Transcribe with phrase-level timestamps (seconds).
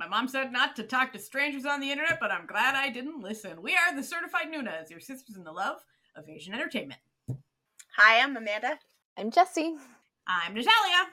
[0.00, 2.88] My mom said not to talk to strangers on the internet, but I'm glad I
[2.88, 3.60] didn't listen.
[3.60, 5.84] We are the Certified Noonas, your sisters in the love
[6.16, 6.98] of Asian entertainment.
[7.98, 8.78] Hi, I'm Amanda.
[9.18, 9.76] I'm Jesse.
[10.26, 11.10] I'm Natalia.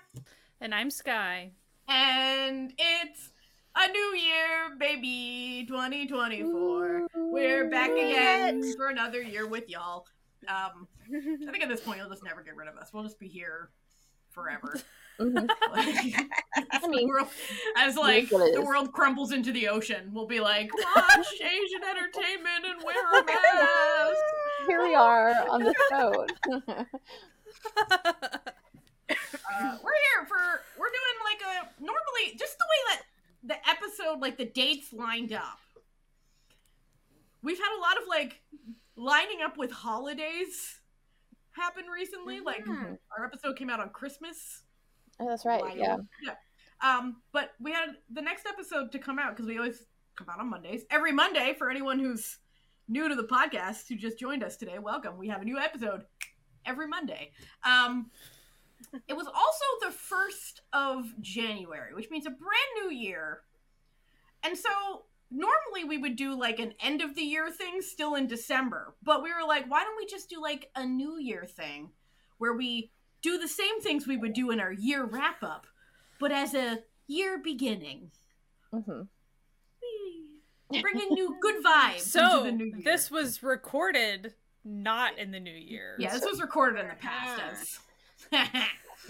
[0.61, 1.51] And I'm Sky.
[1.89, 3.31] And it's
[3.75, 7.07] a new year, baby, 2024.
[7.13, 10.05] We're back again for another year with y'all.
[10.47, 12.91] Um, I think at this point, you'll just never get rid of us.
[12.93, 13.67] We'll just be here
[14.31, 14.79] forever.
[15.20, 15.49] Mhm.
[16.71, 17.27] I mean, world,
[17.75, 22.84] as like the world crumbles into the ocean, we'll be like, watch Asian entertainment and
[22.84, 24.17] wear a mask.
[24.67, 26.31] Here we are on this boat.
[29.09, 33.02] Uh, we're here for we're doing like a normally just the way that
[33.43, 35.59] the episode like the dates lined up.
[37.41, 38.41] We've had a lot of like
[38.98, 40.79] lining up with holidays
[41.52, 42.41] happen recently.
[42.41, 42.98] Like Mhm.
[43.18, 44.63] our episode came out on Christmas.
[45.20, 45.62] Oh, that's right.
[45.62, 45.77] Wild.
[45.77, 45.98] Yeah.
[46.23, 46.35] Yeah.
[46.81, 49.85] Um, but we had the next episode to come out because we always
[50.16, 50.84] come out on Mondays.
[50.91, 52.37] Every Monday for anyone who's
[52.87, 55.18] new to the podcast who just joined us today, welcome.
[55.18, 56.04] We have a new episode
[56.65, 57.32] every Monday.
[57.63, 58.12] Um,
[59.07, 62.41] it was also the first of January, which means a brand
[62.84, 63.41] new year.
[64.44, 64.69] And so
[65.31, 69.23] normally we would do like an end of the year thing still in December, but
[69.23, 71.90] we were like, why don't we just do like a new year thing
[72.38, 72.91] where we
[73.28, 75.67] do the same things we would do in our year wrap up,
[76.19, 78.11] but as a year beginning.
[78.72, 79.01] hmm
[79.81, 80.81] Whee!
[80.81, 82.81] Bringing new good vibes so into the new year.
[82.83, 84.33] this was recorded
[84.66, 85.95] not in the new year.
[85.97, 87.79] yeah, this was recorded in the past as.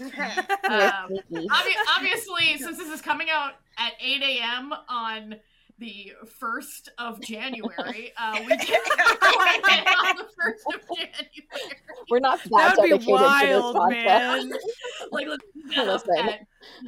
[0.00, 4.72] Um, obvi- obviously, since this is coming out at 8 a.m.
[4.88, 5.34] on
[5.78, 11.72] the 1st of January, uh, we did record it on the 1st of January.
[12.10, 14.52] We're not that, That would be wild, to this man.
[15.10, 16.28] Like, let's get up Listen.
[16.28, 16.40] at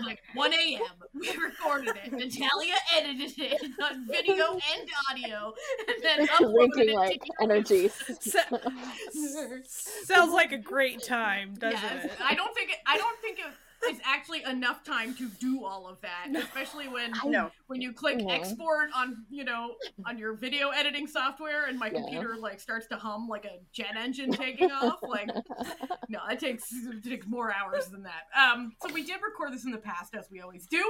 [0.05, 0.81] like 1 a.m.
[1.15, 2.13] We recorded it.
[2.13, 5.55] Natalia edited it on video and audio,
[5.89, 6.47] and then podcast.
[6.47, 7.95] uploaded it like to energies.
[10.05, 12.13] Sounds like a great time, doesn't Yes, it?
[12.23, 13.47] I don't think it, I don't think it
[13.89, 17.51] is actually enough time to do all of that, especially when no.
[17.67, 18.29] when you click No.
[18.29, 19.75] export on you know
[20.07, 22.01] on your video editing software and my Yeah.
[22.01, 25.29] computer like starts to hum like a jet engine taking off like
[26.09, 29.65] no it takes it takes more hours than that um so we did record this
[29.65, 30.85] in the past as we always do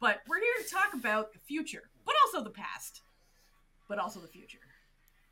[0.00, 3.02] but we're here to talk about the future but also the past
[3.88, 4.58] but also the future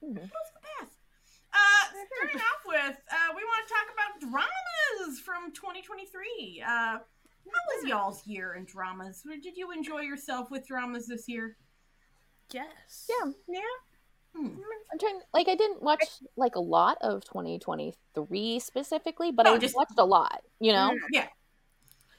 [0.05, 0.15] Mhm.
[0.15, 0.99] but also the past
[1.55, 1.85] uh
[2.17, 6.99] starting off with uh we want to talk about dramas from 2023 uh
[7.45, 9.23] how was y'all's year in dramas?
[9.43, 11.57] Did you enjoy yourself with dramas this year?
[12.53, 13.09] Yes.
[13.09, 13.33] yeah.
[13.49, 13.61] Yeah.
[14.35, 14.47] Hmm.
[14.93, 15.21] I'm trying.
[15.35, 16.05] Like, I didn't watch
[16.37, 20.43] like a lot of 2023 specifically, but No, I just- watched a lot.
[20.61, 20.97] You know.
[21.11, 21.27] Yeah.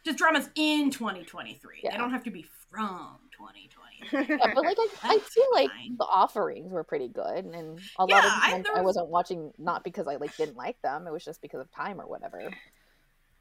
[0.06, 1.80] Just dramas in 2023.
[1.90, 3.73] They don't have to be from 2023.
[4.12, 5.96] Yeah, but like I, I feel like fine.
[5.98, 9.08] the offerings were pretty good, and a Yeah, lot of I- times I, was- wasn't
[9.10, 12.08] watching not because I like didn't like them; it was just because of time or
[12.08, 12.52] whatever.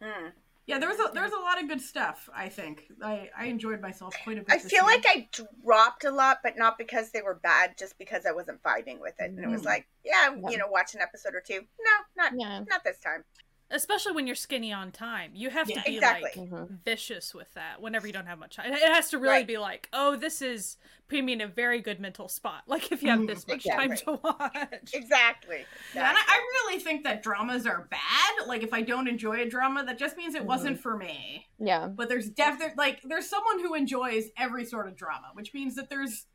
[0.02, 0.28] Hmm.
[0.66, 2.28] Yeah, there was a there was a lot of good stuff.
[2.34, 4.50] I think I I enjoyed myself quite a bit.
[4.52, 4.96] I this feel year.
[4.96, 5.28] like I
[5.64, 9.14] dropped a lot, but not because they were bad, just because I wasn't vibing with
[9.18, 9.30] it.
[9.30, 9.66] And it was Mm.
[9.66, 10.50] like, yeah, Yeah.
[10.50, 11.60] you know, watch an episode or two.
[11.80, 12.60] No, not Yeah.
[12.68, 13.24] not this time.
[13.72, 15.32] Especially when you're skinny on time.
[15.34, 15.80] You have Yeah.
[15.82, 16.30] to be Exactly.
[16.36, 16.84] like Mhm.
[16.84, 18.72] vicious with that whenever you don't have much time.
[18.72, 19.46] It has to really Right.
[19.46, 20.76] be like, oh, this is
[21.08, 22.62] putting me in a very good mental spot.
[22.66, 23.26] Like if you have Mhm.
[23.26, 23.88] this much Exactly.
[23.88, 24.94] time to watch.
[24.94, 25.64] Exactly.
[25.94, 28.46] Yeah, and I, I really think that dramas are bad.
[28.46, 30.46] Like if I don't enjoy a drama, that just means it Mhm.
[30.46, 31.48] wasn't for me.
[31.58, 35.74] Yeah, But there's definitely like there's someone who enjoys every sort of drama, which means
[35.76, 36.26] that there's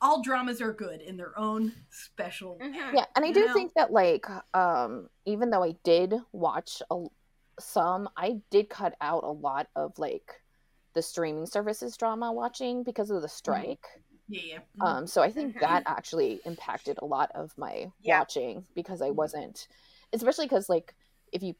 [0.00, 2.66] all dramas are good in their own special way.
[2.66, 2.94] Mhm.
[2.94, 3.52] yeah, and I do know?
[3.52, 7.04] think that like um even though I did watch a,
[7.58, 10.42] some, I did cut out a lot of like
[10.94, 13.84] the streaming services drama watching because of the strike.
[14.28, 14.58] Yeah, yeah.
[14.80, 15.60] Um, so I think Mhm.
[15.60, 18.18] that actually impacted a lot of my Yeah.
[18.20, 19.14] watching because I Mhm.
[19.14, 19.68] wasn't,
[20.12, 20.94] especially because like
[21.32, 21.54] if you,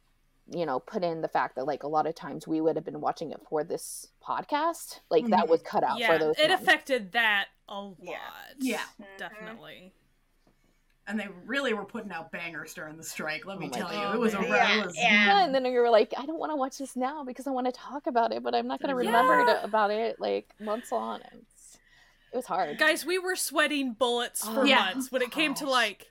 [0.48, 2.84] you know, put in the fact that like a lot of times we would have
[2.84, 6.38] been watching it for this podcast, like that was cut out yeah, for those.
[6.38, 6.62] it months.
[6.62, 7.96] affected that a lot.
[8.00, 8.16] Yeah.
[8.58, 8.80] Yeah.
[9.00, 9.18] Mhm.
[9.18, 9.92] Definitely.
[11.08, 13.46] and they really were putting out bangers during the strike.
[13.46, 15.26] Let me Oh my tell you, it was a Oh, yeah, it was, Yeah.
[15.26, 17.50] Yeah, and then you were like, I don't want to watch this now because I
[17.50, 19.10] want to talk about it, but I'm not going to Yeah.
[19.12, 21.20] remember to, about it like months on.
[21.32, 21.78] It's,
[22.32, 22.76] it was hard.
[22.78, 24.84] Guys, we were sweating bullets for Oh, Yeah.
[24.86, 26.10] months when it came to like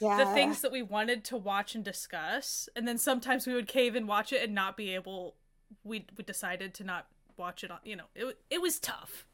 [0.00, 0.16] yeah.
[0.16, 3.94] the things that we wanted to watch and discuss, and then sometimes we would cave
[3.94, 5.36] and watch it and not be able.
[5.84, 7.06] We we decided to not
[7.36, 7.78] watch it on.
[7.84, 9.26] You know, it it was tough.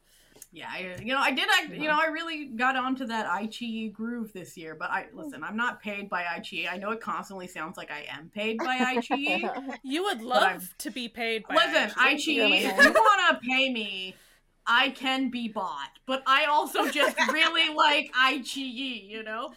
[0.53, 1.47] Yeah, I, you know, I did.
[1.49, 4.75] I, you know, I really got onto that iQIYI groove this year.
[4.77, 5.21] But I oh.
[5.23, 6.67] listen, I'm not paid by iQIYI.
[6.69, 9.77] I know it constantly sounds like I am paid by iQIYI.
[9.83, 11.55] You would love to be paid by.
[11.55, 12.63] listen, iQIYI.
[12.63, 14.15] iQIYI, if you want to pay me,
[14.67, 19.09] I can be bought, but I also just really like iQIYI.
[19.09, 19.53] You know,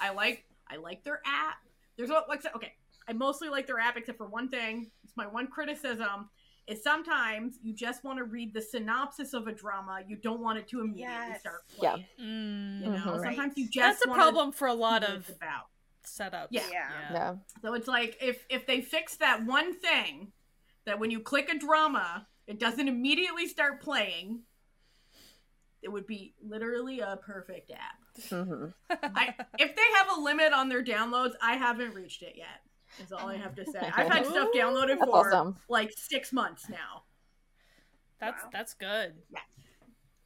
[0.00, 1.58] I like I like their app.
[1.96, 2.72] There's what like okay.
[3.08, 4.90] I mostly like their app except for one thing.
[5.04, 6.30] It's my one criticism.
[6.68, 10.00] Is sometimes you just want to read the synopsis of a drama.
[10.06, 11.40] You don't want it to immediately Yes.
[11.40, 11.92] start Yeah.
[11.92, 12.06] playing.
[12.20, 13.18] Mm, You know.
[13.18, 13.34] Right.
[13.36, 15.66] sometimes you just That's a problem for a lot of about.
[16.06, 16.48] setups.
[16.50, 16.62] Yeah.
[16.70, 17.12] Yeah.
[17.12, 17.36] Yeah.
[17.62, 20.32] So it's like if if they fix that one thing
[20.84, 24.42] that when you click a drama, it doesn't immediately start playing,
[25.82, 27.98] it would be literally a perfect app.
[28.30, 32.60] hmm I if they have a limit on their downloads, I haven't reached it yet.
[33.02, 33.80] Is all I have to say.
[33.96, 35.56] I've had stuff downloaded That's for awesome.
[35.68, 37.04] like six months now.
[38.20, 38.50] That's Wow.
[38.52, 39.14] that's good.
[39.30, 39.38] Yeah.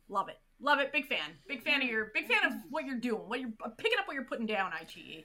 [0.08, 0.92] Love it, love it.
[0.92, 3.22] Big fan, big fan of your, big fan of what you're doing.
[3.28, 4.72] What you're uh, picking up, what you're putting down.
[4.72, 4.84] E.
[4.84, 5.24] iQIYI.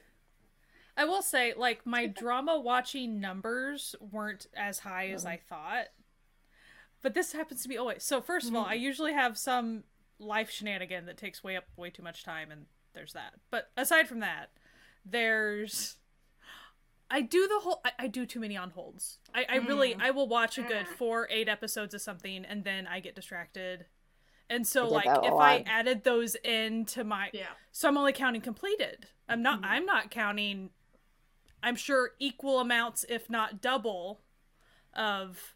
[0.98, 5.88] I will say, like, my drama watching numbers weren't as high as I thought.
[7.02, 8.04] But this happens to be always.
[8.04, 9.84] So, first of all, I usually have some
[10.20, 13.34] life shenanigan that takes way up way too much time, and there's that.
[13.50, 14.50] But aside from that,
[15.06, 15.96] there's.
[17.12, 17.82] I do the whole.
[17.84, 19.20] I, I do too many on holds.
[19.36, 19.94] I, I really.
[19.94, 20.02] Mm.
[20.02, 20.98] I will watch a good mm.
[20.98, 23.86] four, eight episodes of something, and then I get distracted.
[24.50, 27.30] And so, like, that a if I added those into my.
[27.34, 27.48] Yeah.
[27.72, 29.08] So I'm only counting completed.
[29.28, 29.62] I'm not.
[29.62, 29.66] Mhm.
[29.66, 30.70] I'm not counting.
[31.62, 34.22] I'm sure equal amounts, if not double,
[34.96, 35.56] of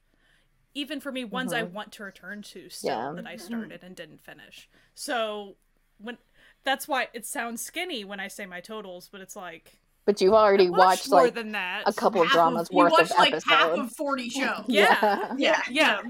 [0.74, 1.74] even for me ones I mm-hmm.
[1.74, 3.14] want to return to still Yeah.
[3.16, 3.46] that I mm-hmm.
[3.46, 4.70] started and didn't finish.
[4.94, 5.56] So
[5.98, 6.18] when
[6.66, 10.34] that's why it sounds skinny when I say my totals, but it's like But you've
[10.34, 11.84] already I watched more like than that.
[11.88, 13.46] a couple of Half dramas you worth watched of like episodes.
[13.52, 14.64] half of forty shows.
[14.68, 15.34] Yeah.
[15.38, 15.62] Yeah.
[15.70, 16.02] Yeah.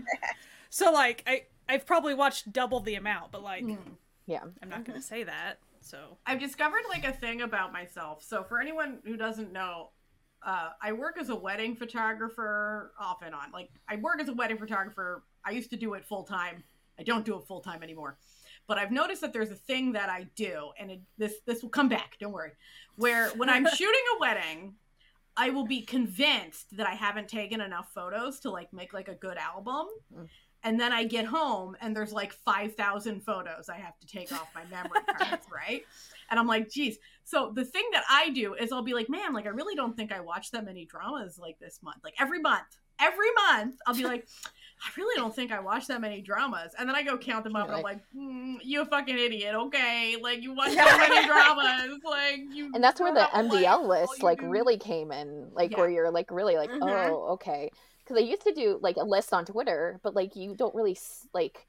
[0.69, 3.77] So like I I've probably watched double the amount, but like Mm.
[4.25, 4.41] yeah.
[4.61, 5.59] I'm not gonna say that.
[5.81, 8.23] So I've discovered like a thing about myself.
[8.23, 9.91] So for anyone who doesn't know,
[10.45, 13.51] uh, I work as a wedding photographer off and on.
[13.51, 15.23] Like I work as a wedding photographer.
[15.45, 16.63] I used to do it full time.
[16.99, 18.17] I don't do it full time anymore.
[18.67, 21.69] But I've noticed that there's a thing that I do, and it, this this will
[21.69, 22.17] come back.
[22.19, 22.51] Don't worry.
[22.95, 24.75] Where when I'm shooting a wedding,
[25.37, 29.15] I will be convinced that I haven't taken enough photos to like make like a
[29.15, 29.87] good album.
[30.13, 30.27] Mm.
[30.63, 34.47] And then I get home and there's like 5,000 photos I have to take off
[34.55, 35.83] my memory cards, right?
[36.31, 36.97] And I'm like, geez.
[37.23, 39.95] So the thing that I do is I'll be like, man, like I really don't
[39.95, 41.97] think I watched that many dramas like this month.
[42.03, 42.65] Like every month,
[42.99, 44.27] every month, I'll be like,
[44.83, 46.73] I really don't think I watched that many dramas.
[46.77, 49.55] And then I go count them up and I'm like, mm, you a fucking idiot.
[49.55, 50.17] Okay.
[50.21, 51.99] Like you watch so many dramas.
[52.03, 52.71] Like you.
[52.73, 53.63] And that's where the don't have a life.
[53.63, 55.77] MDL list like do- really came in, like Yeah.
[55.79, 56.79] where you're like really like, Mhm.
[56.81, 57.71] oh, okay.
[58.03, 60.97] Because I used to do like a list on Twitter, but like you don't really
[61.33, 61.65] like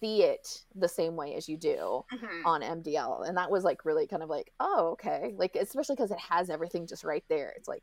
[0.00, 2.44] see it the same way as you do Mhm.
[2.46, 6.10] on MDL, and that was like really kind of like, oh, okay, like especially because
[6.10, 7.52] it has everything just right there.
[7.56, 7.82] It's like,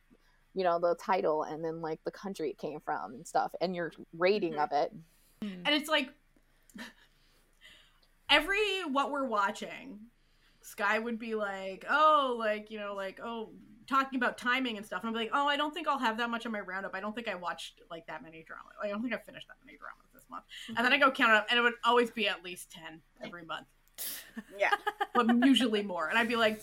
[0.54, 3.76] you know, the title and then like the country it came from and stuff, and
[3.76, 4.64] your rating Mhm.
[4.64, 4.94] of it.
[5.42, 6.10] And it's like
[8.30, 10.00] every what we're watching,
[10.62, 13.52] Sky would be like, oh, like, you know, like, oh,
[13.86, 15.02] talking about timing and stuff.
[15.04, 16.96] And I'm like, oh, I don't think I'll have that much on my roundup.
[16.96, 18.72] I don't think I watched like that many dramas.
[18.80, 20.46] Like, I don't think I finished that many dramas this month.
[20.70, 23.02] And then I go count it up, and it would always be at least 10
[23.22, 23.68] every month,
[24.58, 24.70] Yeah.
[25.14, 26.08] but usually more.
[26.08, 26.62] And I'd be like,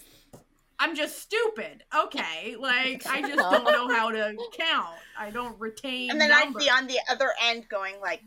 [0.81, 1.85] I'm just stupid.
[1.94, 2.56] Okay.
[2.59, 4.97] Like, I just don't know how to count.
[5.17, 6.11] I don't retain.
[6.11, 8.23] And then I'd be on the other end going like,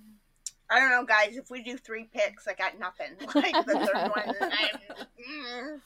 [0.69, 1.35] I don't know, guys.
[1.35, 3.07] If we do three picks, I got nothing.
[3.35, 5.80] Like the third one, I'm, mm.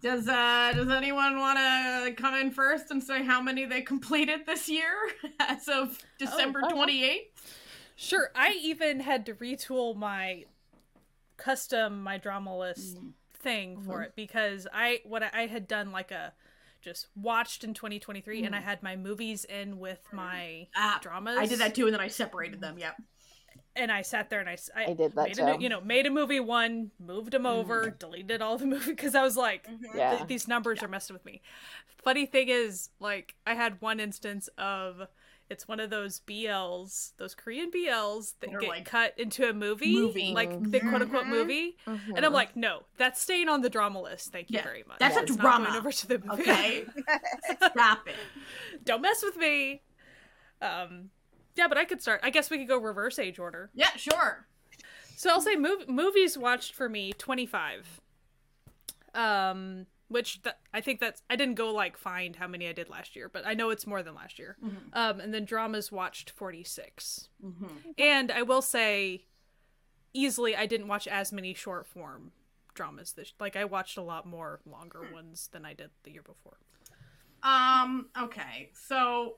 [0.00, 4.46] Does uh does anyone want to come in first and say how many they completed
[4.46, 4.92] this year
[5.40, 6.74] as of December oh, yeah.
[6.74, 7.56] twenty eighth?
[7.96, 10.44] Sure, I even had to retool my
[11.36, 12.98] custom my drama list
[13.40, 16.32] thing for it because I what I, I had done like a
[16.80, 21.36] just watched in 2023 and I had my movies in with my Ah, dramas.
[21.38, 22.78] I did that too, and then I separated them.
[22.78, 22.96] Yep.
[23.76, 26.10] and I sat there and I I did that made a, you know made a
[26.10, 29.94] movie one, moved them over, deleted all the movie because I was like Mhm.
[29.94, 30.16] Yeah.
[30.16, 31.42] th- these numbers are messing with me.
[32.02, 35.02] Funny thing is, like, I had one instance of
[35.50, 39.52] it's one of those BLs, those Korean BLs that They're get like cut into a
[39.52, 40.32] movie, movie.
[40.32, 41.28] like the quote unquote Mhm.
[41.30, 41.76] movie.
[41.86, 42.16] Mhm.
[42.16, 44.30] And I'm like, no, that's staying on the drama list.
[44.30, 44.98] Thank you Yeah, very much.
[44.98, 46.42] that's a It's not drama, going over to the movie.
[46.42, 46.84] Okay.
[47.72, 48.16] Stop it.
[48.84, 49.82] Don't mess with me.
[50.60, 51.10] Um,
[51.54, 52.20] yeah, but I could start.
[52.22, 53.70] I guess we could go reverse age order.
[53.74, 54.46] Yeah, sure.
[55.16, 58.00] So I'll say mov- movies watched for me 25.
[59.14, 62.88] Um which th- I think that's I didn't go like find how many I did
[62.88, 64.56] last year, but I know it's more than last year.
[64.64, 64.76] Mhm.
[64.92, 67.28] Um and then dramas watched 46.
[67.44, 67.66] Mm-hmm.
[67.98, 69.24] And I will say
[70.14, 72.32] easily I didn't watch as many short form
[72.74, 76.22] dramas this like I watched a lot more longer ones than I did the year
[76.22, 76.58] before.
[77.42, 78.08] Um.
[78.20, 78.70] Okay.
[78.74, 79.36] So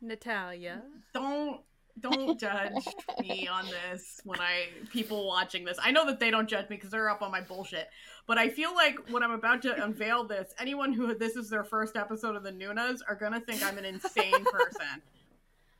[0.00, 0.82] Natalia.
[1.12, 1.60] don't
[2.00, 2.72] don't judge
[3.20, 5.78] me on this when I people watching this.
[5.80, 7.88] I know that they don't judge me because they're up on my bullshit.
[8.26, 11.64] But I feel like when I'm about to unveil this, anyone who this is their
[11.64, 15.02] first episode of the Noonas are gonna think I'm an insane person.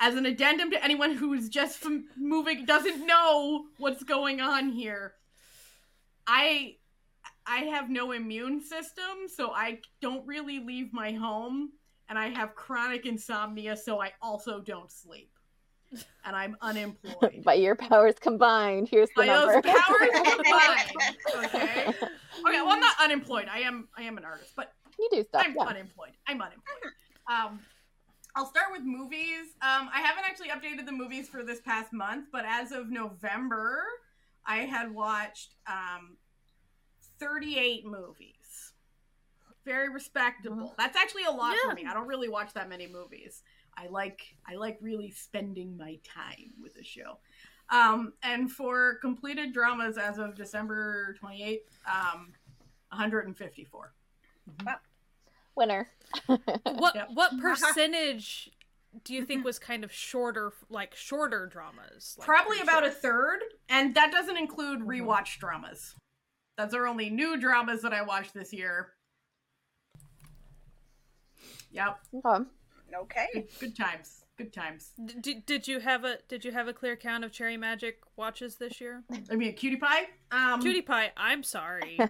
[0.00, 5.14] As an addendum to anyone who's just from moving doesn't know what's going on here,
[6.26, 6.76] I
[7.46, 11.72] I have no immune system, so I don't really leave my home,
[12.08, 15.33] and I have chronic insomnia, so I also don't sleep.
[16.24, 17.42] And I'm unemployed.
[17.44, 21.16] By your powers combined, here's the By those powers combined.
[21.44, 21.86] Okay.
[21.86, 23.48] Okay, well I'm not unemployed.
[23.50, 25.42] I am I am an artist, but you do stuff.
[25.44, 25.62] I'm yeah.
[25.62, 26.12] unemployed.
[26.26, 26.92] I'm unemployed.
[27.30, 27.60] Um,
[28.36, 29.54] I'll start with movies.
[29.62, 33.82] Um, I haven't actually updated the movies for this past month, but as of November,
[34.46, 36.16] I had watched um,
[37.20, 38.72] 38 movies.
[39.64, 40.74] Very respectable.
[40.76, 41.70] That's actually a lot Yeah.
[41.70, 41.86] for me.
[41.86, 43.42] I don't really watch that many movies.
[43.76, 47.18] I like I like really spending my time with a show.
[47.70, 52.32] Um, and for completed dramas as of December 28th, um,
[52.90, 53.92] 154.
[55.56, 55.88] Winner.
[56.64, 57.08] What Yep.
[57.14, 58.50] what percentage
[59.04, 62.16] do you think was kind of shorter, like shorter dramas?
[62.18, 64.86] Like, Probably pretty about a third, and that doesn't include Mhm.
[64.86, 65.94] rewatch dramas.
[66.56, 68.94] Those are only new dramas that I watched this year.
[71.70, 72.44] Yep, Okay.
[73.02, 73.26] Okay.
[73.32, 74.92] good, good times, good times.
[75.04, 77.98] D- Did, did you have a did you have a clear count of Cherry Magic
[78.16, 79.02] watches this year?
[79.30, 80.08] I mean, Cutie Pie.
[80.30, 81.98] Um, Cutie Pie, I'm sorry.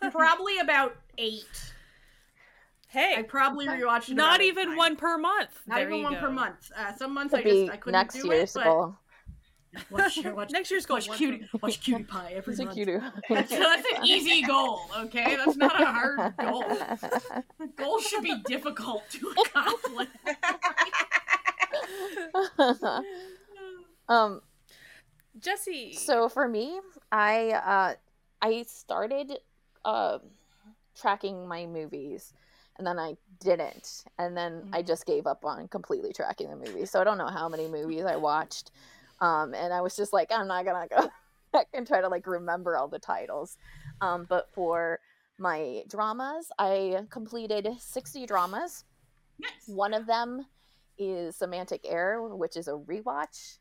[0.10, 1.72] probably about eight.
[2.88, 4.14] Hey, I probably rewatched it.
[4.14, 4.78] not even times.
[4.78, 5.50] one per month.
[5.66, 6.20] Not There even one go.
[6.20, 6.70] per month.
[6.76, 8.92] Uh, some months Could I just I couldn't next do year's it, but
[9.74, 9.98] goal.
[9.98, 10.96] watch, watch, Next year's goal.
[10.96, 12.76] watch one Cutie, watch Cutie Pie every It's a month.
[12.76, 12.98] cutie.
[13.28, 15.36] That's, that's an easy goal, okay?
[15.36, 16.64] That's not a hard goal.
[17.76, 20.08] Goals should be difficult to accomplish.
[24.08, 24.40] um.
[25.40, 25.92] Jesse.
[25.94, 26.78] So for me,
[27.10, 27.94] I uh,
[28.40, 29.38] I started
[29.84, 30.18] uh,
[30.96, 32.32] tracking my movies,
[32.78, 36.90] and then I didn't, and then I just gave up on completely tracking the movies.
[36.90, 38.70] So I don't know how many movies I watched,
[39.20, 41.08] um, and I was just like, I'm not gonna go
[41.52, 43.56] back and try to like remember all the titles.
[44.00, 44.98] Um, but for
[45.38, 48.84] my dramas, I completed 60 dramas.
[49.38, 49.50] Nice.
[49.66, 50.46] One of them
[50.98, 53.58] is Semantic Error, which is a rewatch.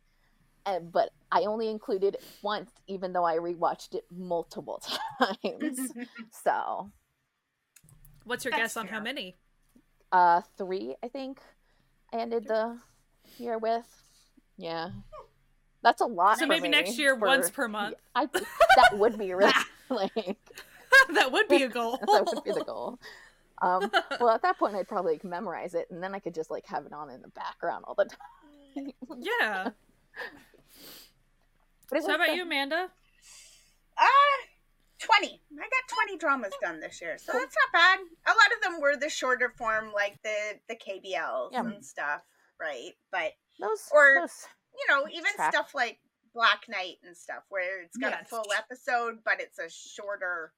[0.65, 4.81] And, but I only included it once, even though I rewatched it multiple
[5.19, 5.91] times.
[6.31, 6.91] so,
[8.23, 9.35] What's your That's guess on how many?
[10.13, 11.39] uh, three, I think,
[12.13, 12.77] I ended the
[13.37, 13.85] year with.
[14.57, 14.91] Yeah,
[15.83, 16.39] that's a lot.
[16.39, 17.95] So maybe next year, for- once per month.
[18.15, 19.51] I that would be really
[19.89, 20.13] like
[21.13, 21.97] that would be a goal.
[22.01, 22.99] that would be the goal.
[23.61, 26.49] Um, well, at that point, I'd probably like, memorize it, and then I could just
[26.51, 28.91] like have it on in the background all the time.
[29.21, 29.69] yeah.
[31.89, 32.89] But So how about the- you, Amanda?
[33.97, 34.05] Uh,
[34.99, 35.27] 20.
[35.53, 37.99] I got 20 dramas done this year, so that's not bad.
[38.25, 41.59] A lot of them were the shorter form, like the, the KBLs Yeah.
[41.61, 42.21] and stuff,
[42.59, 42.91] right?
[43.11, 44.45] But, Those, or- those
[44.77, 45.53] you know, even Track.
[45.53, 45.99] stuff like
[46.33, 50.53] Black Knight and stuff, where it's got Yeah, a full episode, but it's a shorter,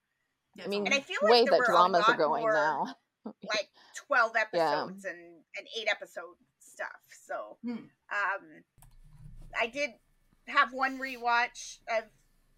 [0.64, 2.42] I mean, And I feel like way there that were a dramas are lot going
[2.42, 2.96] more- now.
[3.44, 3.70] like
[4.08, 4.84] 12 Yeah.
[4.84, 7.02] episodes and, and 8 episode stuff.
[7.26, 7.88] So, Hmm.
[8.12, 8.64] um,
[9.60, 9.92] I did
[10.48, 12.04] have one rewatch of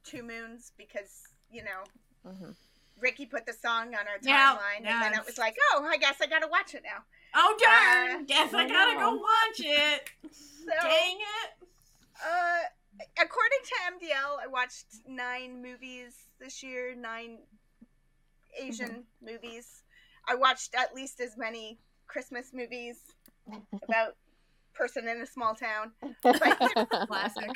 [0.03, 1.83] Two Moons because, you know,
[2.25, 2.55] Mhm.
[2.99, 5.97] Ricky put the song on our timeline, yeah, and then it was like, oh, I
[5.97, 7.05] guess I gotta watch it now.
[7.35, 8.21] Oh darn!
[8.21, 10.09] Uh, Guess I I gotta go watch it.
[10.67, 11.67] So, Dang it!
[12.25, 12.59] uh,
[13.23, 17.37] according to MDL, I watched nine movies this year, nine
[18.59, 19.83] Asian movies.
[20.27, 22.97] I watched at least as many Christmas movies
[23.87, 24.15] about
[24.73, 25.91] person in a small town.
[26.21, 27.49] Classic.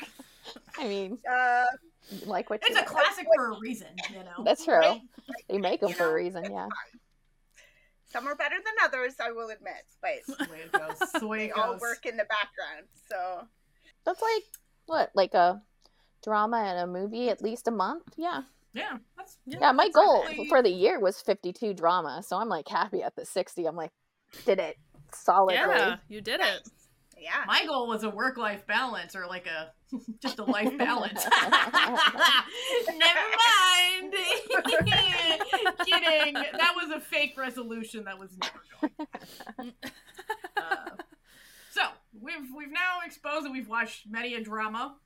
[0.78, 1.64] I mean, Uh,
[2.24, 2.86] like what It's you a like.
[2.86, 4.42] classic for a reason, you know.
[4.42, 4.74] That's true.
[4.78, 5.00] right?
[5.50, 6.68] They make them You for a reason, yeah.
[8.12, 10.98] Some are better than others, I will admit, but That's the way it goes.
[10.98, 12.86] That's the way they all work in the background.
[13.10, 13.46] So
[14.04, 14.42] That's like
[14.86, 15.62] what, like a
[16.22, 18.04] drama and a movie at least a month?
[18.16, 18.42] Yeah.
[18.74, 22.48] Yeah, that's Yeah, my that's goal actually- for the year was 52 drama, so I'm
[22.48, 23.66] like happy at the 60.
[23.66, 23.90] I'm like,
[24.46, 24.78] did it
[25.12, 25.56] solidly.
[25.56, 26.68] Yeah, you did it.
[27.18, 29.72] yeah, My goal was a work life balance or like a
[30.20, 31.24] just a life balance.
[32.86, 34.14] Never mind.
[35.84, 36.34] Kidding.
[36.34, 39.72] That was a fake resolution that was never going.
[40.56, 40.90] Uh,
[41.70, 41.82] so
[42.20, 44.96] we've we've now exposed that we've watched many a drama.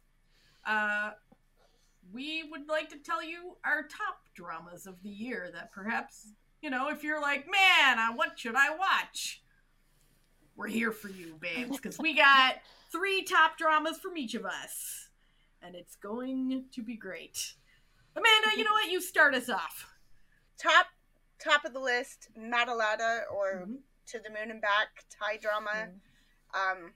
[0.65, 1.11] Uh,
[2.13, 6.29] we would like to tell you our top dramas of the year that perhaps
[6.63, 9.43] you know if you're like man uh, what should i watch
[10.57, 12.57] we're here for you, babes, because we got
[12.93, 15.09] three top dramas from each of us,
[15.63, 17.55] and it's going to be great.
[18.15, 18.91] Amanda, you know what?
[18.91, 19.87] You start us off.
[20.59, 20.87] Top
[21.39, 23.83] top of the list, Matalada or Mhm.
[24.07, 25.71] To the Moon and Back Thai drama.
[25.71, 26.85] Mm-hmm.
[26.85, 26.95] Um,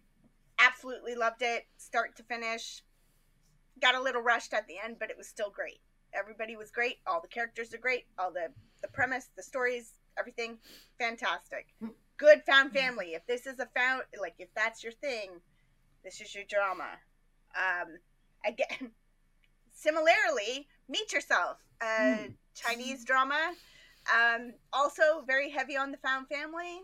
[0.59, 2.83] absolutely loved it, start to finish.
[3.81, 5.81] Got a little rushed at the end, but it was still great.
[6.13, 6.99] Everybody was great.
[7.07, 8.07] All the characters are great.
[8.19, 10.59] All the the premise, the stories, everything,
[10.99, 11.75] fantastic.
[11.83, 11.95] Mm.
[12.17, 13.15] Good found family.
[13.15, 15.41] If this is a found, like if that's your thing,
[16.05, 16.99] this is your drama.
[17.57, 17.99] Um,
[18.45, 18.93] again,
[19.73, 21.59] similarly, meet yourself.
[21.81, 22.35] Uh, Mm.
[22.55, 23.53] Chinese drama.
[24.13, 26.81] Um, also very heavy on the found family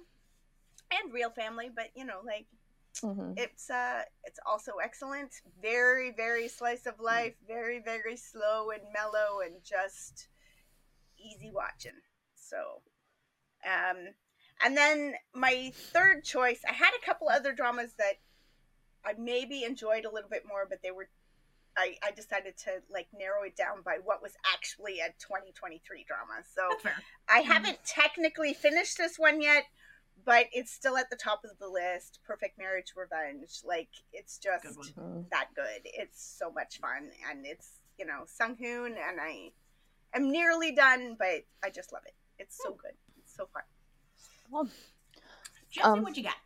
[0.90, 2.46] and real family, but you know, like
[3.02, 3.34] Mhm.
[3.36, 9.40] it's uh it's also excellent very very slice of life very very slow and mellow
[9.44, 10.28] and just
[11.18, 12.00] easy watching
[12.34, 12.82] so
[13.64, 14.14] um
[14.64, 18.16] and then my third choice i had a couple other dramas that
[19.06, 21.08] i maybe enjoyed a little bit more but they were
[21.76, 26.42] i i decided to like narrow it down by what was actually a 2023 drama
[26.54, 26.68] so
[27.28, 29.64] I haven't technically finished this one yet,
[30.24, 32.20] but it's still at the top of the list.
[32.24, 33.60] Perfect Marriage Revenge.
[33.64, 34.94] Like it's just Good.
[34.94, 35.28] Mhm.
[35.30, 35.82] that good.
[35.84, 39.52] It's so much fun and it's, you know, Sung Hoon and I
[40.14, 42.14] am nearly done, but I just love it.
[42.38, 42.96] It's so good.
[43.18, 43.64] It's so fun.
[44.50, 44.68] Well,
[45.70, 46.36] Jesse, Um, what you got?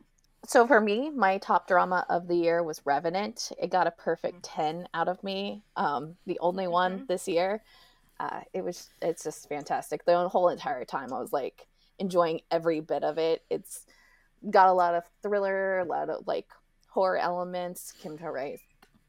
[0.51, 3.53] So for me, my top drama of the year was Revenant.
[3.57, 4.41] It got a perfect Mm.
[4.43, 5.63] 10 out of me.
[5.77, 7.07] Um, the only one Mhm.
[7.07, 7.63] this year.
[8.19, 10.05] Uh, it was it's just fantastic.
[10.05, 11.69] The whole entire time I was like
[12.01, 13.45] enjoying every bit of it.
[13.49, 13.87] It's
[14.51, 16.49] got a lot of thriller, a lot of like
[16.89, 17.93] horror elements.
[17.93, 18.61] Kim Tae is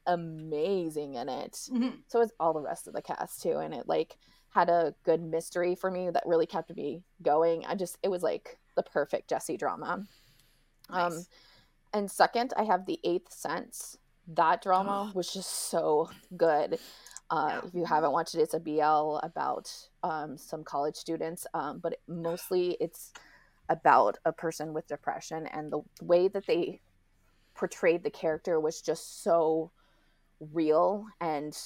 [0.06, 1.54] amazing in it.
[1.54, 2.04] Mhm.
[2.06, 4.16] So is all the rest of the cast too, and it like
[4.50, 7.66] had a good mystery for me that really kept me going.
[7.66, 10.06] I just it was like the perfect Jesse drama.
[10.92, 11.26] Um,
[11.92, 13.98] and second, I have the Eighth Sense.
[14.28, 15.14] That drama Ugh.
[15.14, 16.78] was just so good.
[17.30, 17.60] Uh, Yeah.
[17.68, 19.70] If you haven't watched it, it's a BL about
[20.02, 23.12] um, some college students, um, but mostly it's
[23.68, 26.80] about a person with depression, and the way that they
[27.54, 29.70] portrayed the character was just so
[30.52, 31.56] real and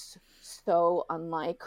[0.42, 1.62] so unlike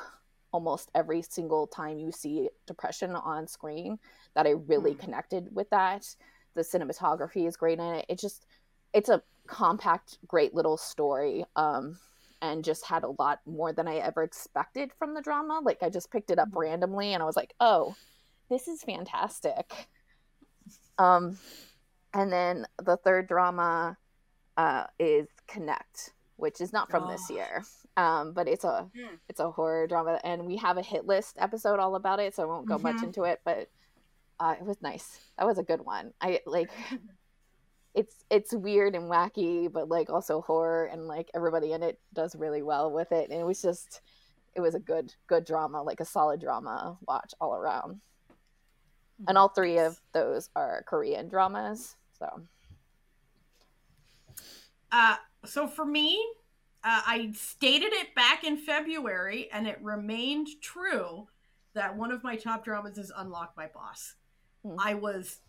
[0.51, 3.97] almost every single time you see depression on screen
[4.35, 4.99] that I really Mm.
[4.99, 6.15] connected with that.
[6.55, 8.05] The cinematography is great in it.
[8.09, 8.45] It just
[8.93, 11.45] it's a compact, great little story.
[11.55, 11.99] Um
[12.41, 15.59] and just had a lot more than I ever expected from the drama.
[15.63, 16.55] Like I just picked it up Mhm.
[16.55, 17.95] randomly and I was like, "Oh,
[18.49, 19.89] this is fantastic."
[20.97, 21.37] Um
[22.13, 23.97] and then the third drama
[24.57, 27.33] uh is Connect, which is not from this Oh.
[27.35, 27.63] year.
[27.97, 29.15] Um but it's a Hmm.
[29.27, 32.43] it's a horror drama and we have a hit list episode all about it, so
[32.43, 33.03] I won't go much Mhm.
[33.03, 33.69] into it, but
[34.39, 35.19] uh, it was nice.
[35.37, 36.13] That was a good one.
[36.21, 36.71] I like
[37.95, 42.35] it's it's weird and wacky, but like also horror and like everybody in it does
[42.35, 43.29] really well with it.
[43.29, 44.01] And it was just
[44.55, 47.99] it was a good good drama, like a solid drama watch all around.
[49.27, 51.95] And all three of those are Korean dramas.
[52.17, 52.41] So
[54.91, 56.23] Uh, so for me,
[56.83, 61.27] uh, I stated it back in February, and it remained true
[61.73, 64.15] that one of my top dramas is Unlock My Boss.
[64.65, 64.75] Mm.
[64.79, 65.39] I was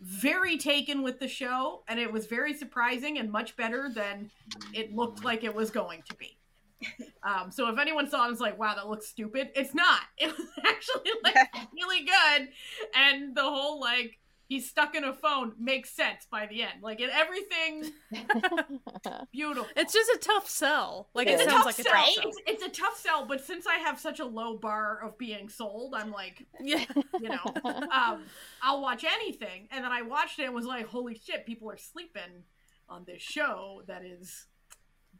[0.00, 4.30] very taken with the show, and it was very surprising and much better than
[4.72, 6.38] it looked like it was going to be.
[7.26, 10.02] Um, so if anyone saw it and was like, wow, that looks stupid, it's not.
[10.18, 11.34] It was actually like
[11.72, 12.48] really good.
[12.94, 14.18] And the whole like
[14.54, 16.80] he's stuck in a phone makes sense by the end.
[16.82, 17.90] Like it everything
[19.32, 19.66] beautiful.
[19.76, 21.08] It's just a tough sell.
[21.14, 22.28] Like It's it a sounds tough like a tough sell.
[22.28, 25.48] It's, it's a tough sell, but since I have such a low bar of being
[25.48, 26.84] sold, I'm like, Yeah.
[27.20, 27.54] you know,
[27.92, 28.22] um,
[28.62, 29.68] I'll watch anything.
[29.70, 32.44] And then I watched it and was like, holy shit, people are sleeping
[32.88, 34.46] on this show that is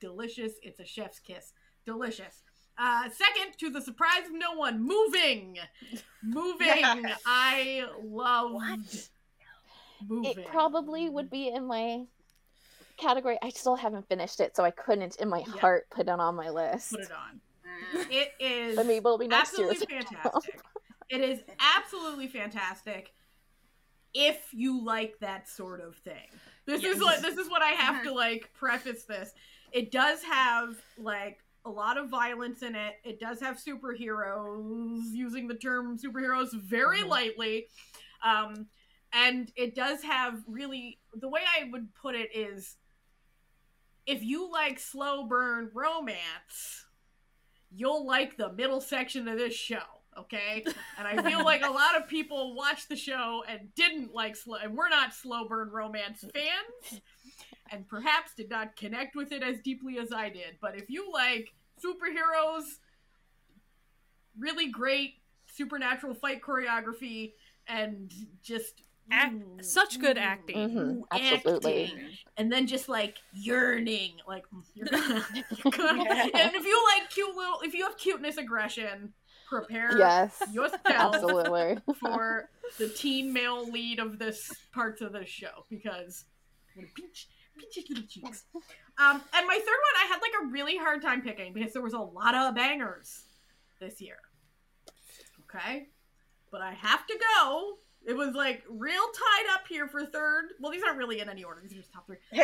[0.00, 0.52] delicious.
[0.62, 1.52] It's a chef's kiss.
[1.86, 2.42] Delicious.
[2.76, 5.58] Uh, second, to the surprise of no one, moving.
[6.24, 6.68] Moving.
[6.68, 7.20] Yes.
[7.26, 9.08] I loved What?
[10.06, 10.38] Moving.
[10.38, 12.04] it probably would be in my
[12.96, 13.38] category.
[13.42, 15.58] I still haven't finished it, so I couldn't in my Yeah.
[15.60, 16.90] heart put it on my list.
[16.92, 17.40] put it on.
[18.10, 19.70] It is But maybe it'll be next year's.
[19.72, 20.60] absolutely fantastic.
[21.10, 21.40] it is
[21.76, 23.12] absolutely fantastic
[24.14, 26.28] if you like that sort of thing.
[26.66, 27.02] This is Yes.
[27.02, 29.34] like this is what I have to like preface this.
[29.72, 32.94] It does have like a lot of violence in it.
[33.04, 37.08] It does have superheroes using the term superheroes very Mhm.
[37.08, 37.68] lightly.
[38.22, 38.68] Um
[39.14, 42.76] and it does have really the way I would put it is
[44.06, 46.86] if you like slow burn romance,
[47.70, 49.78] you'll like the middle section of this show.
[50.18, 50.64] Okay,
[50.98, 54.58] and I feel like a lot of people watched the show and didn't like slow,
[54.62, 57.02] and we're not slow burn romance fans,
[57.70, 60.58] and perhaps did not connect with it as deeply as I did.
[60.60, 62.64] But if you like superheroes,
[64.38, 65.14] really great
[65.46, 67.32] supernatural fight choreography,
[67.66, 70.56] and just Act, ooh, such good ooh, acting.
[70.56, 71.84] Mhm, absolutely.
[71.84, 77.10] acting, and then just like yearning, like you're gonna, you're gonna and if you like
[77.10, 79.12] cute little, if you have cuteness aggression,
[79.48, 81.78] prepare Yes, yourself absolutely.
[82.00, 86.24] for the teen male lead of this parts of the show because
[86.76, 88.44] I'm gonna pinch, pinch his little cheeks.
[88.98, 91.82] Um, and my third one, I had like a really hard time picking because there
[91.82, 93.24] was a lot of bangers
[93.80, 94.16] this year.
[95.44, 95.88] Okay,
[96.50, 97.74] but I have to go.
[98.06, 100.46] It was like real tied up here for third.
[100.60, 101.60] Well, these aren't really in any order.
[101.62, 102.18] These are just top three.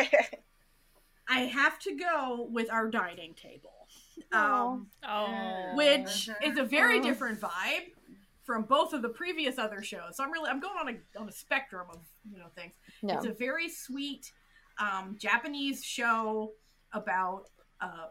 [1.29, 3.87] I have to go with our dining table.
[4.31, 7.03] Um, Oh, which is a very Oh.
[7.03, 7.91] different vibe
[8.43, 10.17] from both of the previous other shows.
[10.17, 11.99] So I'm really I'm going on a on a spectrum of
[12.31, 12.73] you know things.
[13.01, 13.17] Yeah.
[13.17, 14.31] It's a very sweet
[14.79, 16.53] um, Japanese show
[16.93, 17.45] about
[17.81, 18.07] a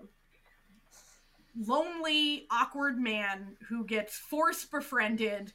[1.56, 5.52] lonely, awkward man who gets force befriended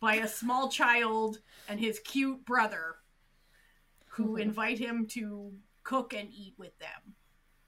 [0.00, 2.96] by a small child and his cute brother,
[4.10, 4.42] who Mhm.
[4.42, 5.52] invite him to
[5.84, 7.16] cook and eat with them.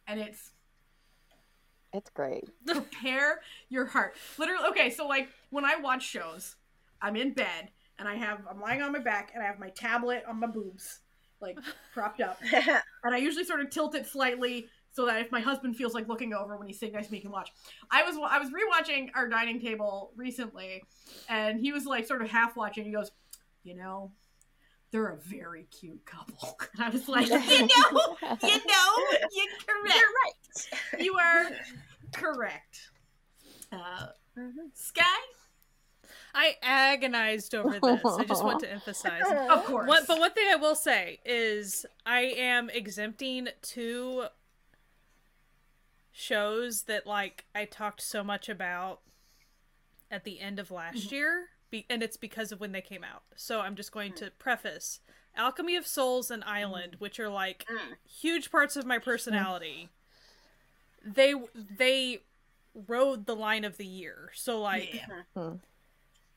[0.06, 0.52] And it's
[1.92, 2.44] It's great.
[2.66, 4.14] prepare your heart.
[4.38, 6.56] Literally, okay, so like when I watch shows,
[7.02, 9.70] I'm in bed and I have I'm lying on my back and I have my
[9.70, 11.00] tablet on my boobs,
[11.40, 11.58] like
[11.92, 15.76] propped up, and I usually sort of tilt it slightly so that if my husband
[15.76, 17.50] feels like looking over when he's sitting next to me, he can watch.
[17.90, 20.82] I was I was rewatching our dining table recently,
[21.28, 22.84] and he was like sort of half watching.
[22.84, 23.10] He goes,
[23.62, 24.12] you know.
[24.92, 26.58] They're a very cute couple.
[26.74, 28.96] And I was like, you know, you know,
[29.30, 29.94] you're correct.
[29.94, 30.98] You're right.
[30.98, 31.50] You are
[32.12, 32.90] correct.
[33.70, 34.06] Uh,
[34.74, 35.04] Sky,
[36.34, 38.00] I agonized over this.
[38.04, 39.22] I just want to emphasize.
[39.50, 39.88] of course.
[39.88, 44.24] What, but one thing I will say is I am exempting two
[46.12, 49.00] shows that like I talked so much about
[50.10, 51.12] at the end of last Mhm.
[51.12, 53.22] year, be- and it's because of when they came out.
[53.36, 55.00] So I'm just going to preface
[55.36, 57.96] Alchemy of Souls and Island, which are like Mm.
[58.08, 59.88] huge parts of my personality.
[61.02, 62.22] They they
[62.74, 64.30] rode the line of the year.
[64.34, 65.54] So like Yeah.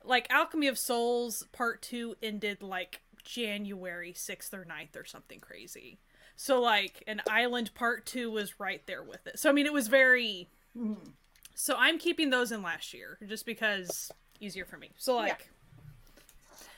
[0.04, 5.98] like Alchemy of Souls Part 2 ended like January 6th or 9th or something crazy.
[6.36, 9.40] So like an Island Part 2 was right there with it.
[9.40, 11.14] So I mean it was very Mhm.
[11.54, 14.92] so I'm keeping those in last year just because easier for me.
[14.98, 15.50] So like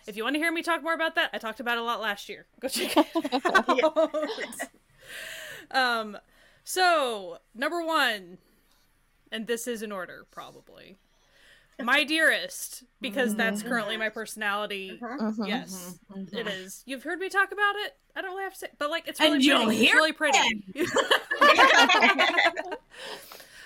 [0.07, 1.83] if you want to hear me talk more about that, I talked about it a
[1.83, 2.45] lot last year.
[2.59, 4.11] Go check it out.
[5.71, 6.17] um
[6.63, 8.37] so number 1
[9.31, 10.97] and this is in order probably.
[11.83, 14.97] My dearest because that's currently my personality.
[15.01, 15.47] Mhm.
[15.47, 16.33] Yes, Mhm.
[16.33, 16.83] it is.
[16.85, 17.97] You've heard me talk about it.
[18.15, 19.47] I don't really have to say, but like it's really And pretty.
[19.47, 20.63] you'll It's hear really pretty.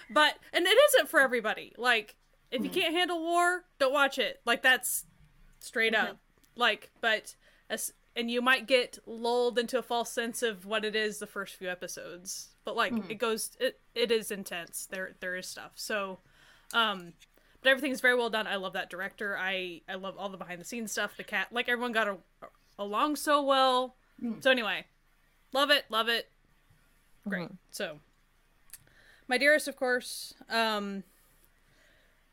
[0.09, 1.73] but and it isn't for everybody.
[1.77, 2.15] Like
[2.51, 2.73] if you Mhm.
[2.73, 4.41] can't handle war, don't watch it.
[4.45, 5.05] Like that's
[5.59, 6.17] straight up.
[6.55, 7.35] Like, but
[7.69, 11.27] as and you might get lulled into a false sense of what it is the
[11.27, 12.49] first few episodes.
[12.65, 14.87] But like it goes, it it is intense.
[14.87, 15.73] There there is stuff.
[15.75, 16.19] So,
[16.73, 17.13] um,
[17.61, 18.47] but everything is very well done.
[18.47, 19.37] I love that director.
[19.37, 21.15] I I love all the behind the scenes stuff.
[21.17, 22.17] The cat, like everyone got a,
[22.77, 23.95] along so well.
[24.21, 24.41] Mm.
[24.43, 24.85] So anyway,
[25.53, 26.29] love it, love it.
[27.27, 27.49] Great.
[27.49, 27.57] Mhm.
[27.71, 27.99] So,
[29.27, 31.03] my dearest, of course, um,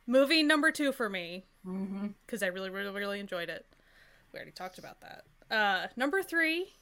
[0.07, 2.15] movie number two for me Mhm.
[2.25, 3.67] because I really, really, really enjoyed it.
[4.33, 5.25] We already talked about that.
[5.51, 6.73] Uh, number three.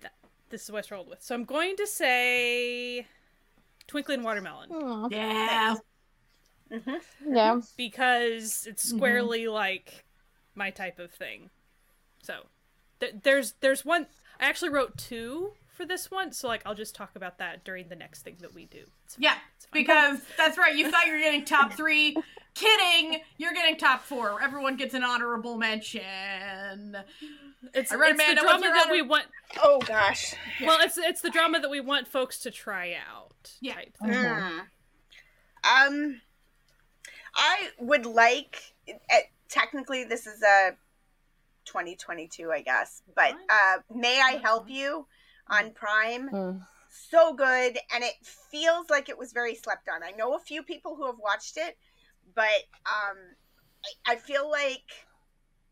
[0.00, 0.12] That,
[0.50, 1.22] this is what I rolled with.
[1.22, 3.06] So I'm going to say
[3.86, 5.76] Twinkling Watermelon Aw, Yeah.
[7.26, 7.60] Yeah.
[7.76, 10.04] because it's squarely like
[10.54, 11.50] my type of thing.
[12.22, 12.46] So
[13.00, 14.06] th- there's there's one.
[14.40, 17.88] I actually wrote two for this one, so like I'll just talk about that during
[17.88, 18.84] the next thing that we do.
[19.16, 19.36] Yeah,
[19.72, 20.74] because that's right.
[20.76, 22.16] You thought you were getting top three.
[22.54, 23.20] Kidding.
[23.36, 24.42] You're getting top four.
[24.42, 26.96] Everyone gets an honorable mention.
[27.72, 29.24] it's, I read it's the Amanda, what's drama your that other- we want.
[29.62, 30.34] Oh gosh.
[30.64, 33.52] Well, it's it's the drama that we want folks to try out.
[33.60, 33.74] Yeah.
[33.74, 34.10] type thing.
[34.10, 34.60] Mhm.
[35.64, 35.86] Mm.
[35.86, 36.20] Um,
[37.38, 38.60] I would like.
[38.88, 39.16] Uh,
[39.48, 40.72] technically, this is a
[41.64, 43.02] 2022, I guess.
[43.14, 45.06] But uh, may I help you
[45.48, 46.28] on Prime?
[46.30, 46.66] Mm.
[46.90, 50.02] So good, and it feels like it was very slept on.
[50.02, 51.76] I know a few people who have watched it,
[52.34, 53.16] but um,
[54.06, 55.06] I, I feel like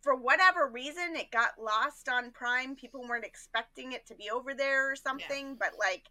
[0.02, 2.76] for whatever reason it got lost on Prime.
[2.76, 6.04] People weren't expecting it to be over there or something, but like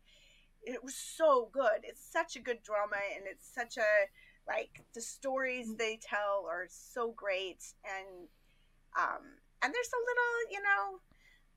[0.63, 1.83] it was so good.
[1.83, 4.09] It's such a good drama, and it's such a
[4.47, 8.27] Like the stories they tell are so great, and
[8.97, 9.21] um,
[9.63, 10.99] and there's a little, you know,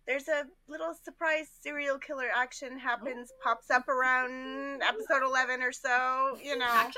[0.07, 6.39] there's a little surprise serial killer action happens, pops up around episode eleven or so.
[6.43, 6.91] You know,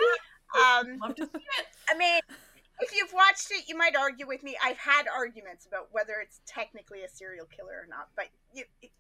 [0.55, 1.67] um, Love to see it.
[1.89, 2.21] I mean,
[2.81, 4.57] if you've watched it, you might argue with me.
[4.65, 8.91] I've had arguments about whether it's technically a serial killer or not, but you, If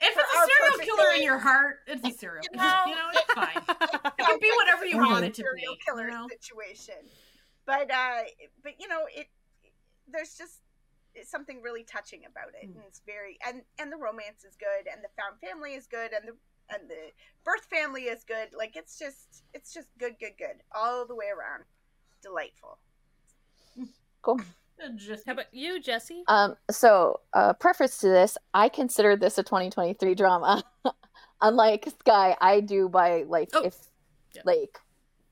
[0.00, 2.64] it's a serial killer in your heart, it's a serial you killer.
[2.64, 4.10] know, You know, it's fine.
[4.24, 5.80] It can be whatever you want it to serial be.
[5.86, 6.28] killer You know?
[6.28, 6.94] situation.
[7.66, 8.22] But uh,
[8.62, 9.28] but you know, it
[10.10, 10.60] there's just
[11.28, 12.74] something really touching about it, Mm.
[12.76, 16.12] and it's very and and the romance is good, and the found family is good,
[16.12, 16.34] and the
[16.74, 17.12] and the
[17.44, 18.48] birth family is good.
[18.56, 21.64] Like it's just it's just good, good, good all the way around.
[22.22, 22.78] Delightful.
[24.22, 24.40] Cool.
[24.96, 26.24] Just How about you, Jesse?
[26.26, 30.64] Um, so, uh, preface to this, I consider this a 2023 drama.
[31.42, 33.76] Unlike Sky, I do by like Oh, if
[34.36, 34.42] yeah.
[34.44, 34.78] like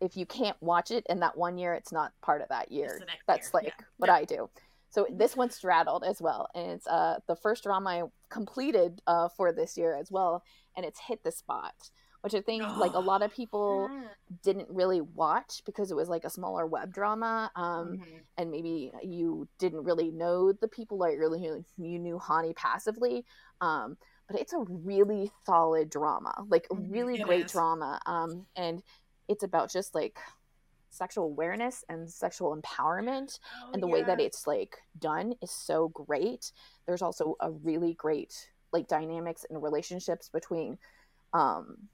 [0.01, 2.99] if you can't watch it in that one year, it's not part of that year.
[3.29, 3.85] That's year, like yeah.
[3.99, 4.51] what I do.
[4.91, 9.29] So this one straddled as well, and it's uh the first drama I completed uh
[9.29, 10.43] for this year as well,
[10.77, 11.75] and it's hit the spot,
[12.23, 14.09] which I think like a lot of people Mm.
[14.43, 17.51] didn't really watch because it was like a smaller web drama.
[17.55, 18.21] Um, Mhm.
[18.38, 21.41] and maybe you didn't really know the people like really
[21.79, 23.25] you knew Hani passively.
[23.61, 23.97] Um,
[24.33, 27.53] but it's a really solid drama, like a Mhm, really it great is.
[27.53, 28.01] drama.
[28.07, 28.83] Um, and
[29.29, 30.18] it's about just like
[30.90, 35.88] sexual awareness and sexual empowerment Oh, and the way that it's like done is so
[35.88, 36.53] great.
[36.87, 40.79] There's also a really great like dynamics and relationships between
[41.33, 41.88] um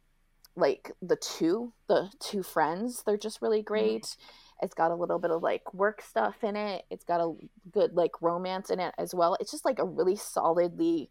[0.57, 3.03] like the two the two friends.
[3.05, 4.17] They're just really great.
[4.61, 6.85] It's got a little bit of like work stuff in it.
[6.91, 7.35] It's got a
[7.73, 9.37] good like romance in it as well.
[9.41, 11.11] It's just like a really solidly.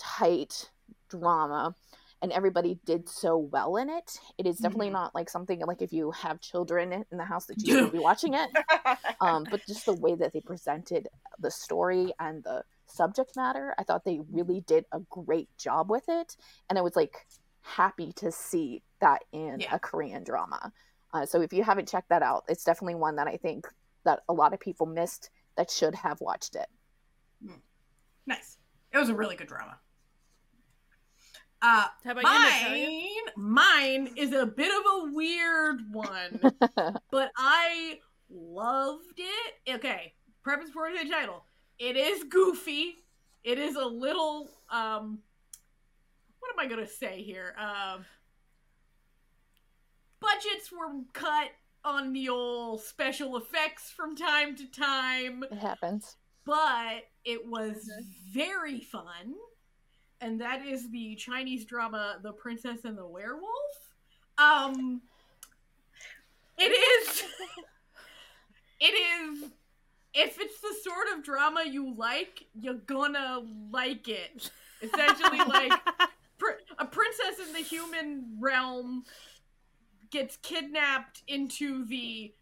[0.00, 0.70] Tight
[1.08, 1.74] drama
[2.22, 4.92] and everybody did so well in it it is definitely Mhm.
[4.92, 7.98] not like something like if you have children in the house that you should be
[8.10, 8.48] watching it
[9.20, 11.08] um, but just the way that they presented
[11.38, 16.04] the story and the subject matter i thought they really did a great job with
[16.08, 16.36] it
[16.68, 17.26] and i was like
[17.62, 19.74] happy to see that in Yeah.
[19.74, 20.72] a korean drama
[21.12, 23.66] uh, so if you haven't checked that out it's definitely one that i think
[24.04, 26.68] that a lot of people missed that should have watched it
[28.26, 28.58] Nice.
[28.92, 29.78] It was a really good drama.
[31.62, 33.08] Uh, How about you, Natalia?
[33.36, 33.54] mine,
[34.06, 36.40] mine is a bit of a weird one,
[37.10, 37.98] but I
[38.30, 39.74] loved it.
[39.74, 41.44] Okay, preface before I say the title.
[41.78, 42.96] It is goofy.
[43.44, 45.18] It is a little um.
[46.38, 47.54] What am I gonna say here?
[47.58, 48.04] Um.
[50.20, 51.50] budgets were cut
[51.84, 57.88] on the old special effects from time to time it happens but it was
[58.32, 59.34] very fun.
[60.20, 63.50] And that is the Chinese drama The Princess and the Werewolf.
[64.38, 65.02] Um
[66.58, 67.22] it is
[68.80, 69.50] it is
[70.12, 74.50] if it's the sort of drama you like, you're gonna like it.
[74.82, 75.72] Essentially like
[76.38, 79.04] pr- a princess in the human realm
[80.10, 82.32] gets kidnapped into the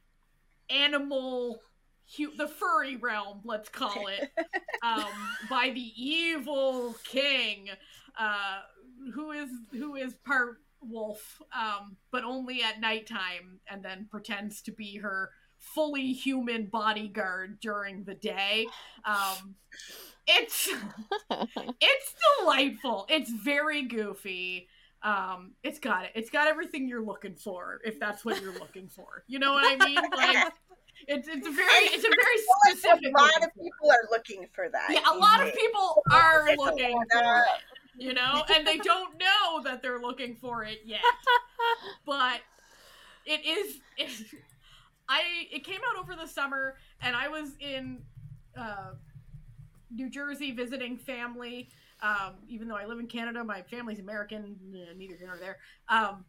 [0.70, 1.60] animal
[2.16, 4.30] hu- the furry realm let's call it
[4.82, 5.04] um,
[5.50, 7.68] by the evil king
[8.18, 8.60] uh,
[9.14, 14.72] who is who is part wolf um, but only at nighttime and then pretends to
[14.72, 18.66] be her fully human bodyguard during the day
[19.04, 19.56] um,
[20.28, 20.68] it's
[21.30, 23.06] it's delightful.
[23.08, 24.68] It's very goofy.
[25.02, 26.10] Um, it's got it.
[26.14, 29.24] It's got everything you're looking for, if that's what you're looking for.
[29.26, 30.00] You know what I mean?
[30.16, 30.52] Like
[31.08, 33.12] it's it's a very it's a very specific.
[33.16, 34.88] a lot of people are looking for that.
[34.90, 39.62] yeah, a lot of people are looking for it, you know, and they don't know
[39.64, 41.00] that they're looking for it yet.
[42.06, 42.40] But
[43.26, 43.80] it is.
[43.96, 44.10] It,
[45.08, 47.98] I it came out over the summer, and I was in
[48.56, 48.92] uh,
[49.90, 51.68] New Jersey visiting family.
[52.00, 54.56] Um, even though I live in Canada, my family's American.
[54.96, 55.58] Neither here nor there.
[55.88, 56.24] Um,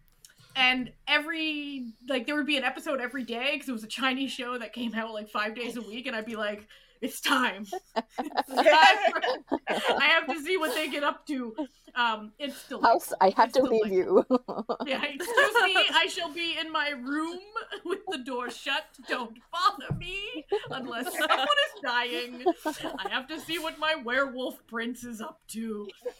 [0.55, 4.31] and every like there would be an episode every day because it was a Chinese
[4.31, 6.67] show that came out like five days a week, and I'd be like,
[7.01, 7.65] "It's time!
[7.95, 11.55] It's time for- I have to see what they get up to."
[11.95, 14.23] Um, it's still house i have It's to leave you
[14.85, 17.39] yeah, excuse me, I shall be in my room
[17.83, 18.85] with the door shut.
[19.07, 22.45] Don't bother me unless someone is dying.
[22.65, 25.87] I have to see what my werewolf prince is up to.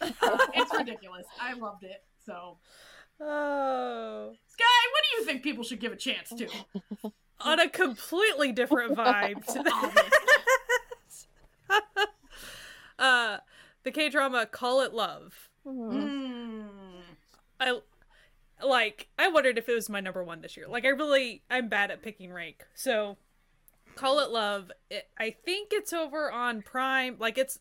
[0.54, 1.26] It's ridiculous.
[1.40, 2.02] I loved it.
[2.26, 2.58] So,
[3.20, 4.32] Oh.
[4.46, 6.48] Sky, what do you think people should give a chance to?
[7.40, 10.06] On a completely different vibe to that.
[12.98, 13.38] uh,
[13.82, 15.48] the K drama Call It Love.
[15.66, 16.68] Mm.
[17.58, 17.78] I
[18.64, 20.66] like I wondered if it was my number one this year.
[20.68, 22.66] Like I really I'm bad at picking rank.
[22.74, 23.16] So
[23.94, 24.70] Call It Love.
[24.90, 27.16] It, I think it's over on Prime.
[27.18, 27.58] Like it's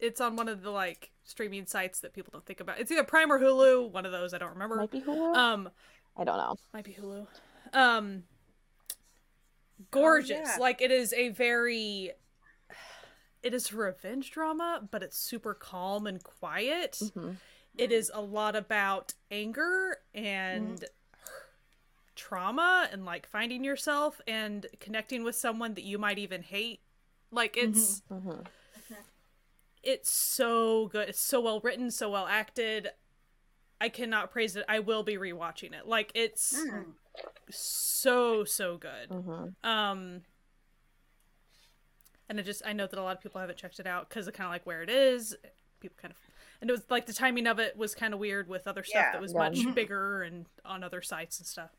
[0.00, 2.78] it's on one of the like streaming sites that people don't think about.
[2.80, 3.90] It's either Prime or Hulu.
[3.90, 4.34] One of those.
[4.34, 4.76] I don't remember.
[4.76, 5.34] Might be Hulu.
[5.36, 5.70] Um,
[6.16, 6.56] I don't know.
[6.74, 7.26] might be Hulu.
[7.72, 8.24] Um,
[9.90, 10.30] gorgeous.
[10.30, 10.56] yeah.
[10.58, 12.12] Like it is a very.
[13.42, 16.98] It is a revenge drama, but it's super calm and quiet.
[17.02, 17.36] Mhm.
[17.76, 20.84] It is a lot about anger and
[22.14, 26.80] trauma and like finding yourself and connecting with someone that you might even hate.
[27.30, 28.46] Like it's Mhm.
[29.82, 31.08] It's so good.
[31.08, 32.90] It's so well written, so well acted.
[33.80, 34.64] I cannot praise it.
[34.68, 35.86] I will be rewatching it.
[35.86, 36.92] Like it's Mm.
[37.50, 39.08] so so good.
[39.10, 39.54] Mhm.
[39.64, 40.22] Um
[42.28, 44.26] and I just I know that a lot of people haven't checked it out cuz
[44.26, 45.36] of kind of like where it is.
[45.80, 46.18] People kind of
[46.60, 49.02] and it was like the timing of it was kind of weird with other stuff
[49.06, 49.12] Yeah.
[49.12, 49.38] that was Yeah.
[49.38, 49.74] much Mhm.
[49.74, 51.70] bigger and on other sites and stuff.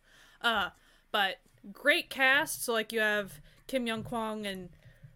[0.42, 0.72] Uh
[1.12, 1.40] but
[1.72, 2.64] great cast.
[2.64, 4.70] So like you have Kim Young Kwang and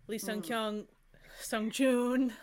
[0.07, 0.87] Lee Sung Kyung,
[1.41, 2.33] Sung Joon,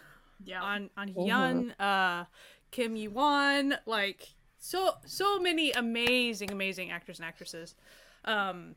[0.44, 0.62] Yeah.
[0.62, 2.24] on on Hyun, uh,
[2.70, 7.74] Kim Yi Won, like so so many amazing amazing actors and actresses,
[8.24, 8.74] um,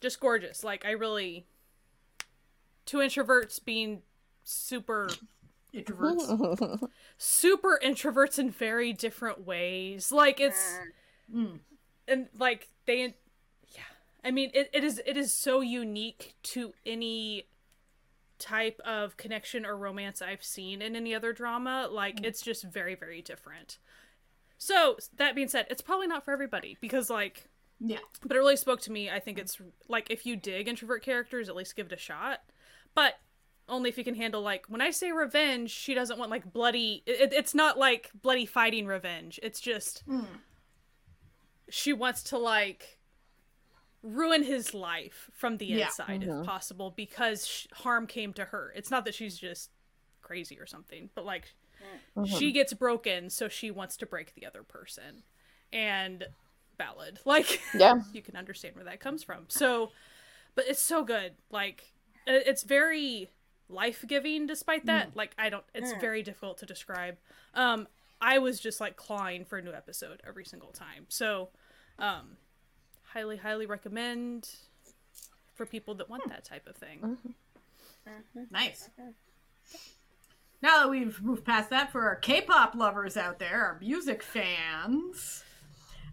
[0.00, 0.62] just gorgeous.
[0.64, 1.46] Like I really,
[2.84, 4.02] two introverts being
[4.44, 5.08] super
[5.74, 6.88] Introverts.
[7.18, 10.10] super introverts in very different ways.
[10.12, 10.78] Like it's
[11.32, 11.36] Mm.
[11.46, 11.58] Mm.
[12.06, 13.16] and like they
[13.74, 13.82] yeah
[14.22, 17.48] i mean it, it is it is so unique to any
[18.38, 22.94] type of connection or romance i've seen in any other drama like it's just very
[22.94, 23.78] very different.
[24.58, 27.98] So that being said it's probably not for everybody because like Yeah.
[28.22, 29.10] but it really spoke to me.
[29.10, 32.40] I think it's like if you dig introvert characters at least give it a shot.
[32.94, 33.14] But
[33.68, 37.02] only if you can handle like when i say revenge she doesn't want like bloody
[37.04, 39.40] it, it's not like bloody fighting revenge.
[39.42, 40.26] It's just Mm.
[41.68, 42.95] she wants to like
[44.06, 45.86] ruin his life from the Yeah.
[45.86, 46.40] inside Mhm.
[46.40, 49.70] if possible because sh- harm came to her it's not that she's just
[50.22, 51.54] crazy or something but like
[52.16, 52.38] Mhm.
[52.38, 55.22] she gets broken so she wants to break the other person
[55.72, 56.24] and
[56.78, 57.94] valid like Yeah.
[58.12, 59.90] you can understand where that comes from so
[60.54, 61.92] but it's so good like
[62.26, 63.30] it's very
[63.68, 66.00] life-giving despite that like i don't it's Mm.
[66.00, 67.18] very difficult to describe
[67.54, 67.88] um
[68.20, 71.50] i was just like clawing for a new episode every single time so
[71.98, 72.36] um
[73.16, 74.50] highly highly recommend
[75.54, 77.16] for people that want that type of thing
[78.50, 78.88] Nice.
[80.62, 85.42] Now that we've moved past that, for our K-pop lovers out there, our music fans,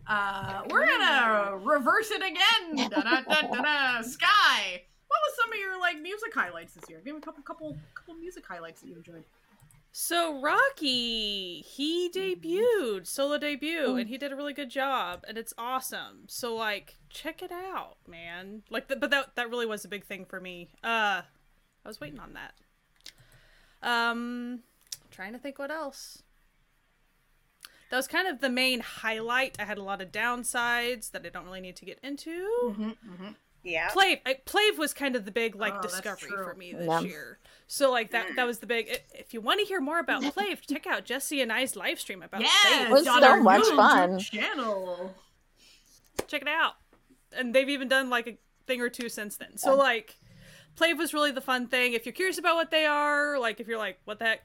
[0.07, 2.89] uh, we're gonna reverse it again.
[2.89, 4.01] Da-da-da-da-da.
[4.01, 6.99] Sky, what was some of your like music highlights this year?
[7.05, 9.23] Give me a couple, couple, couple music highlights that you enjoyed.
[9.95, 15.53] So Rocky, he debuted solo debut, and he did a really good job, and it's
[15.55, 16.23] awesome.
[16.27, 18.63] So like, check it out, man.
[18.71, 20.69] Like, th- but that that really was a big thing for me.
[20.83, 21.21] Uh,
[21.85, 22.53] I was waiting on that.
[23.87, 24.61] Um,
[25.11, 26.23] trying to think what else.
[27.91, 29.57] That was kind of the main highlight.
[29.59, 32.31] I had a lot of downsides that I don't really need to get into.
[32.63, 33.27] Mm-hmm, mm-hmm.
[33.63, 33.89] Yeah.
[33.89, 36.99] Plave, I, Plave was kind of the big like Oh, discovery for me this Yeah.
[37.01, 37.37] year.
[37.73, 38.99] So like that that was the big.
[39.15, 42.21] If you want to hear more about Plave, check out Jesse and I's live stream
[42.21, 42.81] about Yeah, Plave.
[42.87, 44.19] It was so our much fun.
[44.19, 45.15] Channel.
[46.27, 46.73] Check it out.
[47.35, 49.57] And they've even done like a thing or two since then.
[49.57, 49.81] So Yeah.
[49.81, 50.17] like,
[50.75, 51.93] Plave was really the fun thing.
[51.93, 54.41] If you're curious about what they are, like if you're like, what the heck,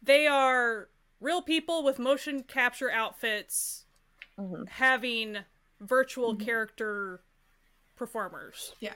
[0.00, 3.86] they are real people with motion capture outfits
[4.38, 4.68] Mhm.
[4.68, 5.38] having
[5.80, 7.24] virtual character
[7.96, 8.72] performers.
[8.78, 8.94] Yeah.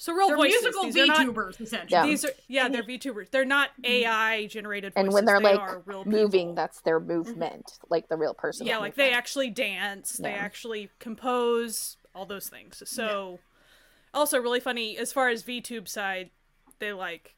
[0.00, 0.62] So real They're voices.
[0.62, 1.88] musical These are not- VTubers, essentially.
[1.90, 2.06] Yeah.
[2.06, 3.30] These are yeah, they're VTubers.
[3.30, 5.04] They're not AI generated voices.
[5.04, 6.54] And when they're they like real moving, people.
[6.54, 7.12] that's their mm-hmm.
[7.12, 8.66] movement, like the real person.
[8.66, 12.82] yeah, like they actually dance, they actually compose, all those things.
[12.86, 13.40] So
[14.14, 16.30] also really funny as far as VTube side,
[16.78, 17.36] they like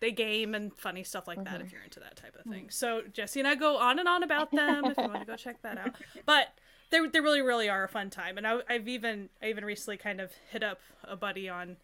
[0.00, 1.76] they game and funny stuff like that if mm-hmm.
[1.76, 2.68] you're into that type of thing.
[2.68, 5.36] So Jesse and I go on and on about them if you want to go
[5.36, 5.94] check that out.
[6.26, 6.48] But
[6.90, 9.96] they they really really are a fun time, and I, I've even I even recently
[9.96, 11.78] kind of hit up a buddy on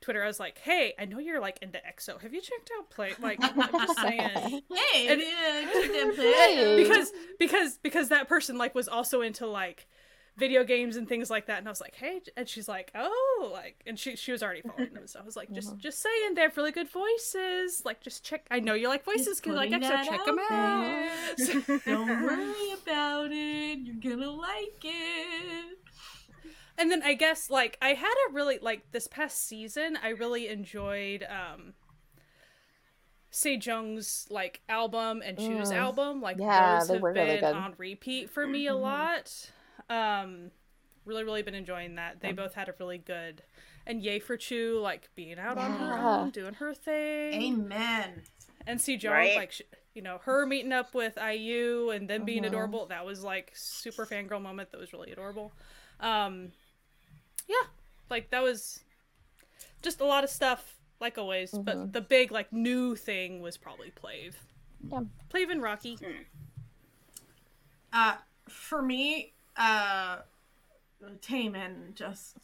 [0.00, 0.22] Twitter.
[0.22, 2.20] I was like, hey, I know you're like into EXO.
[2.20, 3.18] Have you checked out Plave?
[3.20, 4.62] Like, I'm just saying.
[4.72, 6.76] Hey, And- yeah, check them Hey.
[6.82, 9.86] because because because that person like was also into like
[10.36, 13.50] video games and things like that and i was like hey and she's like oh
[13.52, 15.76] like and she she was already following them so i was like just uh-huh.
[15.78, 19.40] just saying they have really good voices like just check i know you like voices
[19.40, 23.78] because like putting exo that check them out out Don't worry about it.
[23.80, 25.78] You're gonna like it.
[26.76, 30.48] And then i guess like i had a really like this past season i really
[30.48, 31.74] enjoyed um
[33.32, 35.76] Sejong's like album and Chuu's Mm.
[35.76, 37.54] album, like Yeah, those have were really been good.
[37.54, 39.50] on repeat for me a lot.
[39.90, 40.52] Um,
[41.04, 42.20] really, really been enjoying that.
[42.20, 43.42] They both had a really good,
[43.86, 46.16] and yay for Chu, like being out on her Yeah.
[46.20, 47.42] own, doing her thing.
[47.42, 48.22] Amen.
[48.68, 49.34] And see Joe, Right.
[49.34, 49.62] like, sh-
[49.94, 52.48] you know, her meeting up with IU and then being Mhm.
[52.48, 52.86] adorable.
[52.86, 54.70] That was like super fangirl moment.
[54.70, 55.52] That was really adorable.
[55.98, 56.52] Um,
[57.48, 57.66] yeah,
[58.10, 58.84] like that was
[59.82, 61.50] just a lot of stuff, like always.
[61.52, 61.92] But Mhm.
[61.92, 64.36] the big like new thing was probably Plave.
[64.90, 65.00] Yeah.
[65.28, 65.98] Plave and Rocky.
[67.92, 68.16] Uh,
[68.48, 70.18] for me, uh,
[71.20, 72.36] Taman just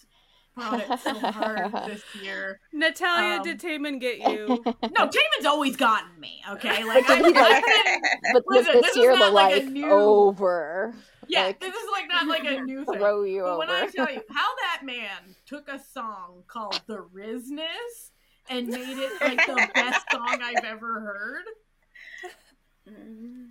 [0.54, 2.60] brought it so hard this year.
[2.72, 4.46] Natalia, Um, did Taman get you?
[4.66, 6.42] No, Taman's always gotten me.
[6.50, 8.00] Okay, like I've, did he, like- I've
[8.32, 10.94] but Listen, this this is year the not like a like new- over?
[11.28, 12.98] yeah, Like, this is like not like a new thing.
[12.98, 13.58] throw you But over.
[13.58, 18.10] when I tell you how that man took a song called "The Rizness"
[18.48, 21.44] and made it like the best song I've ever heard,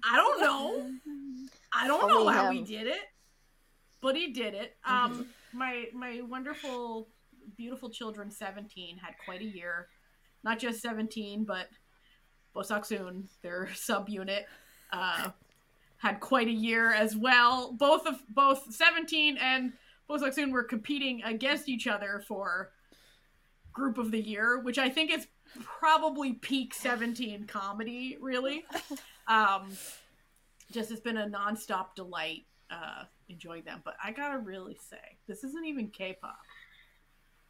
[0.03, 0.91] I don't know.
[1.73, 2.57] I don't know how him.
[2.57, 2.99] he did it,
[4.01, 4.75] but he did it.
[4.83, 7.07] Um, my my wonderful,
[7.57, 9.87] beautiful children, seventeen, had quite a year.
[10.43, 11.67] Not just seventeen, but
[12.55, 14.43] BooSeokSoon, their subunit,
[14.91, 15.29] uh,
[15.97, 17.73] had quite a year as well.
[17.73, 19.73] Both of both seventeen and
[20.09, 22.71] BooSeokSoon were competing against each other for
[23.71, 25.27] group of the year, which I think is
[25.63, 28.65] probably peak seventeen comedy, really.
[29.29, 29.69] Um,
[30.71, 33.81] just it's been a nonstop delight uh, enjoying them.
[33.85, 36.37] But I gotta really say, this isn't even K-pop,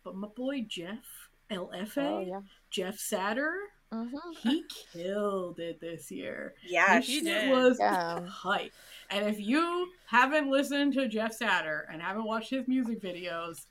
[0.03, 1.03] but my boy Jeff
[1.51, 2.41] LFA, oh yeah.
[2.69, 3.53] Jeff Satur,
[3.91, 4.07] hmm
[4.43, 4.63] he
[4.93, 6.53] killed it this year.
[6.67, 7.49] yeah, he shit did.
[7.49, 8.23] was Yeah.
[8.27, 8.71] hype.
[9.09, 13.65] And if you haven't listened to Jeff Satur and haven't watched his music videos,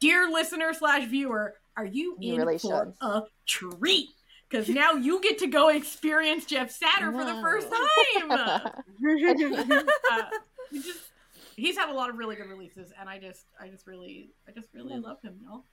[0.00, 3.06] dear listener slash viewer, are you, You in really for should.
[3.06, 4.08] a treat?
[4.48, 8.30] Because now you get to go experience Jeff Satur for the first time.
[8.30, 9.04] uh, he
[10.72, 11.00] just
[11.56, 14.52] he's had a lot of really good releases, and I just I just really I
[14.52, 15.64] just really love him, y'all.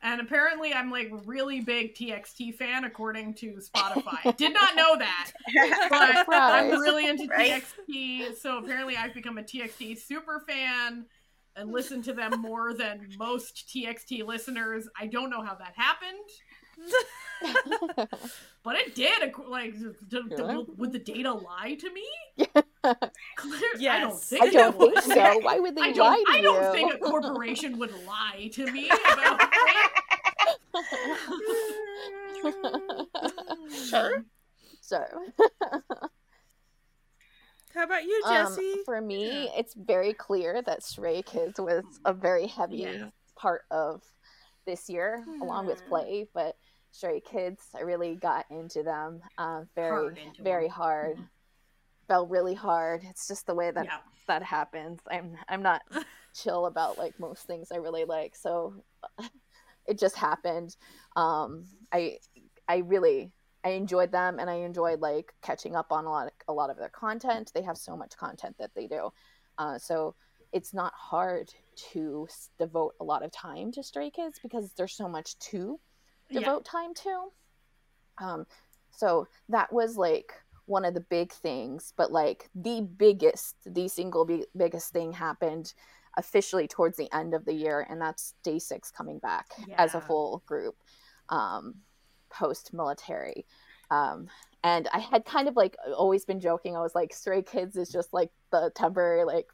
[0.00, 4.36] And apparently, I'm like really big TXT fan according to Spotify.
[4.36, 5.30] Did not know that,
[6.28, 7.64] but I'm really into Right?
[7.88, 8.36] TXT.
[8.36, 11.06] So apparently, I've become a TXT super fan
[11.56, 14.88] and listen to them more than most TXT listeners.
[14.98, 16.18] I don't know how that happened,
[18.64, 19.32] but it did.
[19.46, 20.62] Like, d- d- Yeah.
[20.76, 22.06] would the data lie to me?
[23.36, 25.04] Clear- I don't think I don't it think would.
[25.04, 25.38] so.
[25.40, 26.26] Why would they I lie don't.
[26.26, 26.42] to I you?
[26.42, 29.40] don't think a corporation would lie to me about
[33.88, 34.24] Sure.
[34.80, 35.02] so,
[37.74, 38.76] How about you, um, Jesse?
[38.84, 43.10] for me, it's very clear that Stray Kids was a very heavy Yeah.
[43.36, 44.02] part of
[44.66, 45.86] this year, along with.
[45.86, 46.28] Plave.
[46.34, 46.56] But
[46.98, 50.72] Stray Kids, I really got into them um, very, Hard into very them.
[50.72, 51.18] hard.
[52.08, 53.02] Fell really hard.
[53.08, 53.98] It's just the way that yeah.
[54.26, 54.98] that happens.
[55.08, 55.82] I'm I'm not
[56.34, 58.34] chill about like most things I really like.
[58.34, 58.82] So
[59.86, 60.74] it just happened.
[61.14, 62.18] Um I
[62.66, 63.30] I really
[63.62, 66.70] I enjoyed them and I enjoyed like catching up on a lot of, a lot
[66.70, 67.52] of their content.
[67.54, 69.10] They have so much content that they do.
[69.56, 70.16] Uh, so
[70.52, 71.52] it's not hard
[71.92, 72.26] to
[72.58, 75.78] devote a lot of time to Stray Kids because there's so much to
[76.30, 76.40] Yeah.
[76.40, 77.28] devote time to.
[78.18, 78.46] Um,
[78.90, 80.32] so that was like
[80.66, 85.72] one of the big things, but like the biggest, the single big, biggest thing happened
[86.16, 89.98] officially towards the end of the year, and that's Day Six coming back as a
[89.98, 90.04] Yeah.
[90.06, 90.76] full group,
[91.28, 91.76] um,
[92.28, 93.46] post military.
[93.90, 94.28] Um,
[94.64, 96.76] and I had kind of like always been joking.
[96.76, 99.46] I was like, Stray Kids is just like the temporary like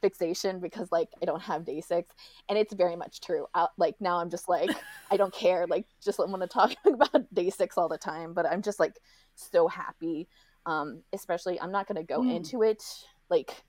[0.00, 2.14] fixation because like I don't have day six,
[2.48, 3.46] and it's very much true.
[3.54, 4.70] I, like now I'm just like
[5.10, 5.66] I don't care.
[5.66, 8.80] Like just I want to talk about day six all the time, but I'm just
[8.80, 8.94] like
[9.34, 10.28] so happy.
[10.66, 12.36] Um, especially I'm not gonna go Mm.
[12.36, 12.82] into it
[13.30, 13.64] like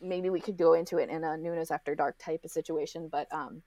[0.00, 3.26] maybe we could go into it in a Noonas after dark type of situation, but
[3.32, 3.62] um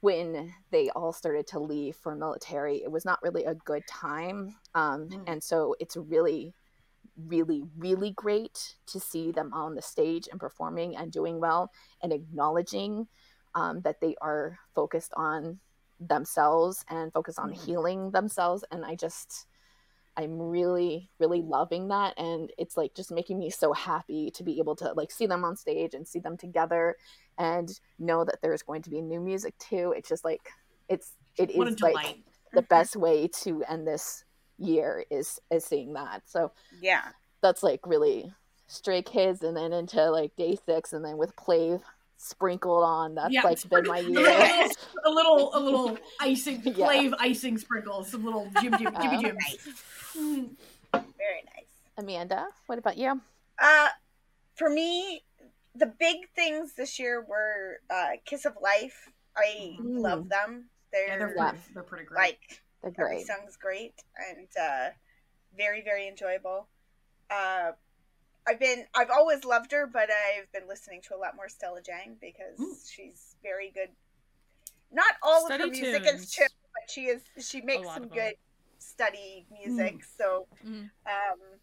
[0.00, 4.54] when they all started to leave for military, it was not really a good time.
[4.74, 5.24] Um, Mm.
[5.26, 6.54] and so it's really,
[7.26, 11.70] really, really great to see them on the stage and performing and doing well
[12.02, 13.08] and acknowledging
[13.54, 15.58] um, that they are focused on
[16.00, 17.64] themselves and focused on Mhm.
[17.64, 18.64] healing themselves.
[18.70, 19.46] And I just,
[20.16, 22.14] I'm really, really loving that.
[22.18, 25.44] And it's like just making me so happy to be able to like see them
[25.44, 26.96] on stage and see them together
[27.38, 29.94] and know that there's going to be new music too.
[29.96, 30.50] It's just like,
[30.88, 32.16] it's, it What is like
[32.52, 34.24] the best way to end this
[34.58, 36.22] year is is seeing that.
[36.26, 37.02] So yeah.
[37.42, 38.32] that's like really
[38.66, 41.80] stray kids and then into like day six and then with Plave
[42.16, 43.14] sprinkled on.
[43.14, 44.12] That's Yeah, like been my a year.
[44.20, 44.70] little,
[45.04, 47.10] a little, a little icing, Yeah.
[47.18, 49.38] icing sprinkles, some little jim jim jimmy Uh, jims.
[49.48, 49.68] Nice.
[50.16, 50.50] Mm.
[50.92, 51.66] Very nice.
[51.96, 53.20] Amanda, what about you?
[53.58, 53.88] Uh,
[54.56, 55.22] for me,
[55.74, 59.10] the big things this year were uh, Kiss of Life.
[59.36, 60.00] I Mm.
[60.00, 60.64] love them.
[60.92, 62.18] They're, Yeah, they're they're pretty great.
[62.18, 63.26] like They're every great.
[63.26, 63.94] song's great
[64.30, 64.90] and uh,
[65.56, 66.68] very very enjoyable.
[67.30, 67.72] Uh,
[68.46, 71.82] I've been I've always loved her, but I've been listening to a lot more Stella
[71.82, 72.90] Jang because Mm.
[72.90, 73.90] she's very good.
[74.90, 76.22] Not all of her music tunes.
[76.22, 78.16] is chill, but she is she makes some of 'em.
[78.16, 78.34] good
[78.78, 80.02] study music.
[80.16, 80.90] So Mhm.
[81.06, 81.60] um,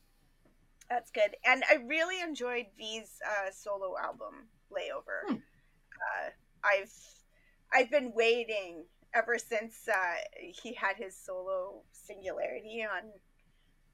[0.90, 1.36] that's good.
[1.44, 5.22] And I really enjoyed V's uh, solo album Layover.
[5.28, 5.36] Hmm.
[5.36, 6.30] Uh,
[6.64, 6.94] I've
[7.74, 8.86] I've been waiting
[9.16, 13.10] ever since uh, he had his solo Singularity on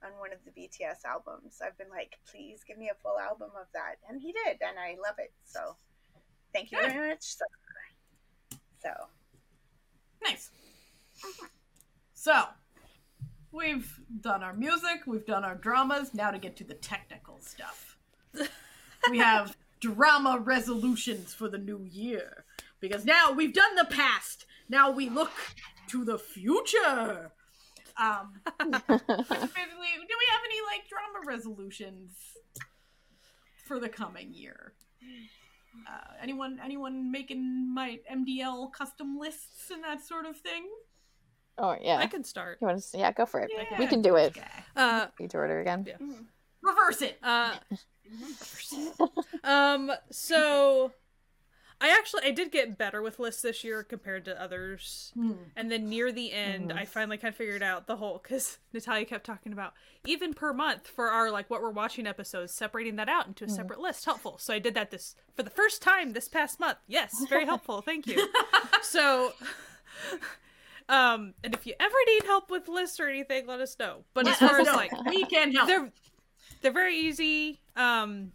[0.03, 1.61] on one of the BTS albums.
[1.63, 4.79] I've been like, please give me a full album of that, and he did, and
[4.79, 5.31] I love it.
[5.45, 5.75] So
[6.53, 7.21] thank you very much.
[7.21, 7.45] So,
[8.81, 8.89] so
[10.23, 10.51] Nice.
[12.13, 12.43] So,
[13.51, 17.97] we've done our music, we've done our dramas, now to get to the technical stuff.
[19.09, 22.45] we have drama resolutions for the new year.
[22.79, 25.31] Because now we've done the past, now we look
[25.89, 27.31] to the future.
[27.97, 32.11] Um, which basically, do we have any like drama resolutions
[33.67, 34.73] for the coming year?
[35.87, 40.67] Uh, anyone anyone making my MDL custom lists and that sort of thing?
[41.57, 41.97] Oh yeah.
[41.97, 42.57] I can start.
[42.61, 42.97] You want to?
[42.97, 43.51] Yeah, go for it.
[43.53, 43.77] Yeah.
[43.77, 44.37] We can do it.
[44.37, 44.47] Okay.
[44.75, 45.85] Uh, Each order again.
[45.87, 45.97] Yeah.
[46.63, 47.17] Reverse it.
[47.21, 47.55] uh,
[49.43, 49.91] um.
[50.11, 50.91] So,
[51.83, 55.11] I actually I did get better with lists this year compared to others.
[55.15, 55.31] Hmm.
[55.55, 56.77] And then near the end, Mhm.
[56.77, 59.73] I finally kind of figured out the whole because Natalia kept talking about
[60.05, 63.49] even per month for our like what we're watching episodes, separating that out into a
[63.49, 64.37] separate list helpful.
[64.37, 66.77] So I did that this for the first time this past month.
[66.87, 67.81] Yes, very helpful.
[67.81, 68.27] Thank you.
[68.83, 69.33] so,
[70.89, 74.03] um, and if you ever need help with lists or anything, let us know.
[74.13, 74.73] But as far as know.
[74.75, 75.67] like we can help.
[75.67, 75.91] they're
[76.61, 78.31] they're very easy um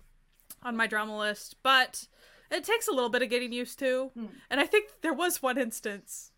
[0.63, 2.09] on my drama list but
[2.51, 4.27] it takes a little bit of getting used to Hmm.
[4.51, 6.31] and i think there was one instance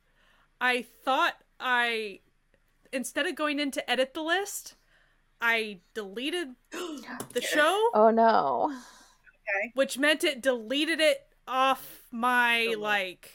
[0.60, 2.20] i thought i
[2.92, 4.74] instead of going in to edit the list
[5.40, 8.72] i deleted the show Oh no.
[8.72, 9.72] Okay.
[9.74, 13.30] Which meant it deleted it off my like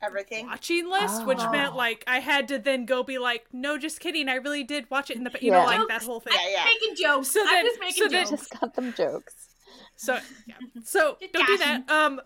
[0.00, 0.46] everything.
[0.46, 1.50] watching list which Oh.
[1.50, 4.88] meant like i had to then go be like no just kidding i really did
[4.90, 5.64] watch it in the you know Yeah.
[5.78, 6.64] like that whole thing Yeah, yeah.
[6.64, 7.28] making jokes.
[7.32, 9.47] So I'm just making so then- Just got them jokes.
[9.96, 10.54] So yeah.
[10.84, 11.88] So don't do that.
[11.90, 12.20] Um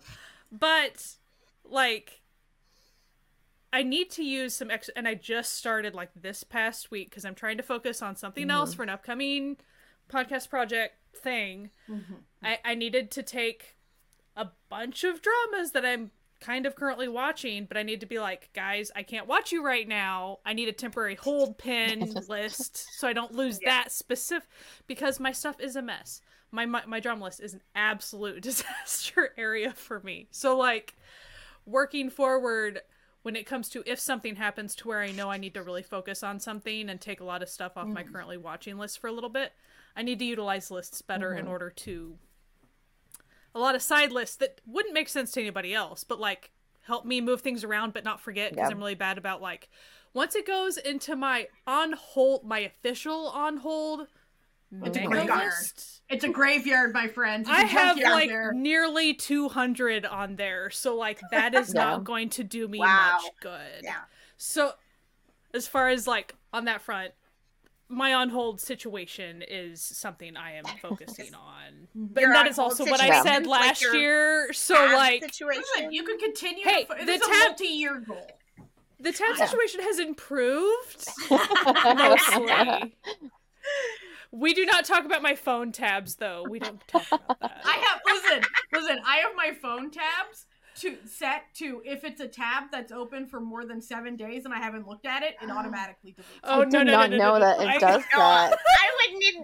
[0.51, 1.15] but
[1.69, 2.21] like
[3.71, 7.25] I need to use some extra, and I just started like this past week because
[7.25, 9.57] I'm trying to focus on something else for an upcoming
[10.11, 11.71] podcast project thing.
[11.89, 12.17] Mhm.
[12.43, 13.75] I, I needed to take
[14.37, 18.19] a bunch of dramas that I'm kind of currently watching, but I need to be
[18.19, 20.37] like, guys, I can't watch you right now.
[20.45, 23.69] I need a temporary hold pin list so I don't lose Yeah.
[23.81, 24.47] that specific
[24.85, 26.21] because my stuff is a mess.
[26.53, 30.27] My, my my drama list is an absolute disaster area for me.
[30.31, 30.95] So like
[31.65, 32.81] working forward
[33.23, 35.83] when it comes to if something happens to where I know I need to really
[35.83, 38.11] focus on something and take a lot of stuff off my mm.
[38.11, 39.53] currently watching list for a little bit,
[39.95, 41.51] I need to utilize lists better in mm-hmm.
[41.51, 42.17] order to
[43.55, 46.51] a lot of side lists that wouldn't make sense to anybody else, but like
[46.81, 48.75] help me move things around but not forget because Yeah.
[48.75, 49.69] I'm really bad about like
[50.13, 54.07] once it goes into my on hold my official on hold
[54.83, 55.43] It's a graveyard.
[55.45, 56.01] list.
[56.09, 57.47] It's a graveyard, my friends.
[57.49, 58.53] I have like there.
[58.53, 61.83] nearly 200 on there, so like that is Yeah.
[61.83, 63.19] not going to do me Wow.
[63.21, 63.83] much good.
[63.83, 64.01] Yeah.
[64.37, 64.73] So,
[65.53, 67.13] as far as like on that front,
[67.89, 71.87] my on hold situation is something I am focusing on.
[71.97, 72.13] Mhm.
[72.13, 74.53] But that is that on also what I said last your year.
[74.53, 75.63] So Tab like situation.
[75.75, 76.63] Listen, you can continue.
[76.63, 78.27] Hey, to the this is a tab- multi-year goal.
[78.99, 79.45] the tab Yeah.
[79.45, 82.95] situation has improved mostly.
[84.33, 86.43] We do not talk about my phone tabs though.
[86.49, 87.61] We don't talk about that.
[87.63, 88.99] I have listen, listen.
[89.05, 93.39] I have my phone tabs to set to if it's a tab that's open for
[93.39, 96.39] more than seven days and I haven't looked at it, it automatically deletes.
[96.43, 97.45] Oh I no did no not no no, know no, no.
[97.45, 98.53] that it I- does No, that.
[98.81, 99.35] I would need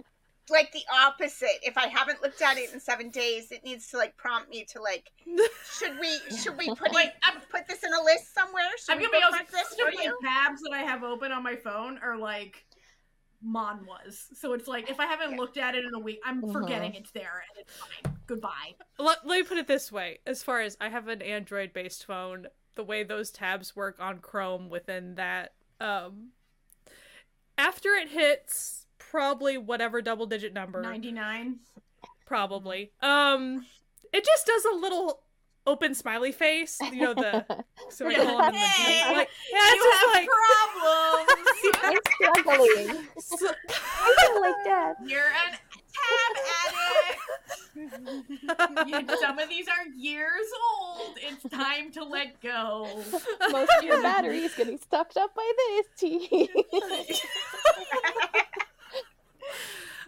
[0.50, 1.60] like the opposite.
[1.62, 4.64] If I haven't looked at it in seven days, it needs to like prompt me
[4.72, 5.08] to like,
[5.78, 8.64] should we should we put Wait, it I'm, put this in a list somewhere?
[8.84, 9.44] Should I'm gonna be honest.
[9.52, 10.18] bookmark this for you?
[10.24, 12.64] tabs that I have open on my phone are like
[13.42, 14.26] Mon was.
[14.34, 15.36] So it's like if I haven't Yeah.
[15.38, 16.52] looked at it in a week, I'm Mhm.
[16.52, 18.18] forgetting it's there and it's fine.
[18.26, 18.74] Goodbye.
[18.98, 22.04] let, let me put it this way as far as i have an android based
[22.06, 26.28] phone the way those tabs work on chrome within that um
[27.58, 31.58] after it hits probably whatever double digit number Ninety nine.
[32.24, 33.66] probably um
[34.12, 35.22] it just does a little
[35.66, 37.44] open smiley face you know the
[37.90, 38.58] so we call them the
[39.12, 40.28] like yeah you it's have like
[40.72, 41.28] problems.
[41.82, 43.06] I'm struggling.
[43.18, 44.94] so- I feel like that.
[45.06, 45.58] You're an
[45.92, 46.34] tab
[47.76, 49.20] addict.
[49.20, 50.46] Some of these are years
[50.80, 51.16] old.
[51.16, 52.88] It's time to let go.
[53.50, 56.48] Most of your battery is getting sucked up by this tea.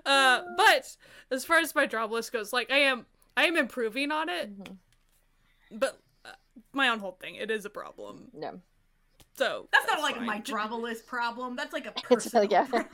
[0.07, 0.97] uh, but
[1.31, 4.51] as far as my drama list goes, like I am, I am improving on it,
[4.59, 4.77] Mhm.
[5.73, 6.31] But uh,
[6.73, 8.29] my own whole thing, it is a problem.
[8.33, 8.61] No.
[9.35, 10.27] So That's not like fine.
[10.27, 11.57] my drama list problem.
[11.57, 12.67] That's like a personal yeah.
[12.67, 12.91] problem.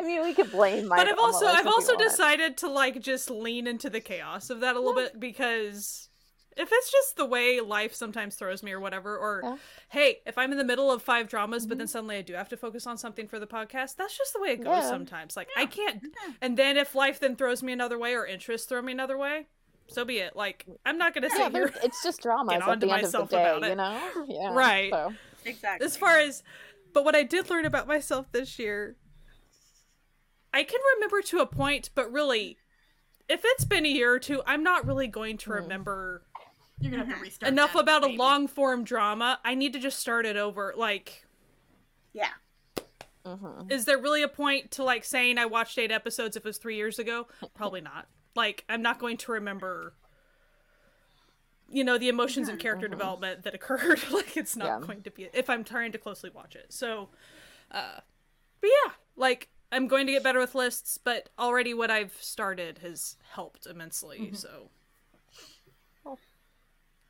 [0.00, 0.96] I mean, we could blame my.
[0.96, 4.76] but I've also I've also decided to like just lean into the chaos of that
[4.76, 6.07] a little bit because
[6.58, 9.56] if it's just the way life sometimes throws me or whatever or Yeah.
[9.90, 12.48] hey if i'm in the middle of five dramas but then suddenly i do have
[12.50, 14.88] to focus on something for the podcast that's just the way it goes Yeah.
[14.90, 16.02] sometimes like i can't
[16.42, 19.46] and then if life then throws me another way or interests throw me another way
[19.86, 22.62] so be it like i'm not gonna Yeah, sit here it's- it's just drama get
[22.62, 23.68] at onto the end of the myself day, about it.
[23.70, 24.00] you know?
[24.28, 24.52] Yeah.
[24.54, 24.90] Right.
[24.92, 25.14] So.
[25.44, 25.86] exactly.
[25.86, 26.42] as far as
[26.92, 28.96] but what i did learn about myself this year
[30.52, 32.56] i can remember to a point but really
[33.28, 35.54] if it's been a year or two i'm not really going to Mm.
[35.62, 36.22] remember
[36.80, 37.52] You're gonna have to restart.
[37.52, 39.40] enough that, about a long form drama.
[39.44, 41.24] I need to just start it over like
[42.12, 42.28] yeah.
[43.26, 43.70] mhm.
[43.70, 46.58] is there really a point to like saying i watched eight episodes if it was
[46.58, 47.26] three years ago?
[47.54, 48.06] Probably not.
[48.34, 49.94] Like i'm not going to remember
[51.70, 54.00] you know the emotions and character development that occurred.
[54.10, 54.86] Like it's not Yeah.
[54.86, 56.66] going to be if i'm trying to closely watch it.
[56.72, 57.08] So
[57.70, 58.00] uh
[58.60, 62.78] but yeah like i'm going to get better with lists but already what i've started
[62.78, 64.70] has helped immensely so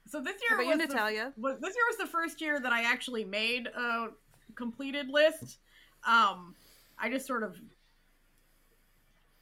[0.09, 1.33] So this year you, the- Natalia?
[1.37, 4.09] was- this year was the first year that I actually made a
[4.55, 5.59] completed list.
[6.05, 6.55] Um,
[6.99, 7.61] I just sort of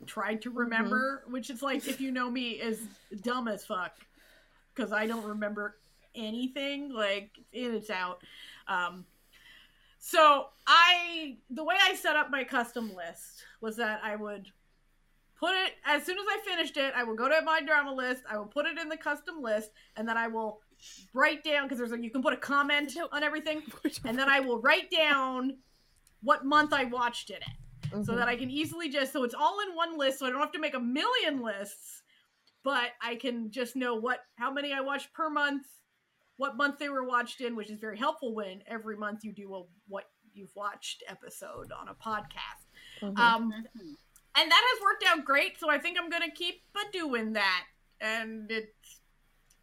[0.07, 2.83] tried to remember, which is like if you know me, is
[3.23, 3.97] dumb as fuck
[4.75, 5.77] because I don't remember
[6.15, 6.93] anything.
[6.93, 8.23] Like in it's out.
[8.69, 9.07] Um,
[9.99, 14.51] so I the way I set up my custom list was that I would
[15.39, 16.93] put it as soon as I finished it.
[16.97, 18.23] I will go to my drama list.
[18.31, 20.61] I will put it in the custom list, and then I will
[21.13, 23.63] write down because there's a you can put a comment on everything,
[24.05, 25.59] and then I will write down
[26.23, 27.43] what month I watched it
[27.93, 28.17] in, so Mhm.
[28.17, 30.53] that I can easily just so it's all in one list, so I don't have
[30.53, 32.03] to make a million lists,
[32.63, 35.67] but I can just know what how many I watched per month,
[36.39, 39.55] what month they were watched in, which is very helpful when every month you do
[39.55, 42.67] a what you've watched episode on a podcast.
[43.01, 43.19] Mhm.
[43.19, 43.53] Um,
[44.37, 45.59] and that has worked out great.
[45.59, 46.63] So I think I'm gonna keep
[46.93, 47.65] doing that,
[48.01, 49.01] and it's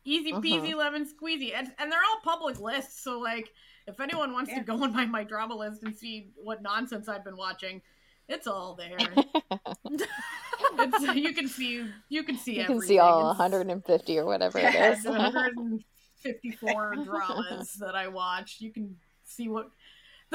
[0.05, 0.75] easy peasy Mhm.
[0.77, 3.01] lemon squeezy, and, and they're all public lists.
[3.03, 3.51] So like,
[3.87, 4.59] if anyone wants Yeah.
[4.59, 7.81] to go on my my drama list and see what nonsense I've been watching,
[8.27, 8.97] it's all there.
[9.85, 12.81] it's, you can see you can see you can everything.
[12.87, 15.03] see all It's- 150 or whatever it Yes, is.
[15.03, 18.61] the 154 dramas that I watched.
[18.61, 19.69] You can see what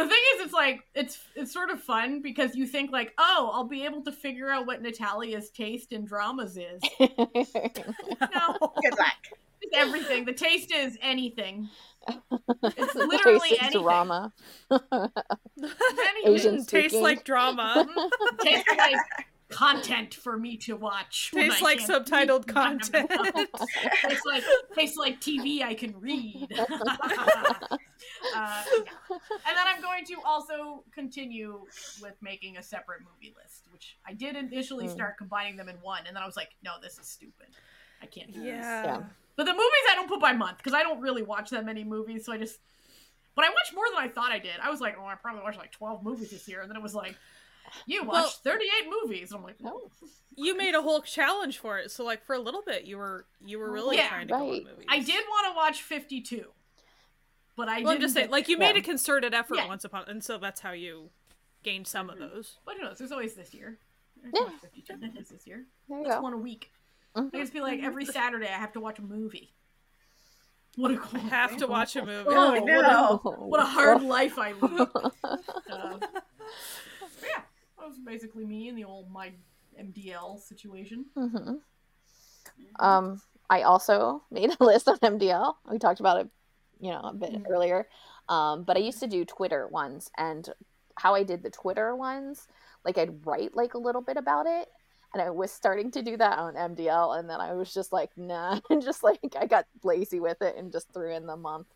[0.02, 0.42] the thing is.
[0.44, 4.02] It's like it's it's sort of fun because you think like, oh, I'll be able
[4.04, 6.82] to figure out what Natalia's taste in dramas is.
[7.00, 9.14] No, Good luck.
[9.60, 10.24] it's everything.
[10.24, 11.68] The taste is anything.
[12.62, 13.82] It's The literally taste of anything.
[13.82, 14.32] drama.
[14.70, 16.34] Anything.
[16.34, 17.02] Asian tastes speaking.
[17.02, 17.86] like drama
[18.40, 18.96] tastes like
[19.50, 21.30] content for me to watch.
[21.32, 22.54] when tastes like subtitled read.
[22.54, 23.10] content
[24.02, 24.42] tastes like
[24.74, 26.48] tastes like TV I can read.
[26.58, 27.54] uh,
[29.10, 31.60] and then I'm going to also continue
[32.02, 34.92] with making a separate movie list, which I did initially Mm.
[34.92, 37.46] start combining them in one, and then I was like, no, this is stupid.
[38.02, 38.48] I can't do this.
[38.48, 38.84] yeah.
[38.84, 39.02] Yeah.
[39.36, 41.84] But the movies I don't put by month because I don't really watch that many
[41.84, 42.58] movies, so I just.
[43.34, 44.54] But I watched more than I thought I did.
[44.60, 46.82] I was like, oh, I probably watched like 12 movies this year, and then it
[46.82, 47.16] was like,
[47.86, 48.70] you watched Well- 38
[49.02, 49.30] movies.
[49.32, 49.90] And I'm like, Oh.
[50.36, 53.26] you made a whole challenge for it so like for a little bit you were
[53.44, 54.64] you were really Yeah, trying to go on right.
[54.64, 56.44] movies I did want to watch 52,
[57.56, 58.72] but I well i'm just saying like you there.
[58.72, 59.66] made a concerted effort Yeah.
[59.68, 61.10] once upon and so that's how you
[61.64, 62.98] gained some of those But who knows?
[62.98, 63.78] There's always this year.
[64.24, 64.48] I Yeah.
[64.60, 65.66] 52 movies this year.
[65.88, 66.22] There you That's go.
[66.22, 66.70] one a week.
[67.16, 67.34] Mhm.
[67.34, 69.54] I just feel like every Saturday I have to watch a movie.
[70.76, 71.18] What a cool.
[71.20, 74.88] have to watch a movie Oh, I what, a, what a hard life I lead.
[75.24, 76.24] Uh, yeah, that
[77.88, 79.32] was basically me in the old my
[79.78, 81.06] MDL situation.
[81.14, 81.54] hmm
[82.78, 83.20] Um,
[83.50, 85.56] I also made a list on MDL.
[85.70, 86.28] We talked about it,
[86.80, 87.46] you know, a bit Mhm.
[87.50, 87.88] earlier.
[88.28, 90.48] Um, but I used to do Twitter ones, and
[90.96, 92.46] how I did the Twitter ones,
[92.84, 94.68] like I'd write like a little bit about it,
[95.14, 98.10] and I was starting to do that on MDL, and then I was just like,
[98.18, 101.68] nah, and just like I got lazy with it and just threw in the month.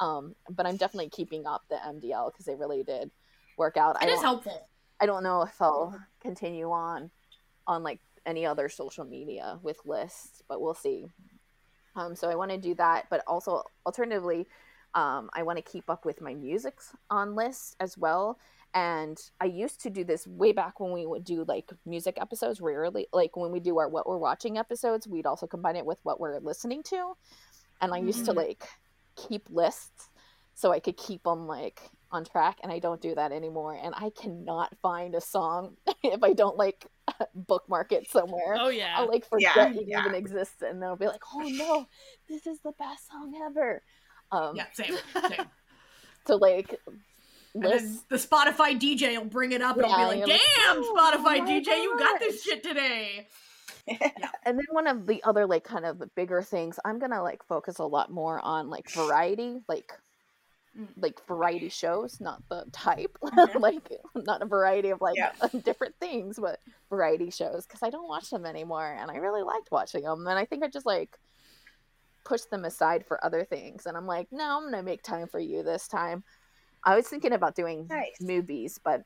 [0.00, 3.10] Um, but I'm definitely keeping up the MDL because they really did
[3.58, 3.96] work out.
[4.00, 4.68] I It is don't- helpful.
[5.00, 7.10] I don't know if I'll continue on
[7.66, 11.06] on like any other social media with lists, but we'll see.
[11.96, 14.46] Um, so I want to do that, but also alternatively,
[14.94, 16.78] um, I want to keep up with my music
[17.10, 18.38] on lists as well.
[18.74, 22.60] And I used to do this way back when we would do like music episodes,
[22.60, 26.00] rarely, like when we do our what we're watching episodes, we'd also combine it with
[26.04, 27.14] what we're listening to.
[27.80, 28.36] And I used to Mhm.
[28.36, 28.64] like
[29.16, 30.10] keep lists
[30.54, 31.80] so I could keep them like
[32.10, 32.58] on track.
[32.62, 33.78] And I don't do that anymore.
[33.80, 36.86] And I cannot find a song if I don't like
[37.34, 38.56] bookmark it somewhere.
[38.58, 38.94] Oh yeah.
[38.96, 40.00] I'll like Yeah, forget it yeah.
[40.00, 41.86] even exists, and then I'll be like, "Oh no,
[42.28, 43.82] this is the best song ever."
[44.30, 44.94] Um, Yeah, same,
[45.28, 45.46] same.
[46.26, 46.78] So like,
[47.54, 48.04] And then lists.
[48.10, 50.94] the Spotify DJ will bring it up and I'll be like, you're like, "Damn, "Oh
[50.96, 53.26] Spotify my DJ, you got this shit today."
[53.86, 54.10] yeah.
[54.44, 57.78] And then one of the other like kind of bigger things, I'm gonna like focus
[57.78, 59.92] a lot more on like variety, like.
[60.96, 63.60] Like variety shows, not the type, Mhm.
[63.60, 65.32] like not a variety of like Yeah.
[65.62, 66.60] different things, but
[66.90, 70.38] variety shows because I don't watch them anymore, and I really liked watching them, and
[70.38, 71.16] I think I just like
[72.24, 75.38] pushed them aside for other things, and I'm like, no, I'm gonna make time for
[75.40, 76.24] you this time.
[76.84, 78.18] I was thinking about doing Nice.
[78.20, 79.02] movies, but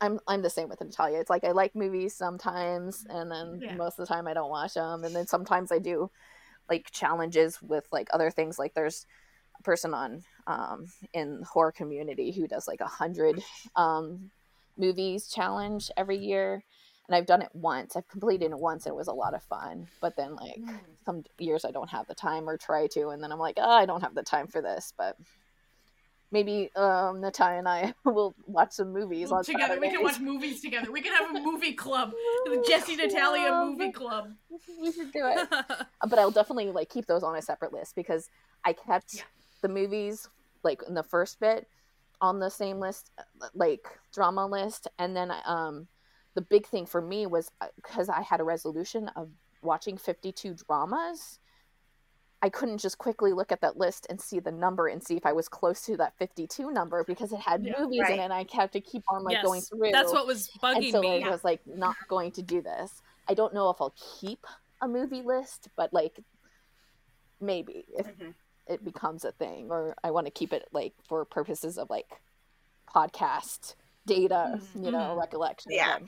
[0.00, 1.18] I'm I'm the same with Natalia.
[1.20, 3.76] It's like I like movies sometimes, and then Yeah.
[3.76, 6.10] most of the time I don't watch them, and then sometimes I do
[6.68, 8.58] like challenges with like other things.
[8.58, 9.06] Like there's
[9.66, 13.42] person on um, in the horror community who does like a hundred
[13.74, 14.30] um,
[14.78, 16.62] movies challenge every year,
[17.08, 17.96] and I've done it once.
[17.96, 19.88] I've completed it once, and it was a lot of fun.
[20.00, 20.78] But then like Mm.
[21.04, 23.68] some years I don't have the time or try to, and then I'm like, oh,
[23.82, 25.16] I don't have the time for this, but.
[26.32, 30.60] Maybe um, Natalia and I will watch some movies on together, we can watch movies
[30.60, 30.90] together.
[30.90, 32.10] We can have a movie club,
[32.44, 34.32] the Jesse Natalia movie club.
[34.82, 35.48] We should do it.
[36.10, 38.28] But I'll definitely like keep those on a separate list because
[38.64, 39.22] I kept Yeah.
[39.66, 40.28] The movies
[40.62, 41.66] like in the first bit
[42.20, 45.86] on the same list, uh, like drama list, and then um,
[46.34, 49.28] the big thing for me was because I had a resolution of
[49.62, 51.40] watching fifty two dramas.
[52.42, 55.26] I couldn't just quickly look at that list and see the number and see if
[55.26, 57.80] I was close to that 52 number because it had Yeah.
[57.80, 60.26] movies in it and I kept to keep on like yes, going through that's what
[60.26, 61.24] was and bugging so me.
[61.24, 62.92] I was like not going to do this.
[63.26, 64.40] I don't know if I'll keep
[64.82, 66.20] a movie list, but like
[67.40, 68.34] maybe if Mhm.
[68.66, 72.20] It becomes a thing, or I want to keep it like for purposes of like
[72.92, 73.74] podcast
[74.06, 75.18] data, you know, Mhm.
[75.18, 75.72] recollection.
[75.72, 75.98] Yeah.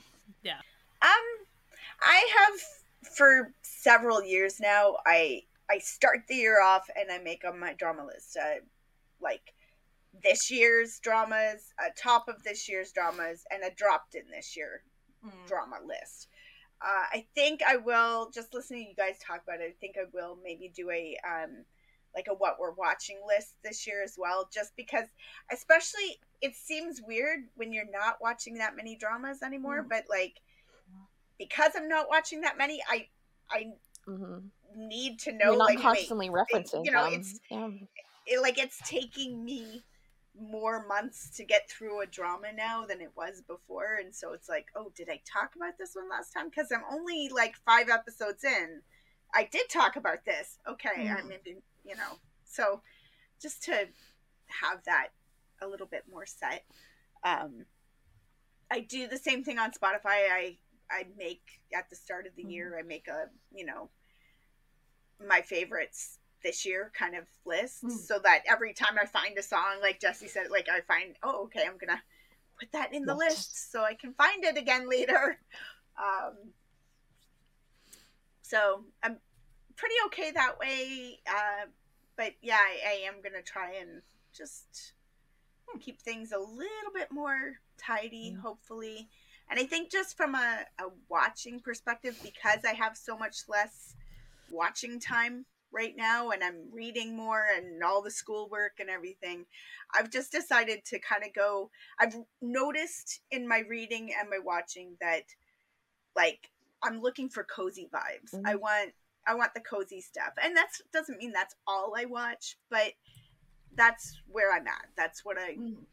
[0.43, 0.61] yeah
[1.01, 1.45] Um,
[2.01, 4.97] I have for several years now.
[5.05, 8.35] I I start the year off and I make on my drama list.
[8.37, 8.61] Uh,
[9.21, 9.53] like
[10.23, 14.83] this year's dramas, a top of this year's dramas, and a dropped in this year
[15.23, 15.47] Mm.
[15.47, 16.27] drama list.
[16.81, 19.69] Uh, I think I will just listening to you guys talk about it.
[19.69, 21.65] I think I will maybe do a um
[22.15, 25.05] like a what we're watching list this year as well, just because
[25.51, 29.89] especially it seems weird when you're not watching that many dramas anymore, Mm.
[29.89, 30.39] but like
[31.37, 33.07] because I'm not watching that many, I
[33.51, 33.73] I
[34.07, 34.49] Mhm.
[34.75, 37.13] need to know You're not like wait, constantly referencing you know, them.
[37.13, 37.69] it's- yeah.
[38.27, 39.83] it, like it's taking me
[40.39, 44.47] more months to get through a drama now than it was before and so it's
[44.47, 47.89] like oh did i talk about this one last time because i'm only like five
[47.89, 48.81] episodes in
[49.33, 52.81] i did talk about this okay i'm in you know so
[53.41, 53.87] just to
[54.47, 55.07] have that
[55.61, 56.65] a little bit more set
[57.23, 57.65] um
[58.71, 60.57] i do the same thing on spotify i
[60.91, 62.51] i make at the start of the Mhm.
[62.51, 63.89] year i make a you know
[65.27, 67.91] my favorites this year kind of list Mm.
[67.91, 71.43] so that every time I find a song, like Jesse said, like I find, oh,
[71.43, 72.01] okay, I'm gonna
[72.57, 73.35] put that in the Yes.
[73.35, 75.37] list so I can find it again later.
[76.01, 76.53] Um,
[78.41, 79.19] so I'm
[79.79, 81.19] pretty okay that way.
[81.27, 81.65] Uh,
[82.17, 84.01] but yeah, I, I am gonna try and
[84.35, 84.93] just
[85.79, 88.41] keep things a little bit more tidy, Mm.
[88.41, 89.09] hopefully.
[89.49, 93.95] And I think just from a, a watching perspective, because I have so much less
[94.51, 99.45] watching time right now and I'm reading more and all the schoolwork and everything,
[99.93, 101.71] I've just decided to kind of go.
[101.99, 105.23] I've noticed in my reading and my watching that
[106.15, 106.51] like
[106.83, 108.33] I'm looking for cozy vibes.
[108.45, 108.59] I Mhm.
[108.59, 108.93] want
[109.27, 110.33] I want the cozy stuff.
[110.41, 112.93] And that doesn't mean that's all I watch, but
[113.75, 114.89] that's where I'm at.
[114.97, 115.85] That's what I Mm.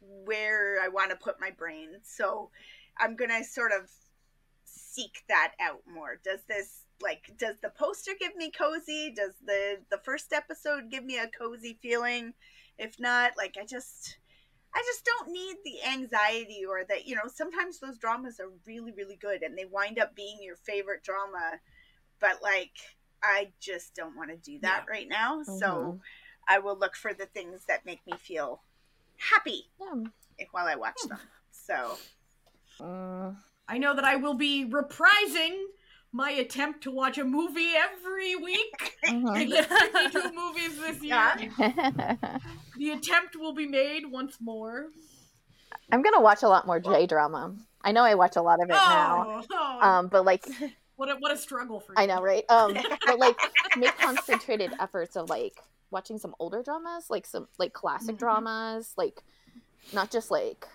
[0.00, 2.00] where I want to put my brain.
[2.02, 2.50] So
[2.98, 3.90] I'm going to sort of
[4.64, 6.20] seek that out more.
[6.22, 9.12] Does this like does the poster give me cozy?
[9.14, 12.34] Does the the first episode give me a cozy feeling?
[12.78, 14.18] If not, like I just
[14.74, 18.92] I just don't need the anxiety or that, you know, sometimes those dramas are really
[18.92, 21.60] really good and they wind up being your favorite drama,
[22.24, 22.72] but like
[23.22, 25.42] I just don't want to do that right now.
[25.42, 26.00] So Mhm.
[26.48, 28.62] I will look for the things that make me feel
[29.18, 30.04] happy Yeah.
[30.52, 31.20] while I watch them.
[31.50, 31.98] So
[32.80, 33.36] Mm.
[33.68, 35.56] I know that I will be reprising
[36.12, 38.96] my attempt to watch a movie every week.
[39.02, 41.34] There's 52 movies this year.
[41.58, 42.38] Yeah.
[42.76, 44.86] The attempt will be made once more.
[45.92, 47.54] I'm gonna watch a lot more J drama.
[47.82, 49.42] I know I watch a lot of it now.
[49.42, 50.44] Oh, oh, Um, but like
[50.96, 51.98] what a, what a struggle for you.
[52.02, 52.44] I know, right?
[52.48, 52.74] Um,
[53.06, 53.36] but like
[53.76, 55.54] make concentrated efforts of like
[55.90, 58.18] watching some older dramas, like some like classic Mhm.
[58.18, 59.22] dramas, like
[59.92, 60.66] not just like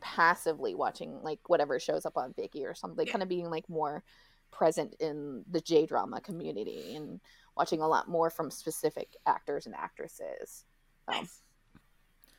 [0.00, 3.12] passively watching like whatever shows up on Viki or something, Yeah.
[3.12, 4.02] kind of being like more
[4.50, 7.20] present in the J drama community and
[7.56, 10.64] watching a lot more from specific actors and actresses.
[11.08, 11.40] Um, Nice.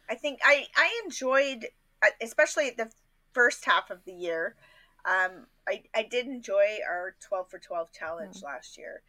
[0.10, 1.66] I think I I enjoyed,
[2.04, 2.92] uh, especially the
[3.34, 4.56] first half of the year.
[5.06, 9.02] Um, I I did enjoy our twelve for twelve challenge last year,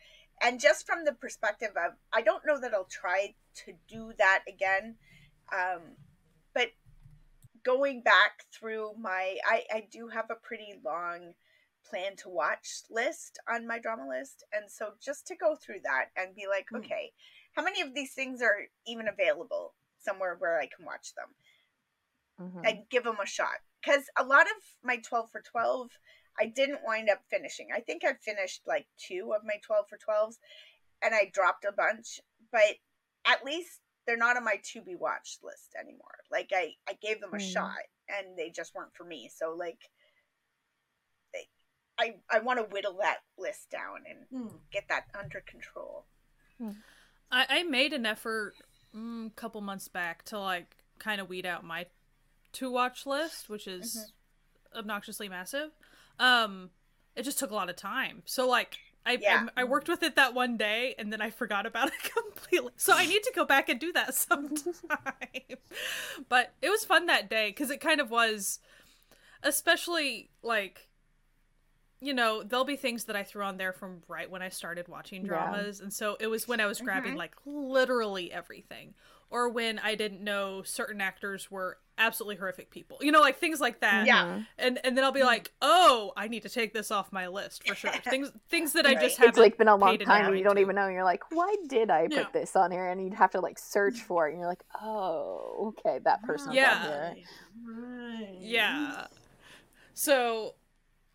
[0.42, 3.34] and just from the perspective of, I don't know that I'll try
[3.66, 4.96] to do that again,
[5.52, 5.96] um,
[6.54, 6.70] but
[7.64, 11.34] going back through my, I I do have a pretty long
[11.88, 16.06] plan to watch list on my drama list, and so just to go through that
[16.16, 16.76] and be like, Hmm.
[16.76, 17.12] okay,
[17.54, 21.34] how many of these things are even available somewhere where I can watch them?
[22.40, 22.68] mhm.
[22.68, 25.90] and give them a shot because a lot of my 12 for 12
[26.40, 27.68] i didn't wind up finishing.
[27.74, 30.38] I think i finished like two of my 12 for 12s
[31.02, 32.20] and i dropped a bunch
[32.52, 32.76] but
[33.26, 36.18] at least they're not on my to be watched list anymore.
[36.30, 37.40] Like i i gave them a Mm.
[37.40, 39.30] shot and they just weren't for me.
[39.34, 39.78] So like
[41.32, 41.48] they,
[41.98, 44.56] i i want to whittle that list down and Hmm.
[44.72, 46.06] get that under control.
[47.30, 48.54] I, I made an effort
[48.92, 51.86] a mm, couple months back to like kind of weed out my
[52.54, 54.12] to watch list, which is
[54.74, 55.70] obnoxiously massive.
[56.18, 56.70] Um,
[57.16, 58.22] it just took a lot of time.
[58.24, 59.46] So like I, Yeah.
[59.56, 62.72] I I worked with it that one day and then I forgot about it completely.
[62.76, 64.78] So I need to go back and do that sometime.
[66.28, 68.58] but it was fun that day because it kind of was,
[69.42, 70.88] especially like
[72.00, 74.88] you know, there'll be things that I threw on there from right when I started
[74.88, 75.28] watching Yeah.
[75.28, 75.80] dramas.
[75.80, 77.16] And so it was when I was grabbing Mhm.
[77.16, 78.94] like literally everything.
[79.34, 82.98] Or when I didn't know certain actors were absolutely horrific people.
[83.00, 84.06] You know, like things like that.
[84.06, 84.42] Yeah.
[84.60, 85.26] And and then I'll be mm-hmm.
[85.26, 87.90] like, oh, I need to take this off my list for sure.
[88.04, 90.54] Things things that I just haven't It's like been a long time and you don't
[90.54, 90.60] to.
[90.60, 90.84] even know.
[90.84, 92.26] And you're like, why did I put Yeah.
[92.32, 92.88] this on here?
[92.88, 94.06] And you'd have to like search mm-hmm.
[94.06, 94.34] for it.
[94.34, 96.50] And you're like, oh, okay, that person.
[96.50, 97.14] on Yeah.
[97.14, 97.24] here.
[97.66, 98.36] Right.
[98.38, 99.06] Yeah.
[99.94, 100.54] So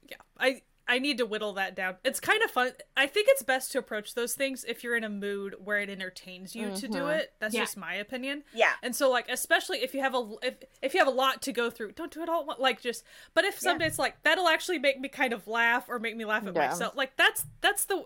[0.10, 1.98] yeah, I I need to whittle that down.
[2.04, 2.72] It's kind of fun.
[2.98, 5.90] I think it's best to approach those things if you're in a mood where it
[5.90, 7.20] entertains you to do Mhm.
[7.20, 7.34] it.
[7.40, 7.62] That's Yeah.
[7.62, 8.44] just my opinion.
[8.54, 11.42] yeah And so like especially if you have a if if you have a lot
[11.44, 13.04] to go through, don't do it all like just
[13.36, 13.60] but if Yeah.
[13.70, 16.56] someday it's like that'll actually make me kind of laugh or make me laugh at
[16.56, 16.68] Yeah.
[16.70, 16.96] myself.
[16.96, 18.06] Like that's that's the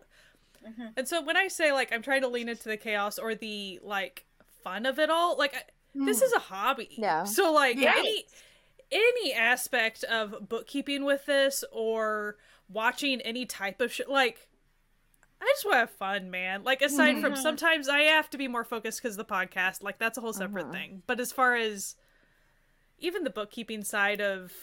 [0.68, 0.94] Mhm.
[0.98, 3.80] And so when I say like I'm trying to lean into the chaos or the
[3.82, 4.26] like
[4.64, 5.64] fun of it all, like I,
[5.96, 6.90] this is a hobby.
[6.98, 7.24] Yeah.
[7.24, 7.94] So like Yeah.
[7.98, 8.26] any
[8.92, 12.38] any aspect of bookkeeping with this or
[12.70, 14.48] watching any type of shit like
[15.42, 16.64] I just want to have fun, man.
[16.64, 17.38] Like aside from Mhm.
[17.42, 20.68] sometimes I have to be more focused because the podcast, like that's a whole separate
[20.68, 20.72] Mhm.
[20.72, 21.04] thing.
[21.06, 21.98] But as far as
[22.98, 24.54] even the bookkeeping side of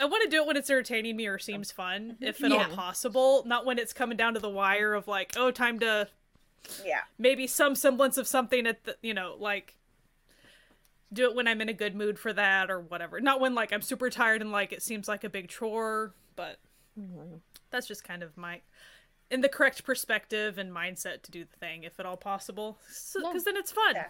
[0.00, 2.68] I want to do it when it's entertaining me or seems fun, if at Yeah.
[2.68, 3.44] all possible.
[3.46, 6.08] Not when it's coming down to the wire of like, oh, time to
[6.84, 9.76] yeah maybe some semblance of something at the you know like
[11.12, 13.72] do it when i'm in a good mood for that or whatever not when like
[13.72, 16.58] i'm super tired and like it seems like a big chore but
[16.98, 17.40] Mhm.
[17.70, 18.60] that's just kind of my
[19.30, 23.16] in the correct perspective and mindset to do the thing if at all possible because
[23.34, 23.40] Yeah.
[23.44, 24.08] then it's fun Yeah.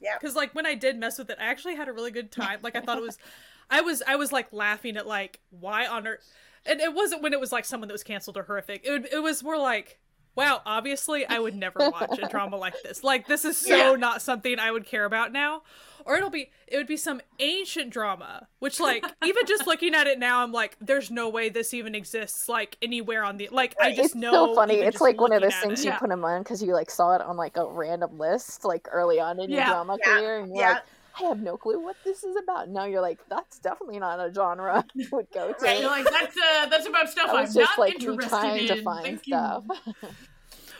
[0.00, 0.18] Yeah.
[0.18, 2.58] because like when i did mess with it i actually had a really good time
[2.62, 3.18] like i thought it was
[3.70, 6.28] i was i was like laughing at like why on earth
[6.66, 9.08] and it wasn't when it was like someone that was canceled or horrific it, would,
[9.12, 9.98] it was more like
[10.34, 13.96] wow obviously i would never watch a drama like this like this is so Yeah.
[13.96, 15.62] not something i would care about now
[16.08, 20.06] or it'll be it would be some ancient drama which like even just looking at
[20.08, 23.76] it now i'm like there's no way this even exists like anywhere on the like
[23.80, 24.74] i just It's know so funny.
[24.80, 25.84] It's like one of those things it.
[25.86, 25.98] you Yeah.
[25.98, 29.20] put them on because you like saw it on like a random list like early
[29.20, 30.16] on in your drama Yeah.
[30.16, 30.72] career, and you're Yeah.
[30.74, 30.82] like,
[31.20, 32.68] I have no clue what this is about.
[32.68, 35.64] Now you're like, that's definitely not a genre I would go to.
[35.64, 35.80] Right.
[35.80, 38.78] You're like that's uh that's about stuff That I'm just not like interested trying to
[38.78, 38.84] in.
[38.84, 39.34] find Thank you.
[39.34, 39.64] stuff.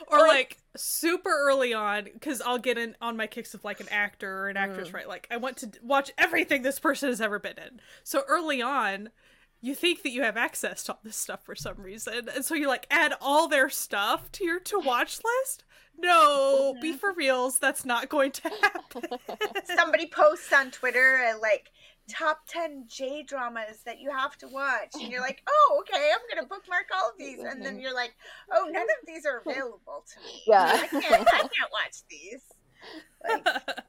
[0.09, 3.87] or like super early on because i'll get in on my kicks of like an
[3.89, 4.93] actor or an actress Mm.
[4.93, 5.07] right?
[5.07, 7.79] Like i want to watch everything this person has ever been in.
[8.03, 9.09] So early on
[9.61, 12.55] you think that you have access to all this stuff for some reason and so
[12.55, 15.63] you like add all their stuff to your to watch list?
[16.01, 19.03] No be for reals that's not going to happen.
[19.65, 21.71] Somebody posts on Twitter uh, like
[22.09, 24.93] top 10 J dramas that you have to watch.
[24.95, 27.39] And you're like, oh, okay, I'm going to bookmark all of these.
[27.39, 28.15] And then you're like,
[28.51, 30.43] oh, none of these are available to me.
[30.47, 30.79] Yeah.
[30.81, 32.41] I can't, I can't watch these.
[33.27, 33.47] Like,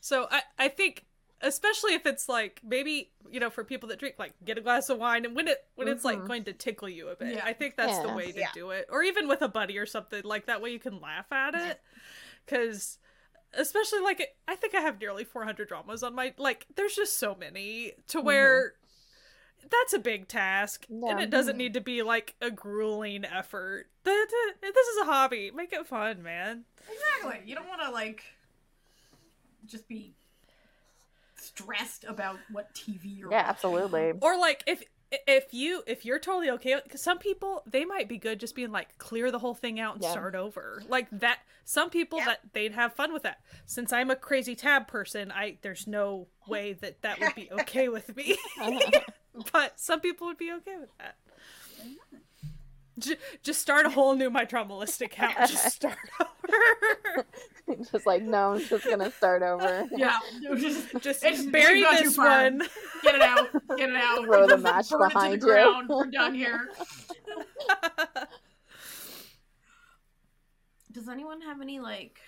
[0.00, 1.04] so I, I think
[1.40, 4.88] especially if it's like maybe you know for people that drink like get a glass
[4.90, 6.28] of wine and when it when it's like Mhm.
[6.28, 7.44] going to tickle you a bit Yeah.
[7.44, 8.50] i think that's the way to Yeah.
[8.54, 11.32] do it or even with a buddy or something like that way you can laugh
[11.32, 11.80] at it
[12.46, 12.98] because
[13.54, 16.66] especially like I think I have nearly 400 dramas on my like.
[16.74, 19.68] There's just so many to where mm-hmm.
[19.70, 23.86] that's a big task, and it doesn't need to be like a grueling effort.
[24.04, 25.50] Th- th- This is a hobby.
[25.54, 26.64] Make it fun, man.
[26.92, 27.48] Exactly.
[27.48, 28.22] You don't want to like
[29.66, 30.14] just be
[31.36, 33.50] stressed about what TV you're Yeah, watching.
[33.50, 34.12] absolutely.
[34.20, 34.82] Or like if
[35.26, 38.70] if you if you're totally okay because some people they might be good just being
[38.72, 40.10] like clear the whole thing out and Yeah.
[40.12, 40.82] start over.
[40.88, 43.40] Like that some people that they'd have fun with that.
[43.66, 47.88] Since i'm a crazy tab person i there's no way that that would be okay
[47.88, 48.36] with me.
[49.50, 51.16] But some people would be okay with that
[52.98, 57.26] J- just start a whole new MyDramaList account just start over
[57.90, 59.88] just like no, I'm just gonna start over.
[59.96, 60.18] Yeah.
[60.56, 62.58] Just, just It's- bury we've gone too this one
[63.02, 63.48] get it out.
[63.76, 64.24] Get it out.
[64.24, 65.52] Throw the match burn it to behind the you.
[65.52, 65.88] ground.
[65.88, 66.68] We're done here.
[70.92, 72.18] Does anyone have any like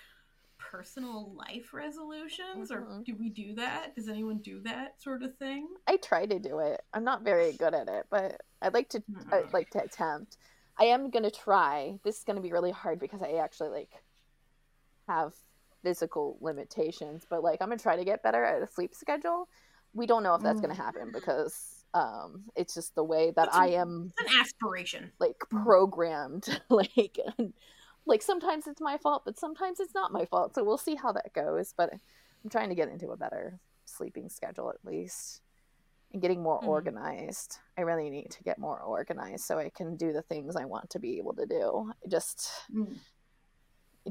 [0.57, 3.05] personal life resolutions, or Mhm.
[3.05, 3.95] do we do that?
[3.95, 5.67] Does anyone do that sort of thing?
[5.87, 6.81] I try to do it.
[6.93, 8.99] I'm not very good at it, but I'd like to.
[9.01, 9.33] Mm-hmm.
[9.33, 10.37] I'd like to attempt.
[10.77, 11.99] I am gonna try.
[12.03, 13.91] This is gonna be really hard because I actually like
[15.07, 15.33] have
[15.83, 19.47] physical limitations, but like I'm gonna try to get better at a sleep schedule.
[19.93, 23.55] We don't know if that's gonna happen because um, it's just the way that That's-
[23.55, 25.11] I am an aspiration.
[25.19, 26.61] like programmed.
[26.69, 27.17] like,
[28.05, 30.55] like sometimes it's my fault, but sometimes it's not my fault.
[30.55, 31.73] So we'll see how that goes.
[31.75, 35.41] But I'm trying to get into a better sleeping schedule at least,
[36.15, 36.67] and getting more Mhm.
[36.67, 37.59] organized.
[37.77, 40.89] I really need to get more organized so I can do the things I want
[40.91, 41.91] to be able to do.
[42.03, 42.97] I just Mm.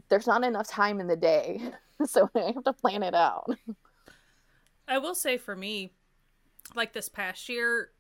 [0.09, 1.73] there's not enough time in the day,
[2.05, 3.49] so I have to plan it out.
[4.87, 5.95] I will say for me,
[6.75, 7.91] like this past year,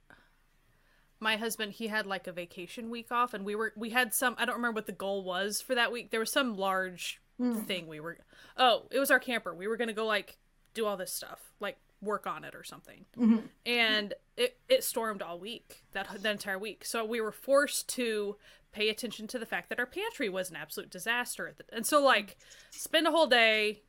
[1.18, 4.34] my husband he had like a vacation week off, and we were we had some
[4.38, 6.10] I don't remember what the goal was for that week.
[6.10, 7.66] There was some large Mm.
[7.66, 8.18] thing we were.
[8.56, 9.54] Oh, it was our camper.
[9.54, 10.36] We were gonna go like
[10.74, 13.04] do all this stuff, like work on it or something.
[13.16, 13.48] Mhm.
[13.66, 16.84] And it it stormed all week that that entire week.
[16.84, 18.36] So we were forced to
[18.72, 21.54] pay attention to the fact that our pantry was an absolute disaster.
[21.72, 22.36] And so like
[22.70, 23.82] spend a whole day.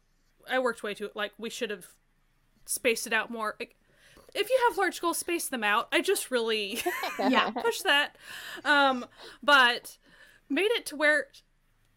[0.50, 1.88] I worked way too like we should have
[2.66, 3.56] spaced it out more.
[3.60, 3.76] Like,
[4.34, 5.88] if you have large goals, space them out.
[5.92, 6.82] I just really
[7.20, 7.50] Yeah.
[7.52, 8.16] push that.
[8.64, 9.06] Um,
[9.42, 9.98] but
[10.50, 11.28] made it to where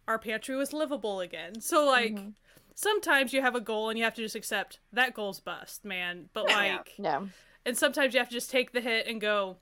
[0.07, 1.61] our pantry was livable again.
[1.61, 2.35] So like Mhm.
[2.79, 6.29] Sometimes you have a goal and you have to just accept that goal's bust, man.
[6.33, 7.27] But like yeah.
[7.67, 9.57] and sometimes you have to just take the hit and go,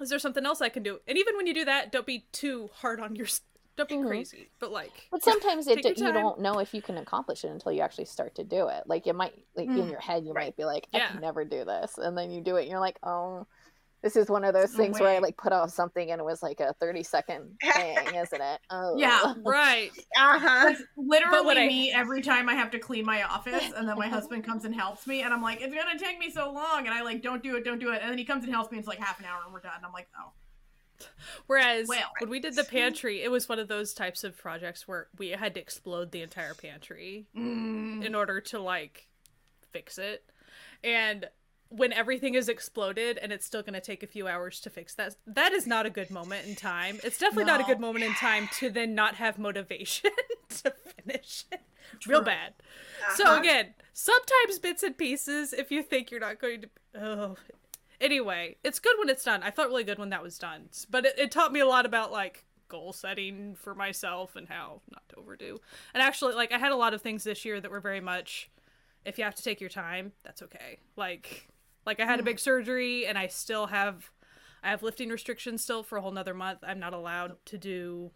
[0.00, 1.00] is there something else I can do?
[1.08, 3.26] And even when you do that, don't be too hard on your
[3.76, 4.06] don't be Mhm.
[4.06, 4.50] crazy.
[4.60, 7.80] But like But sometimes it you don't know if you can accomplish it until you
[7.80, 8.84] actually start to do it.
[8.86, 10.46] Like it might like in Mm, your head you right.
[10.46, 11.12] might be like, I Yeah.
[11.12, 13.46] can never do this, and then you do it, and you're like, oh,
[14.04, 16.24] this is one of those No things where I like put off something and it
[16.24, 18.60] was like a thirty second thing, isn't it?
[18.68, 19.32] Oh, Yeah.
[19.44, 19.90] right.
[20.14, 20.64] Uh huh.
[20.68, 23.96] That's literally what I- me every time I have to clean my office, and then
[23.96, 26.86] my husband comes and helps me, and I'm like, it's gonna take me so long,
[26.86, 28.70] and I like, don't do it, don't do it, and then he comes and helps
[28.70, 29.72] me, and it's like half an hour, and we're done.
[29.74, 30.32] And I'm like, oh,
[31.46, 32.12] Whereas Well.
[32.20, 35.30] when we did the pantry, it was one of those types of projects where we
[35.30, 38.04] had to explode the entire pantry mm.
[38.04, 39.08] in order to like
[39.72, 40.24] fix it.
[40.82, 41.26] And
[41.76, 44.94] when everything is exploded and it's still going to take a few hours to fix
[44.94, 47.00] that, that is not a good moment in time.
[47.02, 50.10] It's definitely not a good moment in time to then not have motivation
[50.48, 50.70] to
[51.02, 51.60] finish it.
[52.06, 52.54] Real bad.
[53.16, 53.40] So Uh-huh.
[53.40, 56.68] again, sometimes bits and pieces if you think you're not going to
[57.00, 57.36] oh
[58.00, 59.42] anyway, it's good when it's done.
[59.42, 60.68] I felt really good when that was done.
[60.90, 64.80] But it, it taught me a lot about like goal setting for myself and how
[64.90, 65.58] not to overdo.
[65.92, 68.50] And actually like I had a lot of things this year that were very much
[69.04, 70.78] if you have to take your time, that's okay.
[70.96, 71.48] Like
[71.86, 74.10] like I had a big surgery and I still have
[74.62, 76.60] I have lifting restrictions still for a whole nother month.
[76.62, 78.10] I'm not allowed to do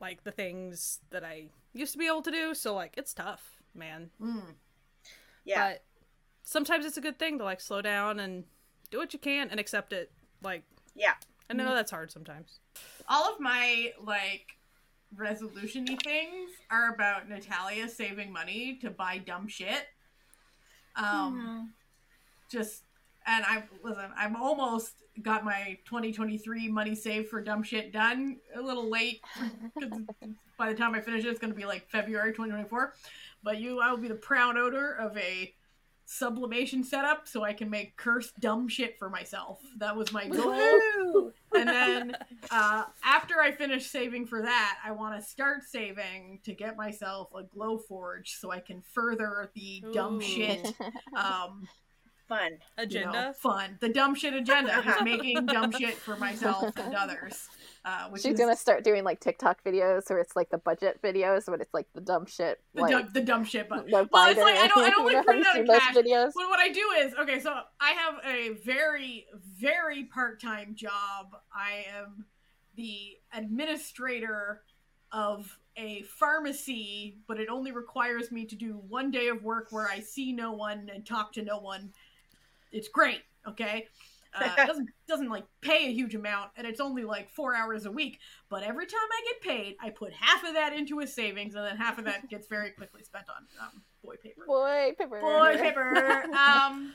[0.00, 2.54] like the things that I used to be able to do.
[2.54, 4.10] So like it's tough, man.
[4.20, 4.54] Mm.
[5.44, 5.68] Yeah.
[5.68, 5.84] But
[6.42, 8.44] sometimes it's a good thing to like slow down and
[8.90, 10.10] do what you can and accept it.
[10.42, 11.14] Like Yeah.
[11.48, 12.60] And I know that's hard sometimes.
[13.08, 14.56] all of my like
[15.16, 19.86] resolution-y things are about Natalia saving money to buy dumb shit.
[20.96, 21.72] Um,
[22.50, 22.84] just
[23.26, 24.10] and I listen.
[24.16, 24.92] I'm almost
[25.22, 28.38] got my 2023 money saved for dumb shit done.
[28.56, 29.20] A little late.
[29.78, 29.90] 'cause
[30.56, 32.94] by the time I finish it, it's going to be like February 2024.
[33.42, 35.54] But you, I will be the proud owner of a
[36.06, 39.60] sublimation setup, so I can make cursed dumb shit for myself.
[39.78, 41.32] That was my goal.
[41.54, 42.16] And then
[42.50, 47.28] uh, after I finish saving for that, I want to start saving to get myself
[47.34, 50.20] a Glowforge so I can further the dumb Ooh.
[50.20, 50.74] shit
[51.14, 51.68] um,
[52.30, 52.52] Fun.
[52.52, 53.34] you know, Agenda.
[53.36, 53.76] fun.
[53.80, 55.04] The dumb shit agenda is Uh-huh.
[55.04, 57.48] making dumb shit for myself and others.
[57.84, 61.00] Uh, which She's is gonna start doing like TikTok videos where it's like the budget
[61.02, 62.60] videos, but it's like the dumb shit.
[62.74, 63.68] the, like, dumb, the dumb shit.
[63.68, 65.60] But the well, it's like I don't, I don't You want to put out you
[65.62, 65.94] in cash.
[65.96, 66.30] videos?
[66.36, 67.40] But what I do is okay.
[67.40, 69.26] So I have a very,
[69.58, 71.34] very part-time job.
[71.52, 72.26] I am
[72.76, 74.62] the administrator
[75.12, 79.88] of a pharmacy, but it only requires me to do one day of work where
[79.88, 81.92] I see no one and talk to no one.
[82.72, 83.20] It's great.
[83.48, 83.86] Okay.
[84.32, 87.84] Uh, it doesn't doesn't like pay a huge amount, and it's only like four hours
[87.86, 88.18] a week.
[88.48, 91.64] But every time I get paid, I put half of that into a savings, and
[91.64, 95.20] then half of that gets very quickly spent on um, boy paper Boy paper.
[95.20, 96.24] boy paper.
[96.36, 96.94] Um,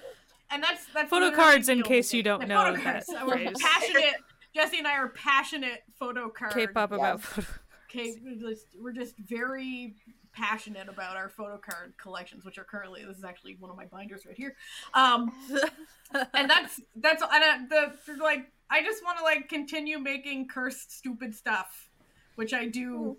[0.49, 3.07] and that's that's Photo cards, in case you don't know photo that cards.
[3.25, 4.15] We're passionate.
[4.53, 6.53] Jesse and I are passionate photo card.
[6.53, 6.95] K-pop Yeah.
[6.97, 7.47] about photo.
[7.89, 9.95] Okay, we're just, we're just very
[10.35, 13.85] passionate about our photo card collections, which are currently this is actually one of my
[13.85, 14.55] binders right here.
[14.93, 15.31] Um,
[16.33, 20.97] and that's that's and uh, the like I just want to like continue making cursed
[20.97, 21.89] stupid stuff,
[22.35, 23.17] which I do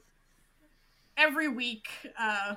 [1.17, 1.89] every week.
[2.19, 2.57] Uh,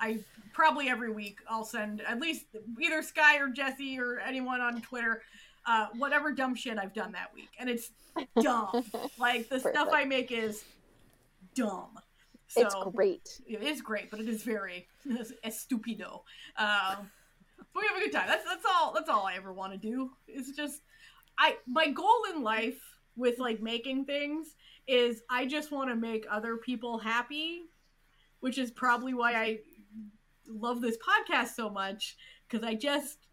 [0.00, 0.18] I
[0.52, 2.46] probably every week I'll send at least
[2.80, 5.22] either Sky or Jesse or anyone on Twitter,
[5.66, 7.90] uh, whatever dumb shit I've done that week, and it's
[8.40, 8.84] dumb.
[9.18, 10.64] like the stuff I make is
[11.54, 11.98] dumb.
[12.52, 13.40] So, It's great.
[13.46, 14.86] it is great, but it is very
[15.44, 16.20] estupido.
[16.58, 17.10] Um,
[17.72, 18.28] but we have a good time.
[18.28, 18.92] That's that's all.
[18.92, 20.10] That's all I ever want to do.
[20.28, 20.82] It's just
[21.38, 22.78] I my goal in life
[23.16, 24.54] with like making things
[24.86, 27.62] is I just want to make other people happy,
[28.40, 29.58] which is probably why I
[30.46, 33.28] love this podcast so much because I just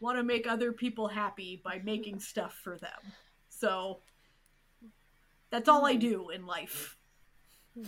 [0.00, 3.12] want to make other people happy by making stuff for them.
[3.50, 4.00] So
[5.50, 6.96] that's all I do in life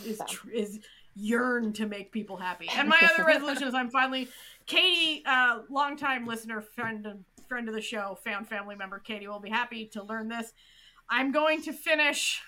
[0.04, 0.24] is So.
[0.28, 0.80] tr- is
[1.14, 2.68] yearn to make people happy.
[2.76, 4.28] And my other resolution is I'm finally
[4.66, 7.18] Katie, uh, longtime listener, friend of,
[7.48, 10.52] friend of the show, found family member Katie will be happy to learn this.
[11.08, 12.40] I'm going to finish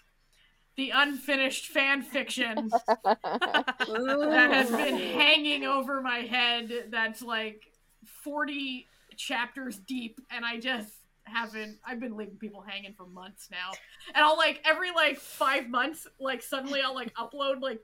[0.76, 2.70] the unfinished fan fiction
[3.04, 6.70] that has been hanging over my head.
[6.90, 7.62] That's like
[8.24, 10.92] 40 chapters deep, and I just
[11.26, 11.78] haven't.
[11.84, 13.72] I've been leaving people hanging for months now,
[14.14, 17.80] and I'll like every like five months, like suddenly I'll like upload like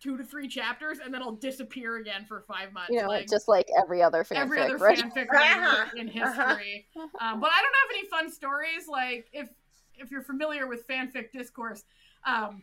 [0.00, 2.90] two to three chapters, and then I'll disappear again for five months.
[2.90, 4.98] You know, like, just like every other fanfic, every other right?
[4.98, 5.86] fanfic Uh-huh.
[5.96, 6.86] in history.
[6.96, 8.88] Um, but I don't have any fun stories.
[8.88, 9.48] Like if
[9.96, 11.84] if you're familiar with fanfic discourse,
[12.24, 12.62] um,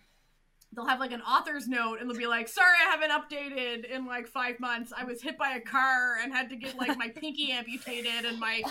[0.75, 4.05] they'll have like an author's note and they'll be like, "Sorry, I haven't updated in
[4.05, 4.91] like five months.
[4.95, 8.39] I was hit by a car and had to get like my pinky amputated, and
[8.39, 8.61] my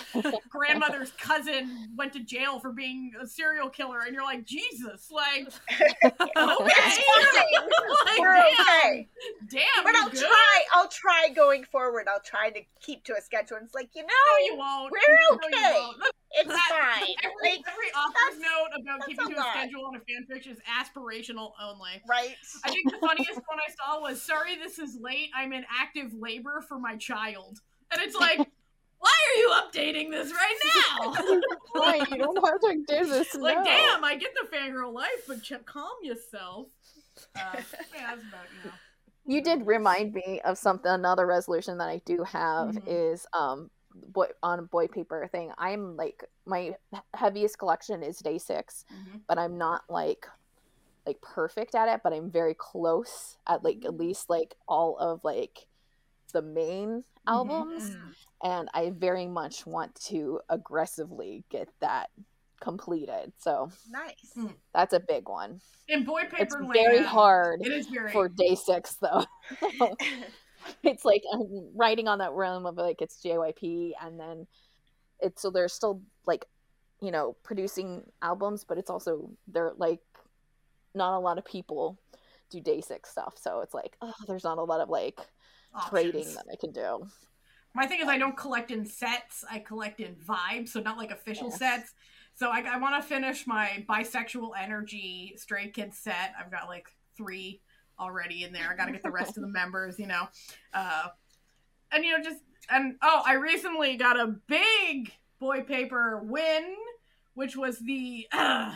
[0.48, 5.48] grandmother's cousin went to jail for being a serial killer." And you're like, "Jesus, like,
[6.05, 6.59] okay, like,
[8.18, 9.09] We're damn, okay.
[9.49, 10.20] Damn, But I'll good?
[10.20, 10.64] try.
[10.74, 12.07] I'll try going forward.
[12.09, 13.59] I'll try to keep to a schedule.
[13.62, 14.92] It's like you know, No, you won't.
[14.92, 15.72] We're No, you okay.
[15.80, 16.03] won't.
[16.36, 17.14] It's that- fine.
[17.22, 19.53] Every, Like, every author's note about keeping a to a lot.
[19.53, 22.03] schedule on a fanfiction is aspirational only.
[22.09, 22.36] right?
[22.64, 25.30] I think the funniest one I saw was, "Sorry, this is late.
[25.34, 27.61] I'm in active labor for my child,"
[27.92, 28.38] and it's like,
[28.99, 30.57] why are you updating this right
[30.99, 31.12] now?
[31.72, 33.64] Why you don't have to do this like, now.
[33.64, 36.68] damn, I get the fangirl life, but ch- calm yourself.
[37.36, 37.40] Uh,
[37.95, 38.74] yeah, that's about you know.
[39.27, 40.91] You did remind me of something.
[40.91, 42.83] Another resolution that I do have Mhm.
[42.87, 45.53] is um boy on boy paper thing.
[45.57, 46.77] I'm like my
[47.14, 49.22] heaviest collection is DAY6 Mhm.
[49.27, 50.27] but I'm not like
[51.07, 52.03] like perfect at it.
[52.03, 55.68] But I'm very close at like at least like all of like
[56.33, 58.14] the main albums, Mm.
[58.43, 62.11] and I very much want to aggressively get that
[62.65, 63.33] completed.
[63.39, 64.33] So Nice.
[64.37, 64.55] Mm.
[64.73, 65.61] that's a big one.
[65.87, 69.24] In boy paper It's land, very hard It is very for DAY6 though.
[70.82, 74.47] it's like I'm writing on that realm of like it's JYP and then
[75.20, 76.47] it's so they're still like
[77.03, 80.01] you know producing albums but it's also they're like
[80.95, 82.01] not a lot of people
[82.51, 85.19] do day six stuff so it's like oh there's not a lot of like
[85.89, 86.35] trading options.
[86.36, 87.07] that I can do
[87.74, 89.45] My thing is, I don't collect in sets.
[89.51, 91.57] I collect in vibes, so not like official Yeah.
[91.57, 91.93] sets.
[92.35, 96.32] So I, I want to finish my bisexual energy stray kid set.
[96.39, 97.61] I've got like three
[97.98, 98.69] already in there.
[98.70, 100.28] I got to get the rest of the members, you know.
[100.73, 101.09] Uh,
[101.93, 102.40] and you know, just
[102.70, 106.74] and oh, I recently got a big boy paper win,
[107.35, 108.74] which was the uh,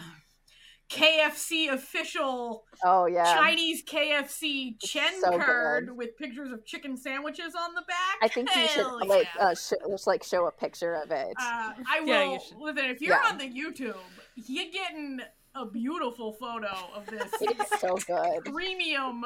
[0.90, 5.96] KFC official oh yeah Chinese KFC It's Chen so card good.
[5.96, 8.16] with pictures of chicken sandwiches on the back.
[8.22, 9.46] I think you should Hell like yeah.
[9.48, 12.06] uh, sh- just like show a picture of it Uh, I will.
[12.08, 12.38] Yeah, you.
[12.58, 13.28] Listen, if you're Yeah.
[13.30, 13.96] on the YouTube,
[14.34, 15.20] you're getting
[15.54, 19.24] a beautiful photo of this it's so good premium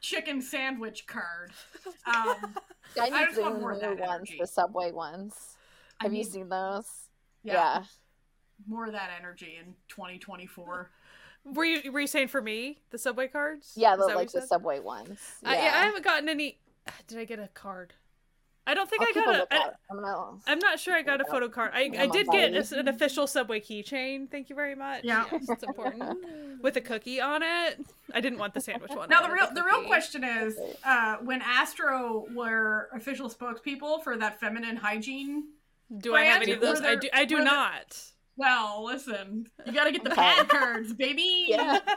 [0.00, 1.52] chicken sandwich card.
[2.06, 2.54] Um,
[2.98, 4.38] I I need just want the more of new that ones energy.
[4.40, 5.34] the subway ones
[6.00, 6.86] I Have you seen those?
[7.42, 7.82] Yeah, Yeah.
[8.66, 10.90] More of that energy in 2024.
[11.44, 13.72] Were you were you saying for me the subway cards?
[13.76, 15.18] Yeah, the, like the subway ones.
[15.44, 16.58] I, yeah, I haven't gotten any.
[17.06, 17.94] Did I get a card?
[18.66, 19.32] I don't think I'll I got a a.
[19.32, 19.74] I, lookout.
[19.90, 20.38] I'm gonna.
[20.46, 21.70] I'm not sure I got a photo card.
[21.72, 24.30] I, I did get a- an official Subway keychain.
[24.30, 25.04] Thank you very much.
[25.04, 25.24] Yeah.
[25.32, 26.18] Yes, it's important.
[26.62, 27.80] With a cookie on it.
[28.12, 29.08] I didn't want the sandwich one.
[29.08, 34.38] Now the real the real question is, uh, when Astro were official spokespeople for that
[34.38, 35.44] feminine hygiene.
[35.96, 36.82] Do I have any of those?
[36.82, 37.08] were I do.
[37.14, 38.02] I do were there- not.
[38.38, 40.20] Well, listen, you got to get the Okay.
[40.22, 41.46] pad cards, baby.
[41.48, 41.78] Yeah.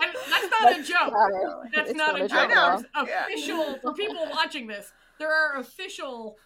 [0.00, 1.12] And that's not a joke.
[1.12, 1.68] Sorry.
[1.74, 2.38] That's not a not a joke.
[2.48, 2.56] joke at
[2.94, 3.06] all.
[3.06, 3.24] Yeah.
[3.26, 4.92] official for people watching this.
[5.18, 6.36] There are official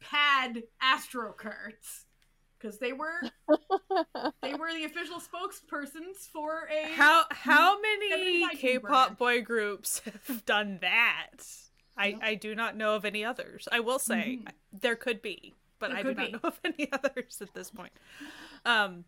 [0.00, 2.04] pad Astro cards
[2.56, 3.20] because they were
[4.42, 6.86] they were the official spokespersons for a.
[6.92, 9.16] How how many K-pop brand.
[9.18, 11.30] boy groups have done that?
[11.96, 12.20] I Nope.
[12.22, 13.66] I do not know of any others.
[13.72, 14.52] I will say Mhm.
[14.72, 15.54] there could be,
[15.88, 16.32] but There I do not be.
[16.32, 17.92] know of any others at this point.
[18.64, 19.04] Um,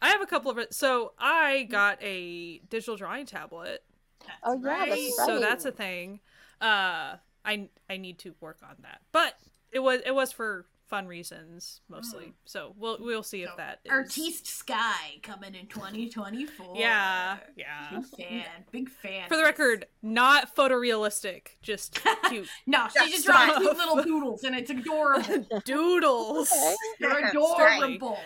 [0.00, 0.74] I have a couple of it.
[0.74, 3.82] So I got a digital drawing tablet.
[4.20, 6.20] That's Oh, yeah, that's So that's a thing.
[6.60, 9.34] Uh, I I need to work on that, but
[9.70, 12.34] it was it was for fun reasons mostly.
[12.44, 13.90] So we'll we'll see if So, that is.
[13.90, 16.74] Artiste Sky coming in 2024.
[16.76, 17.88] Yeah, yeah.
[17.90, 18.44] Big fan.
[18.70, 19.28] Big fan.
[19.28, 24.44] For the record, not photorealistic, just cute No, she Just just draws cute little doodles
[24.44, 25.46] and it's adorable.
[25.64, 26.52] doodles.
[26.52, 26.74] Okay.
[27.00, 28.18] They're adorable.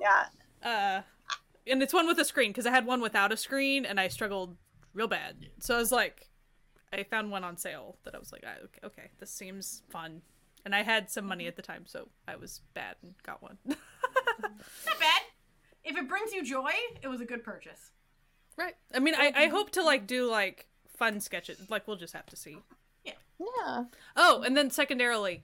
[0.00, 0.26] yeah.
[0.62, 1.02] Uh,
[1.66, 4.08] and it's one with a screen because I had one without a screen and I
[4.08, 4.56] struggled
[4.94, 5.46] real bad.
[5.60, 6.28] So I was like,
[6.92, 10.22] I found one on sale that I was like, okay, okay, this seems fun.
[10.64, 13.58] And I had some money at the time, so I was bad and got one.
[13.66, 15.22] Not bad.
[15.84, 16.70] If it brings you joy,
[17.02, 17.90] it was a good purchase.
[18.56, 18.74] right.
[18.94, 20.66] I mean, I, I hope to like do like
[20.96, 21.70] fun sketches.
[21.70, 22.58] Like we'll just have to see.
[23.04, 23.12] Yeah.
[23.38, 23.84] Yeah.
[24.16, 25.42] Oh, and then secondarily,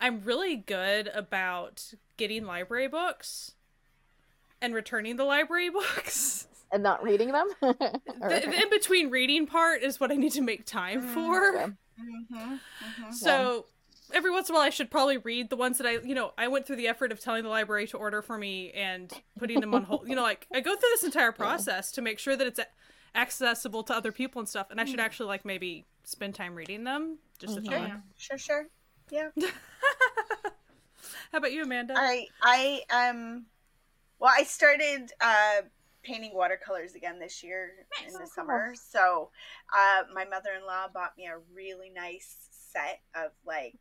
[0.00, 3.52] I'm really good about getting library books
[4.60, 6.46] and returning the library books.
[6.70, 7.48] And not reading them.
[7.62, 11.54] The, the in between reading part is what I need to make time for.
[11.56, 11.72] Okay.
[12.00, 12.34] Mm-hmm.
[12.36, 13.12] Mm-hmm.
[13.12, 13.64] So
[14.12, 16.32] every once in a while, I should probably read the ones that I, you know,
[16.38, 19.60] I went through the effort of telling the library to order for me and putting
[19.60, 20.08] them on hold.
[20.08, 22.60] You know, like I go through this entire process to make sure that it's
[23.14, 24.68] accessible to other people and stuff.
[24.70, 27.18] And I should actually like maybe spend time reading them.
[27.38, 27.66] Just a Mhm.
[27.66, 27.88] thought.
[27.88, 27.96] Yeah.
[28.16, 28.66] Sure, sure.
[29.10, 29.28] Yeah.
[31.32, 31.94] How about you, Amanda?
[31.96, 33.46] I I um
[34.18, 35.62] well I started uh
[36.02, 37.70] painting watercolors again this year
[38.00, 38.08] Nice.
[38.08, 38.34] in the Oh, cool.
[38.34, 38.74] summer.
[38.74, 39.30] So
[39.76, 42.47] uh my mother in law bought me a really nice
[42.78, 43.80] set of like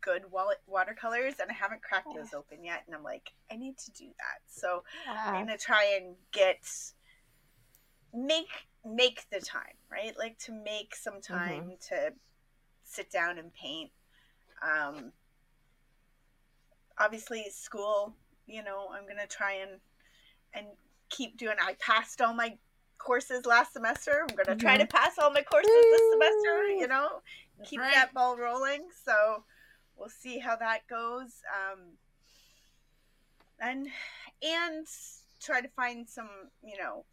[0.00, 3.76] good wallet watercolors and I haven't cracked those open yet and I'm like, I need
[3.78, 4.40] to do that.
[4.46, 6.60] So I'm gonna try and get
[8.14, 10.12] make make the time right?
[10.18, 12.12] Like to make some time to
[12.84, 13.90] sit down and paint.
[14.62, 15.12] Um
[16.98, 18.14] obviously school
[18.46, 19.72] you know i'm gonna try and
[20.54, 20.66] and
[21.10, 22.56] keep doing i passed all my
[22.98, 24.26] courses last semester.
[24.28, 27.08] I'm gonna try to pass all my courses this semester you know?
[27.58, 27.94] That's keep right.
[27.94, 28.86] that ball rolling.
[29.04, 29.44] So
[29.98, 31.80] we'll see how that goes um
[33.60, 33.88] and
[34.42, 34.86] and
[35.40, 36.28] try to find some
[36.62, 37.04] you know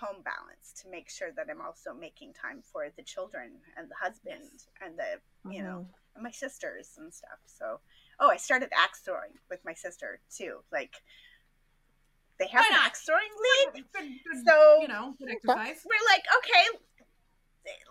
[0.00, 3.94] home balance to make sure that i'm also making time for the children and the
[4.00, 7.38] husband and the you know and my sisters and stuff.
[7.46, 7.80] So
[8.20, 10.96] oh i started axe throwing with my sister too like
[12.38, 12.86] they have an not?
[12.86, 13.22] axe throwing
[13.74, 15.84] league Good, good, so you know, good exercise.
[15.84, 16.78] we're like, okay,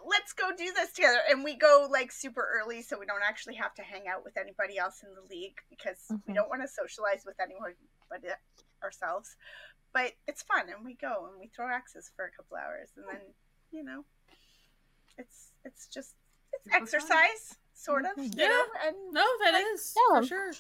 [0.06, 1.20] let's go do this together.
[1.30, 4.36] And we go like super early so we don't actually have to hang out with
[4.38, 5.98] anybody else in the league because
[6.28, 6.36] we Mhm.
[6.36, 7.76] don't want to socialize with anyone
[8.10, 8.22] but
[8.84, 9.36] ourselves.
[9.94, 13.06] But it's fun and we go and we throw axes for a couple hours and
[13.08, 13.22] then,
[13.72, 14.04] you know,
[15.18, 16.16] it's it's just
[16.54, 16.82] it's Super fun.
[16.84, 18.16] exercise, sort of.
[18.18, 18.38] Mhm.
[18.38, 20.20] You know, and no, that Like- is Yeah.
[20.20, 20.52] for sure.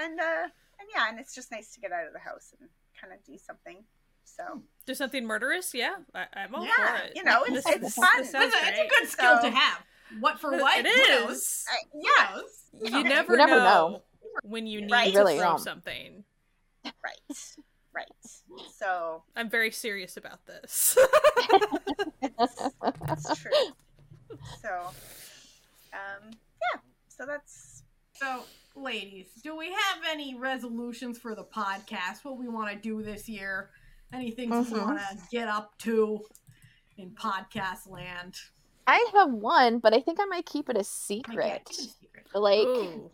[0.00, 0.48] and uh
[0.78, 2.68] and yeah, and it's just nice to get out of the house and
[3.06, 3.84] kind of do something.
[4.24, 5.72] So Do something murderous?
[5.74, 7.12] Yeah, I, I'm all Yeah, for it.
[7.14, 8.08] you know, it's- This- it's fun.
[8.18, 9.82] this It's a, it's a good skill So- to have.
[10.20, 10.84] What for what?
[10.84, 11.08] It Who is.
[11.08, 11.64] knows?
[11.68, 12.50] I, Who yeah, knows?
[12.84, 13.02] You know.
[13.02, 14.02] never, You never know, know.
[14.44, 15.12] when you need Right?
[15.12, 15.58] to Really throw don't.
[15.60, 16.24] something.
[16.84, 17.56] right,
[17.92, 18.06] right.
[18.76, 20.96] So I'm very serious about this.
[22.38, 23.50] That's true.
[24.62, 24.68] So,
[25.92, 26.80] um, yeah.
[27.08, 28.42] So that's So,
[28.76, 32.24] ladies, do we have any resolutions for the podcast?
[32.24, 33.70] What we want to do this year?
[34.12, 34.82] Anything we Mhm.
[34.86, 36.24] want to get up to
[36.96, 38.34] in podcast land?
[38.86, 41.64] I have one, but I think I might keep it a Like, yeah, secret.
[41.66, 42.26] keep it a secret.
[42.34, 43.10] Like Ooh.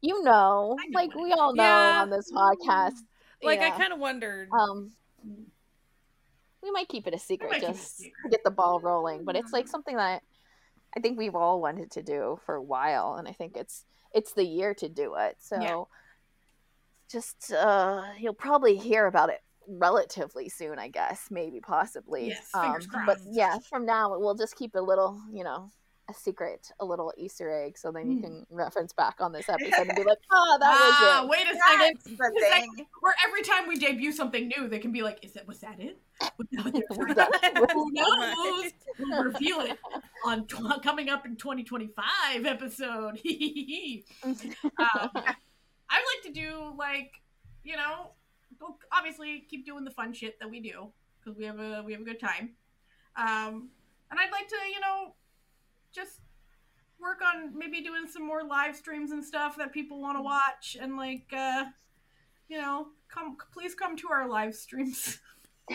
[0.00, 2.02] you know, know like we all know Yeah.
[2.02, 2.98] on this podcast.
[3.42, 4.48] Like I kind of wondered.
[4.52, 4.92] Um,
[6.62, 8.22] we might keep it a secret might keep it a just secret.
[8.24, 9.24] to get the ball rolling.
[9.24, 10.22] But it's like something that
[10.96, 13.84] I think we've all wanted to do for a while, and I think it's
[14.14, 15.36] it's the year to do it.
[15.40, 15.84] So Yeah.
[17.10, 22.28] just uh, you'll probably hear about it relatively soon, I guess, maybe possibly.
[22.28, 25.70] Yes, fingers But yeah, from now we'll just keep a little, you know,
[26.10, 28.22] a secret, a little Easter egg, so then you Mm.
[28.22, 31.46] can reference back on this episode and be like, "Ah, that ah, was it." wait
[31.46, 31.96] a second.
[31.96, 32.86] That's the It's like- thing.
[33.02, 35.80] Or every time we debut something new, they can be like, "Is that was that
[35.80, 35.98] it?
[36.38, 37.72] Was that what they were Was talking that- about?
[37.72, 38.72] Who knows?
[38.98, 39.78] We'll reveal it
[40.24, 43.20] on tw- coming up in 2025 episode."
[44.24, 44.34] um,
[45.92, 47.12] I'd like to do like,
[47.64, 48.10] you know,
[48.92, 52.02] obviously keep doing the fun shit that we do because we have a we have
[52.02, 52.50] a good time.
[53.16, 53.70] Um,
[54.10, 55.14] and I'd like to, you know,
[55.94, 56.20] just
[57.00, 60.76] work on maybe doing some more live streams and stuff that people want to watch
[60.80, 61.64] and like, uh,
[62.48, 65.18] you know, come please come to our live streams.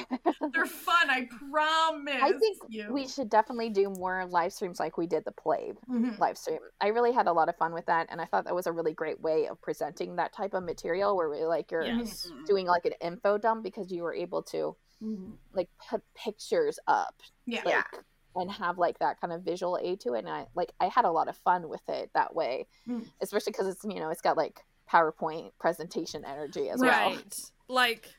[0.53, 2.15] They're fun, I promise.
[2.21, 2.91] I think you.
[2.91, 6.19] we should definitely do more live streams like we did the Plave Mhm.
[6.19, 6.59] live stream.
[6.81, 8.73] I really had a lot of fun with that, and I thought that was a
[8.73, 12.29] really great way of presenting that type of material, where we like you're Yes.
[12.45, 15.37] doing like an info dump because you were able to Mhm.
[15.53, 17.15] like put pictures up,
[17.45, 17.59] Yeah.
[17.63, 18.01] like, Yeah.
[18.41, 20.20] And have like that kind of visual aid to it.
[20.20, 23.06] And I like I had a lot of fun with it that way, Mm.
[23.22, 27.10] especially because it's you know it's got like PowerPoint presentation energy as well.
[27.12, 27.40] Right.
[27.68, 28.10] Like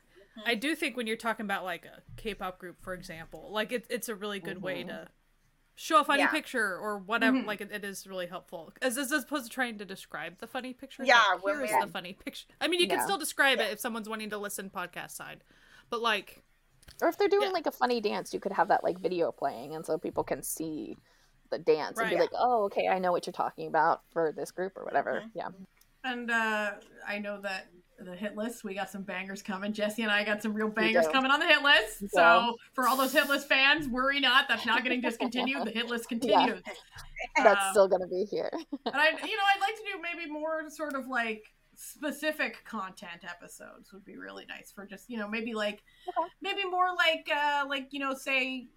[0.45, 3.87] I do think when you're talking about like a K-pop group, for example, like it,
[3.89, 4.89] it's a really good way Mhm.
[4.89, 5.09] to
[5.79, 6.29] show a funny Yeah.
[6.31, 7.37] picture or whatever.
[7.39, 7.47] Mhm.
[7.47, 10.73] Like it, it is really helpful as, as opposed to trying to describe the funny
[10.73, 11.05] picture.
[11.05, 12.47] Yeah, like, when here's the funny picture.
[12.61, 13.67] I mean, you can still describe Yeah.
[13.67, 15.45] it if someone's wanting to listen podcast side,
[15.91, 16.43] but like
[17.03, 17.53] Or if they're doing Yeah.
[17.53, 20.43] like a funny dance, you could have that like video playing, and so people can
[20.43, 20.97] see
[21.51, 24.51] the dance and be like, "Oh, okay, I know what you're talking about for this
[24.51, 25.31] group or whatever." Mhm.
[25.35, 25.49] Yeah.
[26.05, 26.73] And uh,
[27.07, 27.69] I know that
[27.99, 29.73] the hit list, we got some bangers coming.
[29.73, 32.03] Jesse and I got some real bangers coming on the hit list.
[32.03, 34.49] We So for all those hit list fans, worry not.
[34.49, 35.65] That's not getting discontinued.
[35.67, 36.63] The hit list continues.
[37.37, 38.51] That's Um, still gonna be here.
[38.53, 41.45] And I, you know, I'd like to do maybe more sort of like
[41.77, 46.29] specific content episodes would be really nice for just you know maybe like Okay.
[46.41, 48.69] maybe more like uh like you know say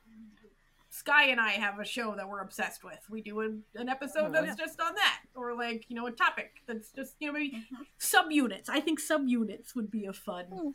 [0.92, 2.98] Sky and I have a show that we're obsessed with.
[3.12, 4.34] We do a, an episode Mhm.
[4.34, 7.52] that's just on that, or like you know a topic that's just you know maybe
[7.72, 7.86] Mhm.
[8.00, 8.70] subunits.
[8.70, 10.74] I think subunits would be a fun Mm.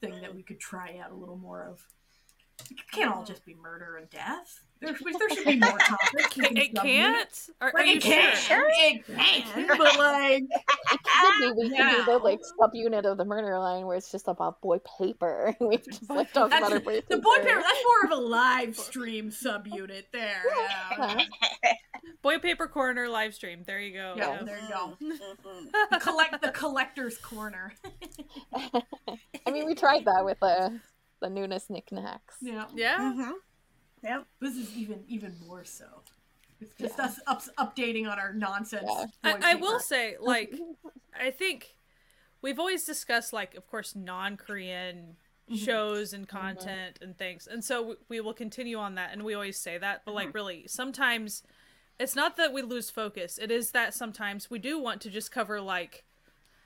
[0.00, 1.86] thing that we could try out a little more of.
[2.70, 4.64] It can't all just be murder and death.
[4.80, 6.12] There, there should be more topics.
[6.14, 6.82] it, can it subunit.
[6.82, 7.40] can't.
[7.60, 8.64] Are, are you it can, sure?
[8.66, 11.00] it can, but like it
[11.42, 12.16] Could be, we could do the Yeah.
[12.22, 15.54] like subunit of the murder line where it's just about boy paper.
[15.60, 17.20] we just like talk That's- about our boy the paper.
[17.22, 17.60] boy paper.
[17.62, 20.42] That's more of a live stream subunit there.
[20.96, 21.18] Yeah,
[21.62, 21.72] Yeah.
[22.22, 23.62] Boy Paper Corner live stream.
[23.66, 24.14] There you go.
[24.16, 24.42] yeah Yeah.
[24.44, 24.96] there you go.
[25.02, 25.90] Mhm.
[25.90, 27.72] The collect the collector's corner.
[28.54, 30.80] I mean, we tried that with the
[31.20, 32.36] the Noonas knickknacks.
[32.40, 33.32] Yeah, Yeah.
[34.04, 34.24] Mhm.
[34.40, 35.86] this is even even more so.
[36.60, 37.04] It's just Yeah.
[37.06, 38.88] us ups, updating on our nonsense.
[38.88, 39.06] Yeah.
[39.24, 40.54] I, I will say, like,
[41.18, 41.76] I think
[42.42, 45.16] we've always discussed, like, of course, non Korean
[45.50, 45.64] Mhm.
[45.64, 47.46] shows and content and things.
[47.46, 49.12] And so we, we will continue on that.
[49.12, 50.02] And we always say that.
[50.04, 50.16] But, Mm-hmm.
[50.26, 51.42] like, really, sometimes
[51.98, 55.32] it's not that we lose focus, it is that sometimes we do want to just
[55.32, 56.04] cover, like,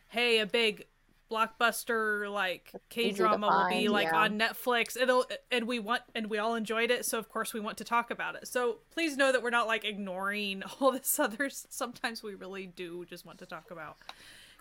[0.09, 0.87] hey, a big
[1.35, 4.21] blockbuster like K drama will be like yeah.
[4.21, 4.97] on Netflix.
[4.97, 7.85] It'll and we want and we all enjoyed it, so of course we want to
[7.85, 8.47] talk about it.
[8.49, 11.51] So please know that we're not like ignoring all this other.
[11.51, 13.97] Sometimes we really do just want to talk about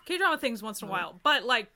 [0.06, 1.68] K drama things once in a while, but like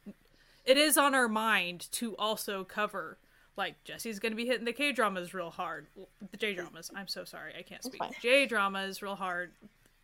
[0.64, 3.18] it is on our mind to also cover.
[3.56, 5.86] Like Jesse's gonna be hitting the K dramas real hard.
[6.30, 6.90] The J dramas.
[6.94, 8.00] I'm so sorry, I can't speak.
[8.20, 9.52] J dramas real hard.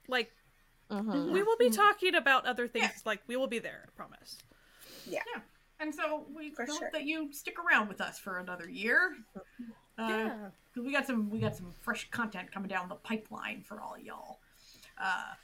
[0.09, 0.33] Like
[0.91, 1.33] Mhm.
[1.33, 3.03] we will be talking about other things.
[3.05, 3.85] Like we will be there.
[3.87, 4.39] I promise.
[5.81, 6.91] And so we For hope sure.
[6.93, 9.17] that you stick around with us for another year.
[9.99, 10.29] Uh,
[10.75, 13.97] 'cause we got some we got some fresh content coming down the pipeline for all
[13.99, 14.39] y'all.
[14.99, 15.35] Uh,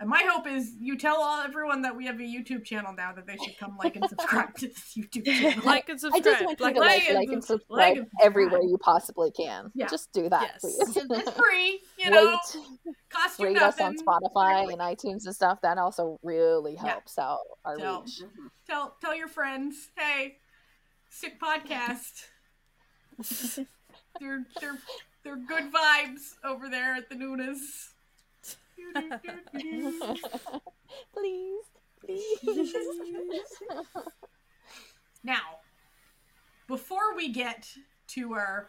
[0.00, 3.12] and my hope is you tell all everyone that we have a YouTube channel now
[3.12, 5.64] that they should come like and subscribe to this YouTube channel.
[5.64, 6.24] Like and I subscribe.
[6.24, 8.26] just want you like, to like, and like and subscribe, subscribe like and subscribe.
[8.26, 9.70] everywhere you possibly can.
[9.74, 9.86] Yeah.
[9.86, 10.60] Just do that, Yes.
[10.60, 10.96] please.
[11.10, 12.30] it's free, you know.
[12.32, 15.60] Rate, cost you rate us on Spotify and iTunes and stuff.
[15.62, 16.86] That also really Yeah.
[16.88, 18.20] helps out our So- reach.
[18.22, 18.46] Mm-hmm.
[18.66, 20.38] Tell tell your friends, hey,
[21.10, 22.24] sick podcast.
[24.20, 24.78] they're they're
[25.24, 27.91] they're good vibes over there at the Noonas.
[31.14, 31.64] please,
[32.04, 32.38] please.
[35.24, 35.58] Now,
[36.66, 37.68] before we get
[38.08, 38.68] to our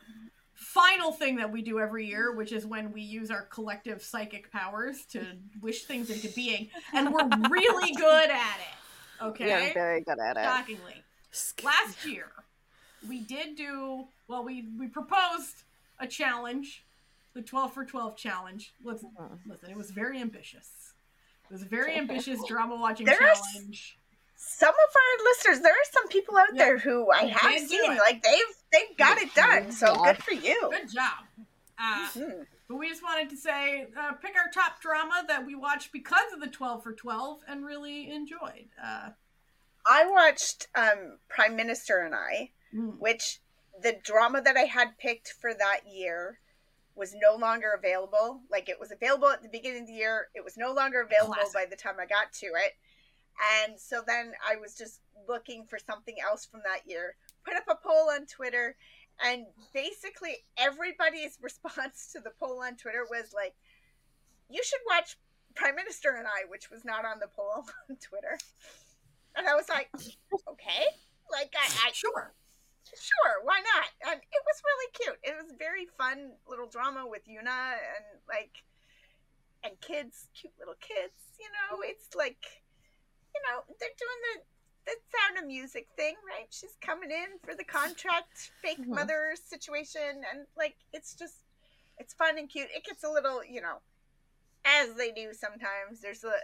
[0.53, 4.51] final thing that we do every year, which is when we use our collective psychic
[4.51, 5.25] powers to
[5.61, 9.23] wish things into being, and we're really good at it.
[9.23, 9.45] Okay?
[9.73, 10.43] very good at it.
[10.43, 11.03] Shockingly.
[11.63, 12.31] Last year,
[13.07, 15.63] we did do well, we we proposed
[15.99, 16.85] a challenge
[17.33, 18.73] the 12 for 12 challenge.
[18.83, 19.39] Listen, Mhm.
[19.47, 20.93] listen, it was very ambitious.
[21.45, 23.99] It was a very ambitious drama watching challenge.
[24.35, 26.65] Some of our listeners, there are some people out Yeah.
[26.65, 29.71] there who I have seen, like they've they've got it done.
[29.71, 30.69] So good for you.
[30.71, 31.25] Good job.
[31.77, 32.47] Uh, Mhm.
[32.67, 36.31] but we just wanted to say, uh, pick our top drama that we watched because
[36.33, 38.69] of the 12 for 12 and really enjoyed.
[38.81, 39.11] Uh,
[39.85, 43.39] I watched um, Prime Minister and I, mm, which
[43.81, 46.39] the drama that I had picked for that year
[46.95, 48.41] was no longer available.
[48.51, 51.33] Like it was available at the beginning of the year, it was no longer available
[51.35, 51.53] Classic.
[51.53, 52.73] by the time I got to it.
[53.63, 57.15] And so then I was just looking for something else from that year.
[57.45, 58.75] Put up a poll on Twitter,
[59.23, 63.55] and basically everybody's response to the poll on Twitter was like,
[64.49, 65.17] "You should watch
[65.55, 68.37] Prime Minister and I," which was not on the poll on Twitter.
[69.35, 69.89] And I was like,
[70.47, 70.85] "Okay."
[71.31, 72.33] Like I, I sure.
[72.91, 74.11] Sure, why not?
[74.11, 75.19] And it was really cute.
[75.23, 78.63] It was very fun little drama with YoonA and like
[79.63, 81.15] and kids, cute little kids.
[81.39, 82.43] You know, it's like
[83.33, 84.43] you know they're doing the
[84.85, 86.47] the sound of music thing, right?
[86.51, 88.95] She's coming in for the contract fake Mhm.
[88.95, 91.45] mother situation, and like it's just
[91.97, 92.69] it's fun and cute.
[92.75, 93.81] It gets a little, you know,
[94.65, 96.01] as they do sometimes.
[96.01, 96.35] There's a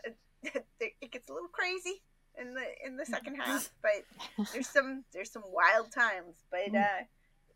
[0.80, 2.02] it gets a little crazy
[2.40, 7.04] in the in the second half, but there's some there's some wild times but uh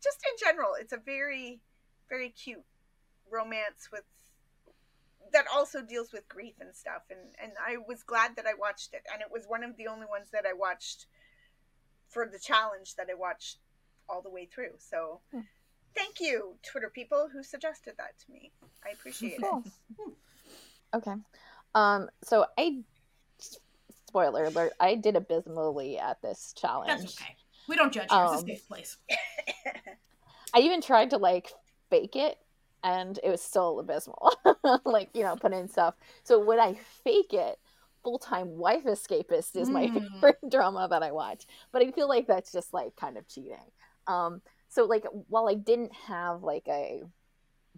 [0.02, 1.60] just in general it's a very
[2.08, 2.62] very cute
[3.30, 4.02] romance with
[5.32, 8.92] that also deals with grief and stuff and and i was glad that i watched
[8.94, 11.06] it and it was one of the only ones that i watched
[12.08, 13.58] for the challenge that i watched
[14.08, 15.40] all the way through so Hmm.
[15.96, 18.52] thank you twitter people who suggested that to me
[18.86, 19.72] i appreciate it
[20.94, 21.14] Okay.
[21.74, 22.08] Um.
[22.22, 22.84] So I.
[24.14, 24.74] Spoiler alert!
[24.78, 27.00] I did abysmally at this challenge.
[27.02, 27.34] That's okay.
[27.66, 28.22] We don't judge here.
[28.22, 28.96] it's a Um, safe place.
[30.54, 31.50] I even tried to like
[31.90, 32.38] fake it,
[32.84, 34.32] and it was still abysmal.
[34.84, 35.96] like you know, put in stuff.
[36.22, 37.58] So when I fake it,
[38.04, 40.04] full time wife escapist is my Mm.
[40.22, 41.46] favorite drama that I watch.
[41.72, 43.56] But I feel like that's just like kind of cheating.
[44.06, 44.42] Um.
[44.68, 47.02] So like while I didn't have like a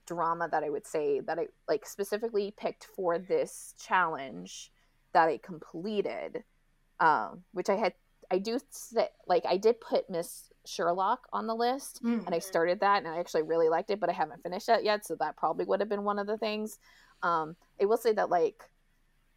[0.04, 4.70] drama that I would say that I like specifically picked for this challenge
[5.16, 6.44] that I completed,
[7.00, 7.94] um, which I had
[8.30, 12.26] I do say like I did put Miss Sherlock on the list Mm.
[12.26, 14.84] and I started that and I actually really liked it, but I haven't finished that
[14.84, 16.78] yet, so that probably would have been one of the things.
[17.22, 18.68] Um, I will say that like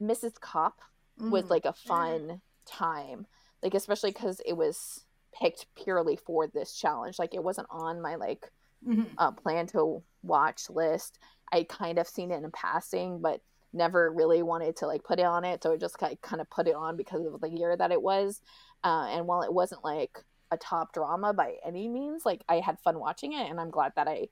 [0.01, 0.39] Mrs.
[0.39, 0.81] Cop
[1.18, 1.49] was Mm.
[1.49, 3.26] like a fun time,
[3.64, 7.19] like especially because it was picked purely for this challenge.
[7.19, 8.51] Like it wasn't on my like
[8.85, 9.14] Mhm.
[9.18, 11.19] uh, plan to watch list.
[11.53, 13.41] I kind of seen it in passing, but
[13.74, 15.64] never really wanted to like put it on it.
[15.64, 18.02] So I just kind kind of put it on because of the year that it
[18.02, 18.41] was.
[18.84, 22.80] Uh, and while it wasn't like a top drama by any means, like I had
[22.80, 24.30] fun watching it, and I'm glad that I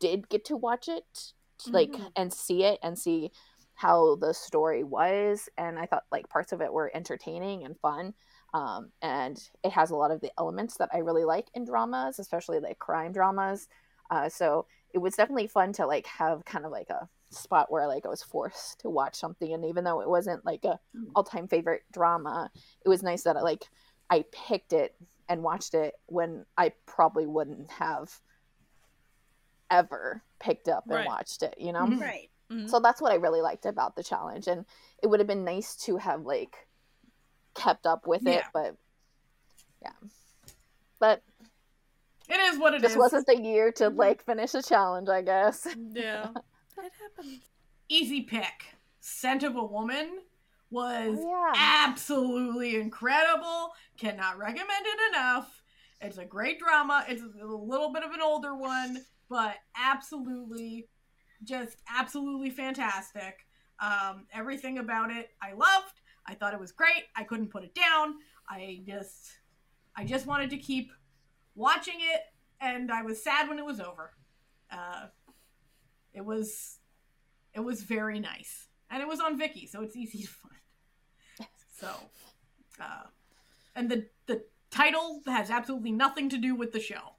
[0.00, 1.32] did get to watch it,
[1.72, 2.12] like Mhm.
[2.16, 3.32] and see it and see
[3.74, 5.48] how the story was.
[5.56, 8.14] And I thought like parts of it were entertaining and fun.
[8.52, 12.18] Um, and it has a lot of the elements that I really like in dramas,
[12.18, 13.68] especially like crime dramas.
[14.10, 17.86] Uh, so it was definitely fun to like have kind of like a spot where
[17.86, 21.10] like I was forced to watch something, and even though it wasn't like a Mm.
[21.14, 22.50] all time favorite drama,
[22.84, 23.68] it was nice that I like
[24.10, 24.94] I picked it
[25.28, 28.20] and watched it when I probably wouldn't have
[29.70, 31.06] ever picked up and Right.
[31.06, 31.86] watched it, you know.
[31.86, 32.00] Mhm.
[32.00, 32.68] right Mhm.
[32.68, 34.66] So that's what I really liked about the challenge, and
[35.02, 36.68] it would have been nice to have like
[37.54, 38.48] kept up with it, Yeah.
[38.52, 38.76] but
[39.80, 39.92] yeah,
[40.98, 41.22] but
[42.28, 42.98] It is what it this is.
[42.98, 43.96] wasn't the year to Mhm.
[43.98, 45.66] like finish a challenge, I guess.
[45.76, 46.32] Yeah.
[46.78, 47.40] It happens.
[47.88, 48.76] Easy pick.
[49.00, 50.20] Scent of a Woman
[50.70, 51.52] was yeah.
[51.56, 53.72] absolutely incredible.
[53.96, 55.62] Cannot recommend it enough.
[56.00, 57.04] It's a great drama.
[57.08, 60.88] It's a little bit of an older one, but absolutely,
[61.44, 63.46] just absolutely fantastic.
[63.80, 66.00] Um, everything about it I loved.
[66.26, 67.04] I thought it was great.
[67.16, 68.14] I couldn't put it down.
[68.48, 69.38] I just,
[69.96, 70.90] I just wanted to keep
[71.54, 72.22] watching it,
[72.60, 74.12] and I was sad when it was over.
[74.70, 75.06] Uh,
[76.14, 76.78] it was,
[77.52, 80.54] it was very nice, and it was on Viki, so it's easy to find.
[81.76, 81.88] So,
[82.80, 83.04] uh,
[83.74, 87.16] and the the title has absolutely nothing to do with the show,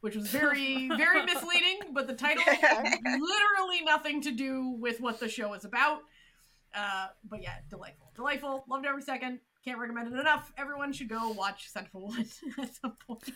[0.00, 1.92] which was very very misleading.
[1.92, 6.00] But the title has literally nothing to do with what the show is about.
[6.74, 8.64] Uh, but yeah, delightful, delightful.
[8.68, 9.40] Loved every second.
[9.64, 10.52] Can't recommend it enough.
[10.58, 12.26] Everyone should go watch Scent of a Woman
[12.62, 13.32] at some point.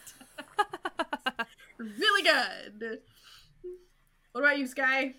[1.78, 3.00] really good.
[4.38, 5.14] What about you, Sky?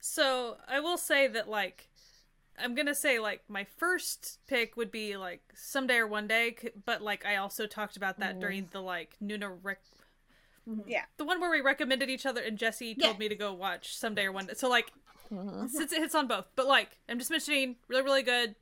[0.00, 1.86] So I will say that like
[2.58, 7.00] I'm gonna say like my first pick would be like someday or one day, but
[7.00, 8.40] like I also talked about that Mm.
[8.40, 9.78] during the like Noona Rick.
[10.84, 11.04] Yeah.
[11.16, 14.24] The one where we recommended each other and Jesse told me to go watch someday
[14.24, 14.54] or one day.
[14.54, 14.92] So like
[15.30, 15.70] Mhm.
[15.70, 16.46] since it hits on both.
[16.56, 18.56] But like I'm just mentioning really really good.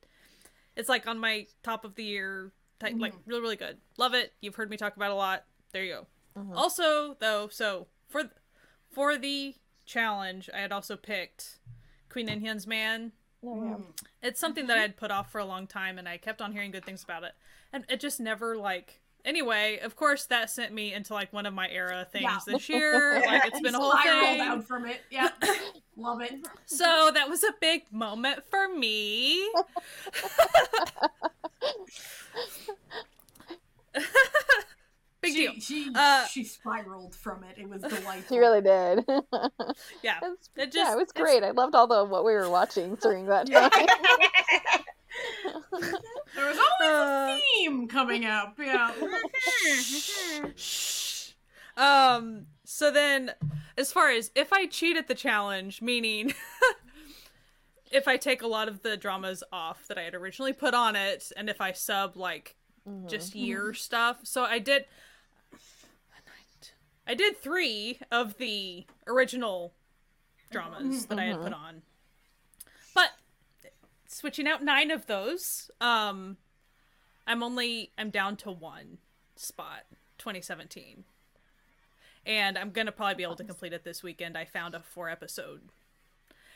[0.75, 3.81] It's like on my top of the year type like really really good.
[3.97, 4.33] Love it.
[4.39, 5.45] You've heard me talk about it a lot.
[5.71, 6.07] There you go.
[6.39, 6.55] Mhm.
[6.55, 8.29] Also though, so for
[8.91, 9.55] for the
[9.85, 11.59] challenge, I had also picked
[12.09, 13.11] Queen Inhyun's Man.
[13.45, 13.71] Oh, yeah.
[13.71, 13.81] Mm-hmm.
[14.21, 16.51] It's something that I had put off for a long time and I kept on
[16.53, 17.33] hearing good things about it.
[17.73, 21.53] And it just never like Anyway, of course that sent me into like one of
[21.53, 22.39] my era things Yeah.
[22.45, 23.21] this year.
[23.25, 24.41] Like it's been a whole Spiraled thing.
[24.41, 24.99] out from it.
[25.09, 25.29] Yeah,
[25.97, 26.33] love it.
[26.65, 29.49] So that was a big moment for me.
[35.23, 35.53] big she, deal.
[35.59, 37.57] She Uh, she spiraled from it.
[37.57, 38.35] It was delightful.
[38.35, 39.03] She really did.
[40.03, 40.17] Yeah.
[40.17, 41.43] It's- It just yeah, it was great.
[41.43, 43.71] I loved all the what we were watching during that time.
[46.35, 48.55] There was always Uh, a theme coming up.
[48.59, 48.91] Yeah.
[50.55, 51.31] Shh.
[51.77, 52.47] Um.
[52.65, 53.31] So then,
[53.77, 56.33] as far as if I cheat at the challenge, meaning
[57.91, 60.95] if I take a lot of the dramas off that I had originally put on
[60.95, 62.55] it, and if I sub like
[62.89, 63.07] Mhm.
[63.09, 64.85] just year stuff, so I did.
[67.05, 69.73] I did three of the original
[70.51, 71.81] dramas that I had put on,
[72.95, 73.09] but
[74.07, 76.37] switching out nine of those, um,
[77.27, 78.99] I'm only I'm down to one
[79.35, 79.83] spot,
[80.19, 81.03] 2017,
[82.25, 84.37] and I'm gonna probably be able to complete it this weekend.
[84.37, 85.61] I found a four episode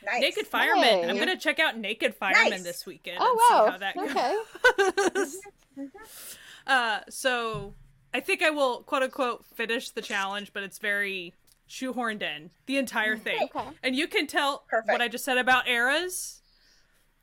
[0.04, 0.20] nice.
[0.20, 1.10] Naked Fireman.
[1.10, 2.62] I'm gonna check out Naked Fireman Nice.
[2.62, 3.66] this weekend Oh and wow.
[3.66, 5.12] see how that okay.
[5.14, 5.36] goes.
[6.66, 7.74] uh, so
[8.14, 11.34] I think I will quote unquote finish the challenge, but it's very
[11.68, 13.48] shoehorned in the entire thing.
[13.54, 13.68] Okay.
[13.82, 14.90] And you can tell Perfect.
[14.90, 16.42] what I just said about eras.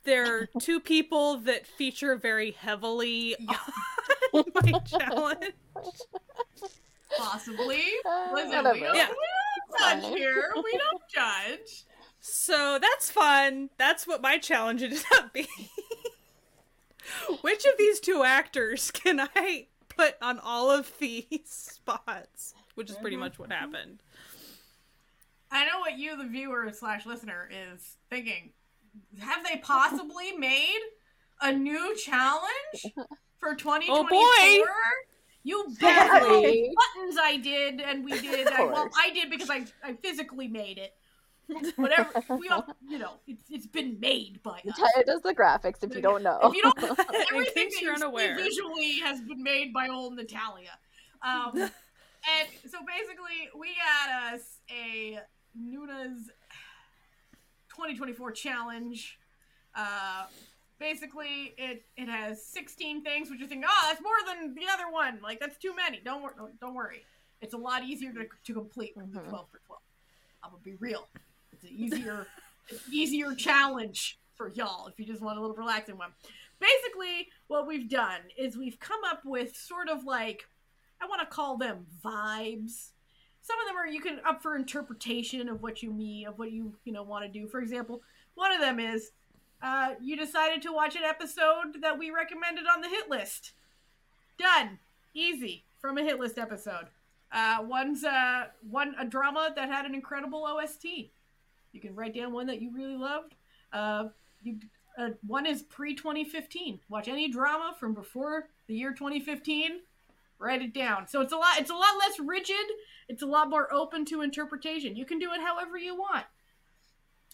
[0.04, 3.34] There are two people that feature very heavily
[4.32, 5.52] on my challenge.
[7.16, 7.82] Possibly.
[8.04, 9.08] Uh, Listen, we don't, Yeah.
[9.78, 10.52] judge here.
[10.62, 11.84] We don't judge.
[12.20, 13.70] So that's fun.
[13.78, 15.46] That's what my challenge ended up being.
[17.40, 22.54] Which of these two actors can I put on all of these spots?
[22.74, 23.72] Which is pretty mm-hmm, much what mm-hmm.
[23.72, 24.02] happened.
[25.50, 28.50] I know what you, the viewer slash listener, is thinking.
[29.20, 30.80] Have they possibly made
[31.40, 32.94] a new challenge
[33.38, 33.88] for 2024?
[33.90, 34.70] Oh, boy.
[35.44, 38.48] You bet buttons I did, and we did.
[38.48, 38.88] I, well.
[38.98, 40.92] I did because I, I physically made it.
[41.76, 44.76] Whatever we all, you know, it's it's been made by us.
[44.76, 46.38] Tyler does the graphics if you don't know.
[46.42, 46.96] If you don't, In
[47.32, 48.36] everything that you're you see unaware.
[48.36, 50.78] visually has been made by old Natalia.
[51.22, 55.20] Um, and so basically, we had us a
[55.58, 56.28] Noonas
[57.70, 59.18] 2024 challenge.
[59.74, 60.24] Uh,
[60.78, 64.90] basically, it it has 16 things, which you think, oh, that's more than the other
[64.90, 65.20] one.
[65.22, 66.00] Like that's too many.
[66.04, 66.34] Don't worry.
[66.60, 67.04] Don't worry.
[67.42, 69.28] It's a lot easier to, to complete with the Mhm.
[69.28, 69.82] 12 for 12.
[70.42, 71.06] I'm gonna be real.
[71.70, 72.26] An easier,
[72.90, 76.10] easier challenge for y'all if you just want a little relaxing one.
[76.60, 80.44] Basically, what we've done is we've come up with sort of like
[81.00, 82.90] I want to call them vibes.
[83.42, 86.52] Some of them are you can up for interpretation of what you mean, of what
[86.52, 87.46] you you know want to do.
[87.46, 88.02] For example,
[88.34, 89.10] one of them is
[89.62, 93.52] uh, you decided to watch an episode that we recommended on the hit list.
[94.38, 94.78] Done,
[95.14, 96.86] easy from a hit list episode.
[97.32, 101.10] Uh, one's uh, one a drama that had an incredible OST.
[101.72, 103.34] You can write down one that you really loved.
[103.72, 104.04] Uh,
[104.42, 104.58] you,
[104.98, 106.80] uh, one is pre 2015.
[106.88, 109.80] Watch any drama from before the year 2015.
[110.38, 111.08] Write it down.
[111.08, 111.58] So it's a lot.
[111.58, 112.66] It's a lot less rigid.
[113.08, 114.96] It's a lot more open to interpretation.
[114.96, 116.26] You can do it however you want.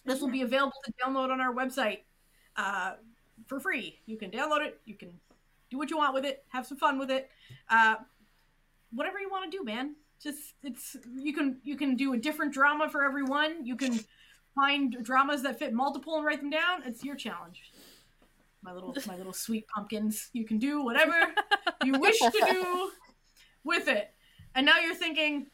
[0.04, 1.98] This will be available to download on our website
[2.56, 2.92] uh,
[3.46, 4.00] for free.
[4.06, 4.80] You can download it.
[4.84, 5.20] You can
[5.70, 6.44] do what you want with it.
[6.48, 7.30] Have some fun with it.
[7.68, 7.96] Uh,
[8.92, 9.96] whatever you want to do, man.
[10.22, 13.66] Just it's you can you can do a different drama for everyone.
[13.66, 13.98] You can
[14.54, 16.82] find dramas that fit multiple and write them down.
[16.84, 17.62] It's your challenge.
[18.62, 20.30] My little my little sweet pumpkins.
[20.32, 21.14] You can do whatever
[21.84, 22.90] you wish to do
[23.64, 24.10] with it.
[24.54, 25.46] And now you're thinking,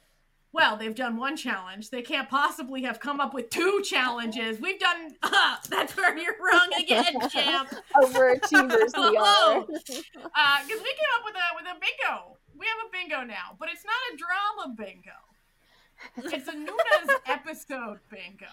[0.52, 1.90] well, they've done one challenge.
[1.90, 4.60] They can't possibly have come up with two challenges.
[4.60, 5.14] We've done.
[5.22, 7.68] Ah, that's where you're wrong again, champ.
[7.96, 9.24] Overachievers we are.
[9.26, 12.36] Oh, because we came up with a with a bingo.
[12.58, 16.32] We have a bingo now, but it's not a drama bingo.
[16.34, 18.46] It's a Noonas episode bingo,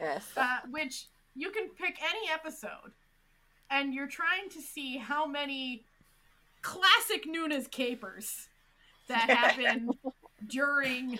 [0.00, 0.26] Yes.
[0.36, 2.92] uh, which you can pick any episode,
[3.70, 5.84] and you're trying to see how many
[6.62, 8.48] classic Noonas capers
[9.08, 9.90] that happen
[10.46, 11.18] during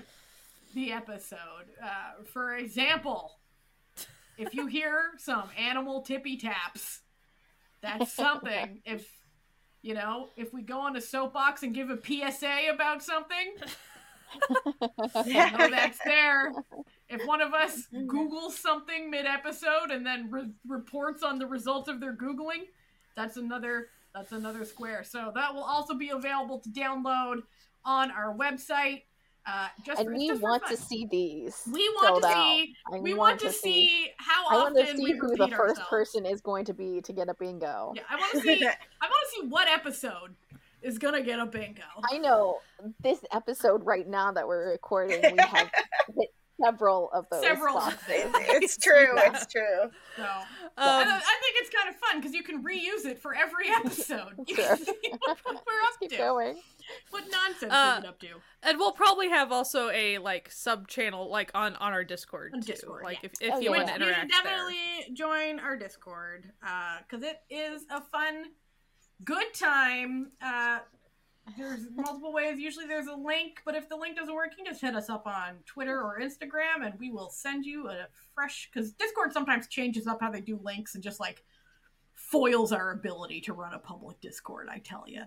[0.74, 1.66] the episode.
[1.82, 3.38] Uh, for example,
[4.36, 7.00] if you hear some animal tippy taps,
[7.80, 8.80] that's something.
[8.86, 9.08] if
[9.82, 13.54] you know, if we go on a soapbox and give a PSA about something,
[15.14, 16.52] I know that's there.
[17.08, 21.88] If one of us Googles something mid episode and then re- reports on the results
[21.88, 22.66] of their Googling,
[23.16, 25.04] that's another that's another square.
[25.04, 27.42] So that will also be available to download
[27.84, 29.02] on our website.
[29.46, 31.62] Uh, just and for, we just want to see these.
[31.72, 32.74] We want to see.
[32.92, 35.88] I We want to see how I want to see we who the first ourselves.
[35.88, 37.92] person is going to be to get a bingo.
[37.96, 38.64] Yeah, I want to see.
[39.00, 40.34] I want to see what episode
[40.82, 41.82] is gonna get a bingo.
[42.10, 42.60] I know
[43.00, 45.70] this episode right now that we're recording, we have
[46.16, 46.28] hit
[46.62, 47.42] several of those.
[47.42, 47.74] Several.
[47.74, 48.00] boxes.
[48.08, 49.08] it's true.
[49.16, 49.30] Yeah.
[49.32, 49.90] It's true.
[50.16, 50.28] So Um,
[50.76, 54.32] I, I think it's kind of fun because you can reuse it for every episode.
[54.46, 54.76] You Sure.
[54.76, 54.94] can see
[55.24, 56.16] what we're up keep to.
[56.16, 56.60] going.
[57.10, 58.28] What nonsense Uh, we get up to.
[58.62, 62.60] and we'll probably have also a like sub channel like on on our Discord On
[62.60, 62.72] too.
[62.72, 63.30] Discord, like yeah.
[63.30, 63.76] if, if Oh, you yeah.
[63.76, 64.42] want to you interact should there.
[64.56, 68.44] definitely join our Discord because it is a fun,
[69.24, 70.32] good time.
[70.42, 70.78] Uh,
[71.56, 72.58] there's multiple ways.
[72.58, 75.08] Usually there's a link, but if the link doesn't work, you can just hit us
[75.08, 78.68] up on Twitter or Instagram, and we will send you a fresh.
[78.72, 81.44] Because Discord sometimes changes up how they do links and just like
[82.14, 84.68] foils our ability to run a public Discord.
[84.70, 85.22] I tell you.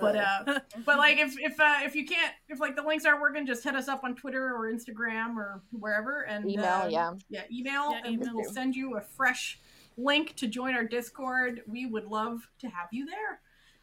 [0.00, 3.20] But uh, but like if if uh, if you can't if like the links aren't
[3.20, 7.12] working, just hit us up on Twitter or Instagram or wherever and Email, uh, yeah.
[7.28, 9.60] yeah, email, Yeah, and we'll send you a fresh
[9.96, 11.62] link to join our Discord.
[11.66, 13.40] We would love to have you there.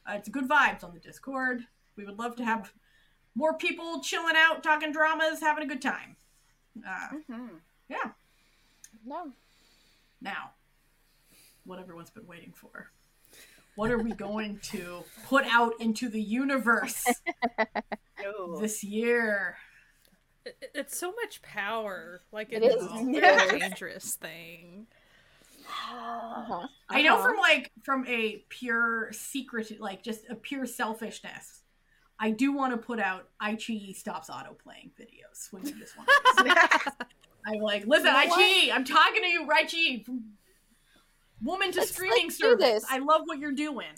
[0.07, 1.65] Uh, it's good vibes on the Discord.
[1.99, 2.71] We would love to have
[3.35, 6.15] more people chilling out, talking dramas, having a good time.
[6.87, 7.59] Uh, Mhm.
[7.89, 9.33] No.
[10.21, 10.51] now,
[11.65, 12.89] what everyone's been waiting for.
[13.75, 17.05] What are we going to put out into the universe
[18.23, 18.61] No.
[18.61, 19.57] this year?
[20.45, 22.21] It- it- it's so much power.
[22.31, 24.87] Like It it's a dangerous thing.
[25.67, 26.65] Uh-huh.
[26.87, 27.23] I know Uh-huh.
[27.27, 31.58] from like from a pure secret, like just a pure selfishness.
[32.19, 36.09] I do want to put out iQIYI stops auto playing videos when you just want.
[36.37, 36.91] To
[37.47, 38.35] I'm like, listen, You know?
[38.35, 40.05] iQIYI, I'm talking to you, iQIYI,
[41.41, 42.85] woman to Let's- streaming let's service.
[42.89, 43.93] I love what you're doing.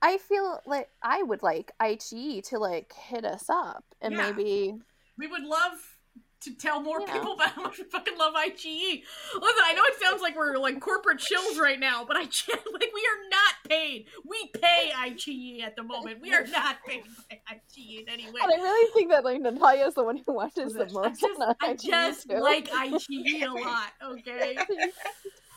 [0.00, 4.30] I feel like I would like iQIYI to like hit us up and Yeah.
[4.30, 4.78] maybe
[5.18, 5.97] We would love
[6.40, 7.12] to tell more Yeah.
[7.12, 9.02] people about how much we fucking love iQIYI.
[9.34, 12.60] Listen, I know it sounds like we're like corporate chills right now, but I can't,
[12.72, 14.06] like we are not paid.
[14.24, 16.20] We pay iQIYI at the moment.
[16.20, 18.40] We are not paid by iQIYI in any way.
[18.42, 21.40] And I really think that like Natalia's the one who watches the I most just,
[21.40, 24.56] on I just like iQIYI a lot, okay?
[24.68, 24.96] it's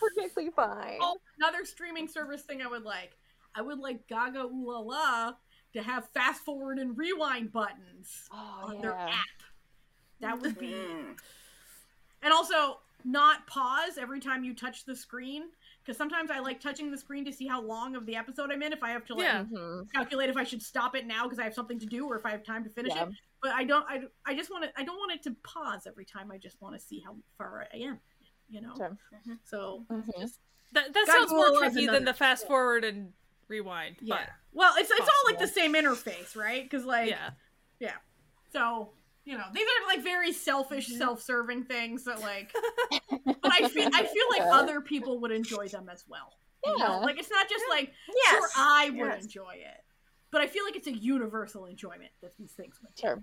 [0.00, 0.98] perfectly fine.
[1.00, 3.16] Oh, another streaming service thing I would like.
[3.54, 5.36] I would like GagaOOLala
[5.74, 9.10] to have fast forward and rewind buttons Oh, on their app.
[10.22, 11.18] That would be Mhm.
[12.22, 15.50] And also not pause every time you touch the screen.
[15.84, 18.62] Because sometimes I like touching the screen to see how long of the episode I'm
[18.62, 18.72] in.
[18.72, 19.42] If I have to like Yeah.
[19.44, 19.90] Mhm.
[19.92, 22.24] calculate if I should stop it now because I have something to do, or if
[22.24, 23.08] I have time to finish Yeah.
[23.08, 23.14] it.
[23.42, 23.84] But I don't.
[23.90, 24.80] I, I just want to.
[24.80, 26.30] I don't want it to pause every time.
[26.30, 28.00] I just want to see how far I am.
[28.48, 28.74] You know.
[28.76, 28.96] Sure.
[29.42, 30.20] So Mhm.
[30.20, 30.38] just
[30.70, 33.12] That that sounds more tricky another- than the fast forward and
[33.48, 33.96] rewind.
[34.00, 34.30] yeah.
[34.52, 36.62] Well, it's it's all like the same interface, right?
[36.62, 37.10] Because But like
[37.80, 37.96] yeah.
[38.52, 38.94] so.
[39.24, 42.52] You know, these are like very selfish, self-serving things that like.
[42.90, 44.50] but I feel I feel like Yeah.
[44.52, 46.32] other people would enjoy them as well.
[46.64, 46.84] You know?
[46.86, 46.96] Yeah.
[46.98, 48.30] Like it's not just like Yes.
[48.30, 49.22] sure I would yes.
[49.24, 49.80] enjoy it,
[50.30, 52.98] but I feel like it's a universal enjoyment that these things would.
[52.98, 53.22] Sure.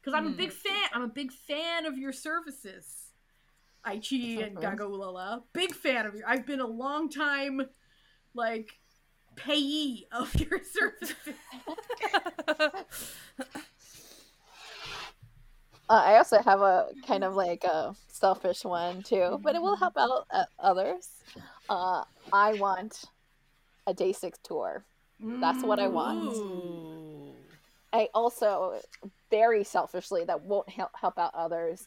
[0.00, 0.36] Because I'm a Hmm.
[0.36, 0.88] big fan.
[0.92, 3.12] I'm a big fan of your services,
[3.86, 4.62] iQIYI and Mhm.
[4.78, 5.44] GagaOOLala.
[5.52, 6.28] Big fan of your.
[6.28, 7.62] I've been a long time,
[8.34, 8.78] like,
[9.36, 11.14] payee of your services.
[15.88, 19.76] Uh, I also have a kind of like a selfish one too, but it will
[19.76, 21.08] help out uh, others.
[21.68, 23.04] Uh, I want
[23.86, 24.84] a DAY6 tour.
[25.20, 26.34] That's what I want.
[26.34, 27.32] Ooh.
[27.92, 28.80] I also
[29.30, 31.86] very selfishly that won't help help out others.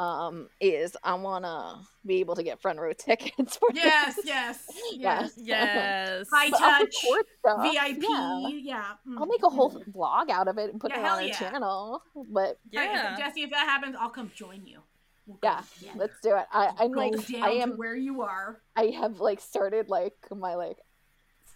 [0.00, 3.56] Um, is I want to be able to get front row tickets.
[3.58, 4.24] For Yes, this.
[4.24, 5.20] yes, Yeah.
[5.20, 5.32] yes.
[5.36, 6.26] Yes.
[6.32, 8.02] High But touch, stuff, VIP.
[8.08, 8.48] yeah.
[8.48, 8.92] Yeah.
[9.18, 11.38] I'll make a whole vlog out of it and put Yeah, it on our yeah.
[11.38, 12.02] channel.
[12.30, 13.14] But Yeah.
[13.18, 14.80] Jesse, if that happens, I'll come join you.
[15.26, 15.98] We'll yeah, together.
[15.98, 16.46] let's do it.
[16.50, 18.62] I, I'm go like down I to am where you are.
[18.74, 20.78] I have like started like my like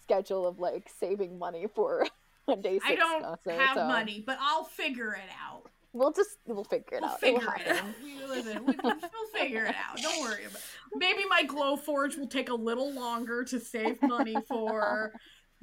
[0.02, 2.06] schedule of like saving money for
[2.48, 5.70] a DAY6 I don't concert, have so money, but I'll figure it out.
[5.94, 7.20] We'll just we'll figure it We'll out.
[7.20, 7.84] Figure it out.
[8.02, 8.94] We- Listen, we, we'll
[9.32, 9.96] figure it out.
[10.02, 10.56] Don't worry about.
[10.56, 10.62] It.
[10.96, 15.12] Maybe my Glowforge will take a little longer to save money for.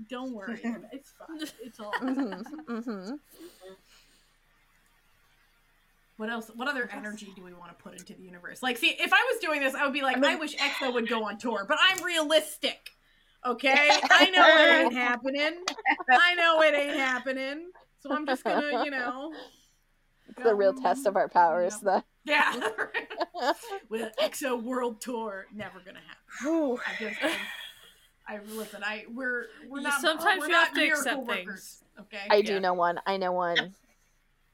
[0.10, 1.48] Don't worry, it's fine.
[1.64, 1.92] It's all.
[2.00, 3.12] hmm hmm
[6.16, 6.50] What else?
[6.56, 8.64] What other energy do we want to put into the universe?
[8.64, 11.10] Like, see, if I was doing this, I would be like, I, wish EXO would
[11.10, 12.92] go on tour, but I'm realistic.
[13.46, 15.64] Okay, I know it ain't happening.
[16.10, 17.72] I know it ain't happening.
[18.02, 19.34] So I'm just gonna, you know,
[20.32, 21.80] It's the real test of our powers.
[21.80, 22.54] The Yeah.
[23.90, 26.24] With EXO World Tour, never gonna happen.
[26.42, 26.80] Whew.
[26.86, 28.84] I just, I, I listen.
[28.84, 30.00] I we're we're not.
[30.02, 31.84] sometimes we're you not have to miracle accept workers, things.
[32.00, 32.28] Okay.
[32.30, 33.00] I do know one.
[33.06, 33.74] I know one.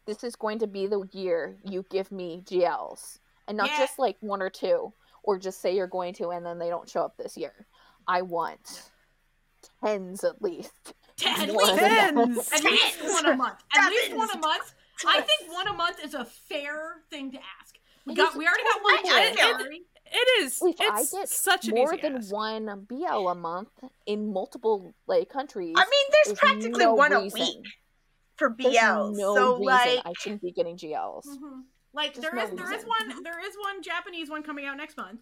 [0.06, 3.80] This is going to be the year you give me GLs, and not Yeah.
[3.80, 4.94] just like one or two,
[5.24, 7.68] or just say you're going to, and then they don't show up this year.
[8.08, 8.90] I want
[9.84, 10.94] tens at least.
[11.18, 11.52] Ten.
[11.52, 11.78] More than
[12.16, 12.52] Tens.
[12.54, 13.60] At least one a month.
[13.78, 14.74] At least one a month.
[15.06, 17.76] I think one a month is a fair thing to ask.
[18.06, 18.36] We got.
[18.36, 18.94] We already got one.
[18.96, 19.36] I- I boy.
[19.36, 19.82] feel- Sorry.
[20.10, 20.62] It is.
[20.64, 22.32] I it's get such an more easy than ask.
[22.34, 23.68] one BL a month
[24.06, 25.74] in multiple like countries.
[25.78, 27.42] I mean, there's there's practically no one reason.
[27.42, 27.66] a week
[28.38, 29.18] for There's BLs.
[29.18, 31.26] no so like, I shouldn't be getting GLs.
[31.28, 31.64] Mhm.
[31.94, 34.78] Like Just there no is there is one there is one Japanese one coming out
[34.78, 35.20] next month.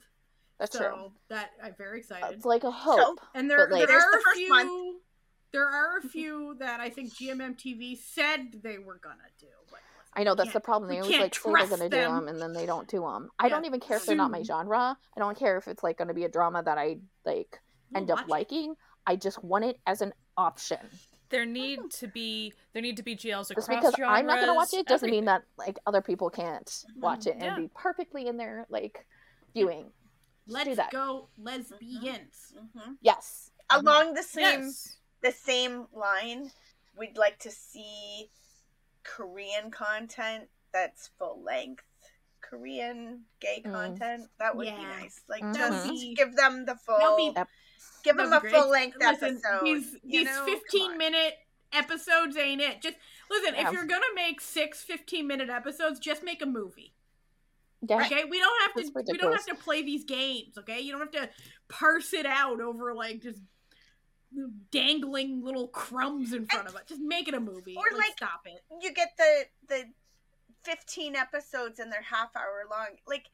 [0.60, 1.12] That's so true.
[1.30, 2.36] that I'm very excited.
[2.36, 3.20] It's like a hope.
[3.34, 4.50] And there, But, like- there There's are the a first few.
[4.50, 5.02] month.
[5.56, 6.10] There are a mm-hmm.
[6.10, 9.48] few that I think GMMTV said they were gonna do.
[9.72, 9.80] But
[10.14, 10.90] I know that's the problem.
[10.90, 12.16] They always like say they're trust gonna do them.
[12.16, 13.30] them, and then they don't do them.
[13.40, 13.52] I Yeah.
[13.52, 14.46] don't even care if they're not my mm.
[14.46, 14.98] genre.
[15.16, 17.62] I don't care if it's like gonna be a drama that I like
[17.92, 18.30] We'll end up watch it.
[18.32, 18.76] liking.
[19.08, 20.80] I just want it as an option.
[21.30, 24.20] There need to be there need to be GLs across Just because genres.
[24.20, 27.00] I'm not gonna watch it doesn't mean that like other people can't mm-hmm.
[27.00, 27.56] watch it and Yeah.
[27.56, 29.06] be perfectly in their like
[29.54, 29.94] viewing.
[30.48, 30.92] Let's do that.
[30.92, 32.54] go lesbians.
[32.58, 32.98] Mhm.
[33.00, 33.52] Yes.
[33.72, 33.88] Mm-hmm.
[33.88, 34.98] along the same Yes.
[35.26, 36.52] The same line,
[36.96, 38.30] we'd like to see
[39.04, 41.84] Korean content that's full length.
[42.42, 43.72] Korean gay Mm.
[43.72, 44.30] content.
[44.38, 45.22] That would be nice.
[45.28, 45.56] Like Mhm.
[45.56, 47.34] just give them the full That'll be-
[48.04, 49.66] give them a That'd full length Listen, episode.
[49.66, 50.46] These these know?
[50.46, 51.40] 15 minute
[51.72, 52.82] episodes ain't it.
[52.84, 52.98] Just
[53.32, 53.68] listen, Yeah.
[53.68, 56.94] if you're gonna make six 15 minute episodes, just make a movie.
[57.82, 58.06] Yeah.
[58.06, 58.92] Okay, we don't have to.
[59.12, 60.56] We don't have to play these games.
[60.58, 61.30] Okay, you don't have to
[61.68, 63.42] parse it out over like just
[64.72, 66.82] dangling little crumbs in front of it.
[66.88, 67.76] Just make it a movie.
[67.76, 68.62] Or, like, like- stop it.
[68.82, 69.84] you get the the
[70.64, 73.26] 15 episodes and they're half hour long like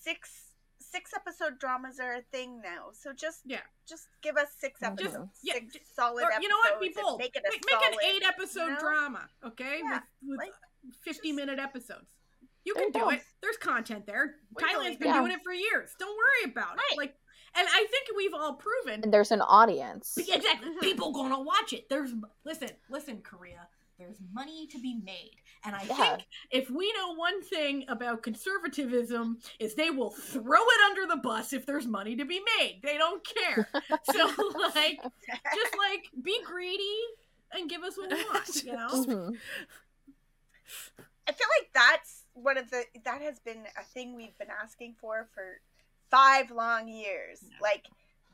[0.00, 0.30] six
[0.78, 3.60] six episode dramas are a thing now so just Yeah.
[3.88, 6.72] just give us six episodes yeah, six just- solid Or episodes you know what?
[6.74, 8.78] and People make it a make, make an eight episode you know?
[8.78, 9.28] drama.
[9.44, 10.52] Okay, Yeah, with, with like,
[11.04, 12.06] 50 just- minute episodes.
[12.64, 13.08] You can do go.
[13.10, 13.22] it.
[13.40, 14.36] There's content there.
[14.54, 15.18] We Thailand's believe been it.
[15.18, 15.90] doing it for years.
[15.98, 16.92] Don't worry about Right.
[16.92, 16.96] it.
[16.96, 17.16] Like,
[17.54, 20.14] and I think we've all proven And there's an audience.
[20.16, 20.70] Be- Exactly.
[20.70, 20.80] Mhm.
[20.80, 21.88] People gonna watch it.
[21.88, 22.12] There's
[22.44, 23.68] listen, listen, Korea.
[23.98, 26.16] There's money to be made, and I Yeah.
[26.16, 31.20] think if we know one thing about conservatism is they will throw it under the
[31.20, 32.80] bus if there's money to be made.
[32.82, 33.68] They don't care.
[34.04, 34.26] so
[34.74, 34.98] like,
[35.54, 36.98] just like be greedy
[37.52, 38.48] and give us what we want.
[38.64, 38.88] You know.
[38.88, 39.38] Mhm.
[41.28, 44.94] i feel like that's one of the that has been a thing we've been asking
[45.00, 45.60] for for
[46.12, 47.86] five long years like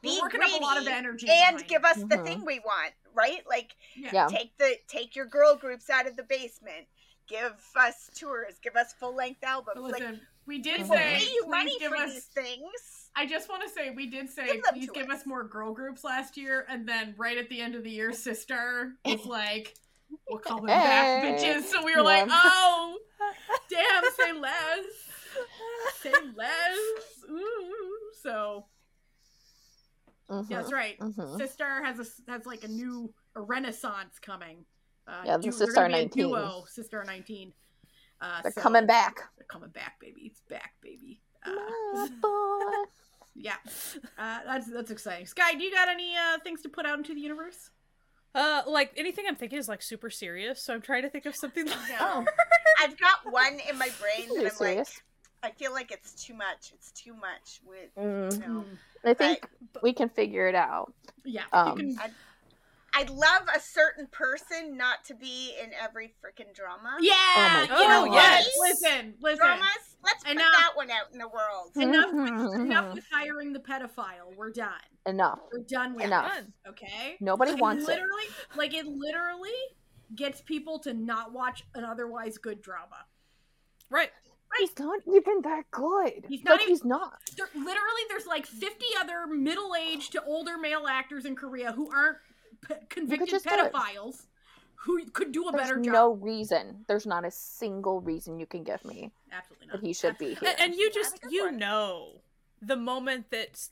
[0.03, 2.25] be We're working greedy up a lot of energy and give us the Mhm.
[2.25, 4.11] thing we want right like Yeah.
[4.13, 4.27] Yeah.
[4.29, 6.87] take the take your girl groups out of the basement
[7.29, 11.25] give us tours give us full length albums But like listen, we did say pay
[11.25, 14.29] you please money give for us these things I just want to say we did
[14.31, 15.21] say Give please give us.
[15.21, 18.11] us more girl groups last year, and then right at the end of the year,
[18.13, 19.75] SISTAR was like,
[20.31, 22.97] "We'll call them back, bitches." So we were like, "Oh,
[23.69, 24.85] damn, say less,
[26.01, 26.79] say less."
[27.29, 27.75] Ooh.
[28.23, 28.67] So
[30.49, 30.51] Mhm.
[30.51, 30.99] yeah, that's right.
[30.99, 31.39] Mhm.
[31.39, 34.65] SISTAR has a has like a new a renaissance coming.
[35.07, 36.29] Uh, Yeah, the du- SISTAR they're gonna be a 19.
[36.29, 37.53] duo, SISTAR nineteen.
[38.21, 39.31] Uh, They're so- coming back.
[39.37, 40.23] They're coming back, baby.
[40.27, 41.23] It's back, baby.
[41.45, 41.53] Uh,
[43.35, 43.57] yeah,
[44.19, 45.27] uh, that's that's exciting.
[45.27, 47.71] Sky, do you got any uh, things to put out into the universe?
[48.35, 51.35] Uh, like anything I'm thinking is like super serious, so I'm trying to think of
[51.37, 51.67] something.
[51.69, 52.25] Like, Oh,
[52.81, 55.03] i've got one in my brain really that i'm like serious.
[55.43, 58.33] I feel like it's too much it's too much with Mm.
[58.33, 58.65] you know
[59.05, 59.47] I think
[59.81, 60.93] we can figure it out.
[61.25, 61.99] Yeah, Um, can.
[62.95, 67.15] i'd love a certain person not to be in every freaking drama Yeah.
[67.71, 68.15] Oh, you know God.
[68.15, 68.49] Yes.
[68.59, 69.39] Listen, listen.
[69.39, 70.53] dramas let's put Enough.
[70.53, 72.61] that one out in the world Enough with, Mhm.
[72.67, 74.35] enough with hiring the pedophile.
[74.37, 74.73] We're done.
[75.07, 75.39] Enough.
[75.53, 76.35] We're done with Enough.
[76.37, 76.47] this.
[76.69, 77.17] Okay.
[77.21, 77.89] Nobody It wants it.
[77.89, 78.25] literally,
[78.57, 79.55] like it literally
[80.17, 83.05] gets people to not watch an otherwise good drama.
[83.91, 84.11] right.
[84.59, 86.25] He's not even that good.
[86.29, 87.19] He's not like even- he's not.
[87.37, 92.17] There, literally, there's like 50 other middle-aged to older male actors in Korea who aren't
[92.67, 93.73] p- convicted just do it.
[93.73, 94.27] pedophiles
[94.75, 95.93] who could do a There's better job.
[95.93, 96.85] no reason.
[96.89, 99.81] There's not a single reason you can give me Absolutely not.
[99.81, 100.49] that he should be here.
[100.49, 101.59] And, and you just that's a good you one.
[101.59, 102.09] know
[102.63, 103.69] the moment that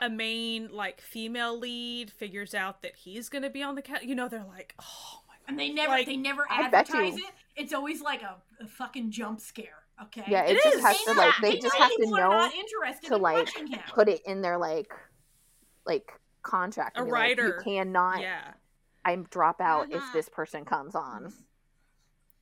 [0.00, 4.14] a main like female lead figures out that he's gonna be on the cat, you
[4.14, 5.44] know they're like, oh my god.
[5.48, 7.24] And they never, Like, they never advertise it.
[7.56, 9.84] It's always like a, a fucking jump scare.
[10.02, 10.24] Okay.
[10.28, 10.82] yeah, it, It just is.
[10.84, 12.50] has to like they they just have to know
[13.04, 13.48] to, like,
[13.92, 14.92] put it in their like
[15.86, 16.12] like
[16.42, 16.96] contract.
[16.96, 17.46] A and be like, writer.
[17.46, 18.52] you cannot Yeah.
[19.04, 21.32] I drop out if this person comes on.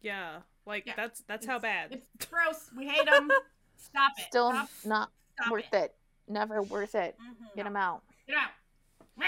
[0.02, 0.40] Yeah.
[0.66, 1.92] Like Yeah, that's that's how bad.
[1.92, 2.70] It's gross.
[2.76, 3.30] We hate them.
[3.78, 4.24] Stop it.
[4.28, 4.68] Still Stop.
[4.84, 5.10] not
[5.40, 5.76] Stop worth it.
[5.76, 5.94] it.
[6.28, 7.16] Never worth it.
[7.20, 7.54] Mhm.
[7.56, 8.02] Get them out.
[8.26, 8.50] Get out.
[9.16, 9.24] Meh.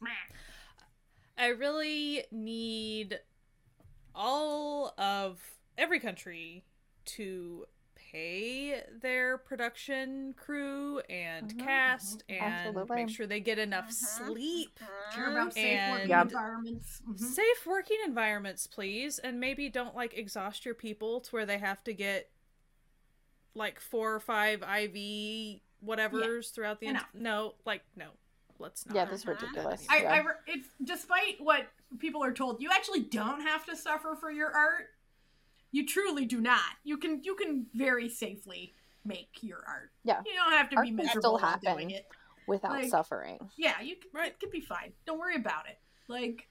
[0.00, 0.10] Meh.
[1.38, 3.18] I really need
[4.16, 5.38] all of
[5.78, 6.64] every country
[7.04, 12.96] to pay their production crew and Mhm, cast and Absolutely.
[12.96, 13.92] make sure they get enough Mhm.
[13.92, 14.80] sleep.
[15.12, 16.22] Care about safe working And- Yep.
[16.28, 17.02] environments.
[17.06, 17.18] Mhm.
[17.18, 21.84] Safe working environments, please, and maybe don't like exhaust your people to where they have
[21.84, 22.30] to get
[23.54, 27.08] like four or five IV whatevers throughout the Enough.
[27.14, 28.12] ent- no, like no,
[28.58, 28.94] let's not.
[28.94, 29.86] Yeah, this is ridiculous.
[29.88, 30.12] I, yeah.
[30.12, 31.66] I, it's despite what
[31.98, 34.88] people are told, you actually don't have to suffer for your art.
[35.72, 36.60] You truly do not.
[36.84, 38.72] You can you can very safely
[39.04, 39.90] make your art.
[40.04, 40.20] Yeah.
[40.24, 42.06] You don't have to Art be miserable still while doing it.
[42.48, 43.38] Without like- suffering.
[43.56, 44.28] Yeah, you can, Right.
[44.32, 44.92] it could be fine.
[45.04, 45.78] Don't worry about it.
[46.08, 46.48] Like,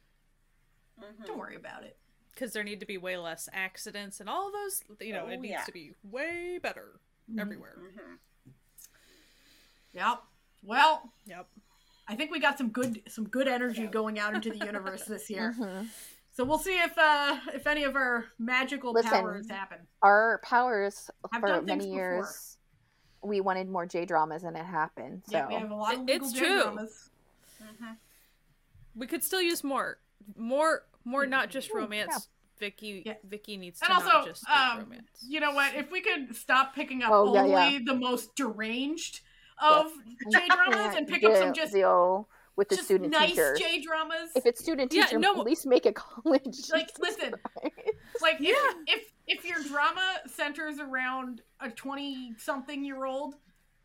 [0.99, 1.25] Mhm.
[1.25, 1.97] don't worry about it.
[2.31, 4.83] because there need to be way less accidents and all those.
[4.99, 5.63] You know, Oh, it needs yeah.
[5.63, 6.99] to be way better
[7.31, 7.39] Mhm.
[7.39, 7.77] everywhere.
[7.79, 8.17] Mhm.
[9.93, 10.21] Yep.
[10.61, 11.47] Well, Yep.
[12.07, 15.29] I think we got some good some good energy going out into the universe this
[15.29, 15.53] year.
[15.59, 15.87] Mhm.
[16.31, 19.09] So we'll see if uh if any of our magical Listen.
[19.11, 19.77] powers happen.
[20.01, 21.97] Our powers Have for done things many before.
[22.17, 22.57] years.
[23.21, 25.23] We wanted more J dramas and it happened.
[25.29, 26.63] So Yeah, we have a lot of It- legal it's J true.
[26.63, 27.09] dramas.
[27.63, 27.97] Mhm.
[28.95, 29.99] We could still use more,
[30.35, 31.25] more, more.
[31.25, 32.27] Not just Ooh, romance.
[32.59, 33.15] Vicky, Yeah.
[33.23, 35.25] Vicky needs And to also, not just um, romance.
[35.27, 35.73] You know what?
[35.75, 37.79] If we could stop picking up Oh, yeah, only yeah.
[37.85, 39.21] the most deranged
[39.61, 39.91] of
[40.31, 43.55] J dramas and pick up some just deal with the just student nice teacher.
[43.57, 44.31] J dramas.
[44.35, 46.69] If it's student Yeah, teacher, no- at least make it college.
[46.71, 47.33] Like, listen,
[48.21, 53.35] like if, if if your drama centers around a twenty something year old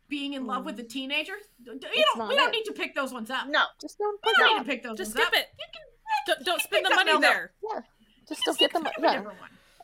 [0.07, 0.89] being in love with a mm.
[0.89, 1.33] teenager,
[1.63, 3.47] d- d- you It's don't we not don't need to pick those ones up.
[3.47, 3.63] No.
[3.79, 5.33] just don't We don't need to pick those Just skip up.
[5.33, 5.47] it.
[5.57, 7.51] You can Don't, don't pick spend the money there.
[7.63, 7.81] Yeah,
[8.27, 8.83] just don't get them.
[8.83, 9.23] pick a Yeah,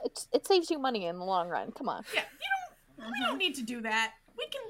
[0.04, 1.72] it, it saves you money in the long run.
[1.72, 2.04] Come on.
[2.14, 3.12] Yeah, you don't.
[3.12, 3.38] We don't mm-hmm.
[3.38, 4.14] need to do that.
[4.38, 4.62] We can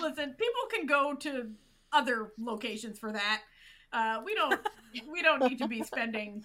[0.00, 0.34] listen.
[0.38, 1.50] People can go to
[1.92, 3.42] other locations for that.
[3.92, 4.58] Uh, we don't.
[5.12, 6.44] we don't need to be spending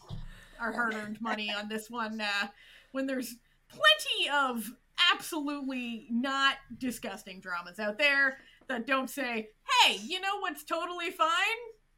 [0.60, 2.48] our hard-earned money on this one uh,
[2.92, 3.36] when there's
[3.68, 4.72] plenty of
[5.14, 9.50] absolutely not disgusting dramas out there that don't say,
[9.84, 11.30] "Hey, you know what's totally fine?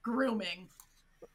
[0.04, 0.70] Grooming."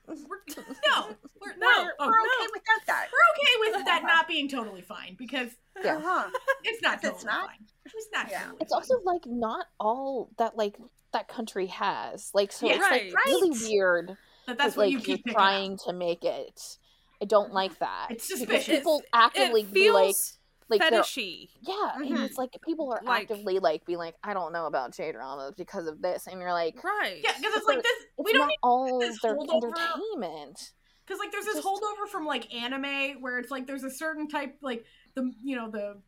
[0.08, 2.22] We're, no, we're, No, no, We're, oh, we're no.
[2.40, 3.06] okay without that.
[3.12, 5.50] We're okay with that not being totally fine because
[5.82, 5.96] Yeah.
[5.96, 6.28] Uh-huh.
[6.64, 7.66] it's not totally it's not- fine.
[7.86, 8.40] It's not Yeah.
[8.42, 8.76] totally It's fine.
[8.80, 10.76] also like not all that like
[11.12, 12.30] that country has.
[12.34, 13.12] Like so Yeah, it's right.
[13.12, 14.16] like really weird.
[14.46, 15.84] that that's that, what like you you're keep trying up.
[15.86, 16.60] to make it.
[17.20, 18.08] I don't like that.
[18.10, 18.78] It's because suspicious.
[18.78, 20.38] people actively it be like feels
[20.78, 21.48] like they're fetishy.
[21.60, 22.24] yeah, and Mhm.
[22.24, 25.54] it's like people are Like- actively like being like, I don't know about J dramas
[25.56, 27.20] because of this, and you're like, Right.
[27.22, 27.92] Yeah, because it's like this.
[28.02, 29.72] it's We don't all this their holdover.
[29.76, 30.72] entertainment.
[31.04, 34.28] because like there's this just- holdover from like anime where it's like there's a certain
[34.28, 34.84] type like
[35.14, 36.00] the you know the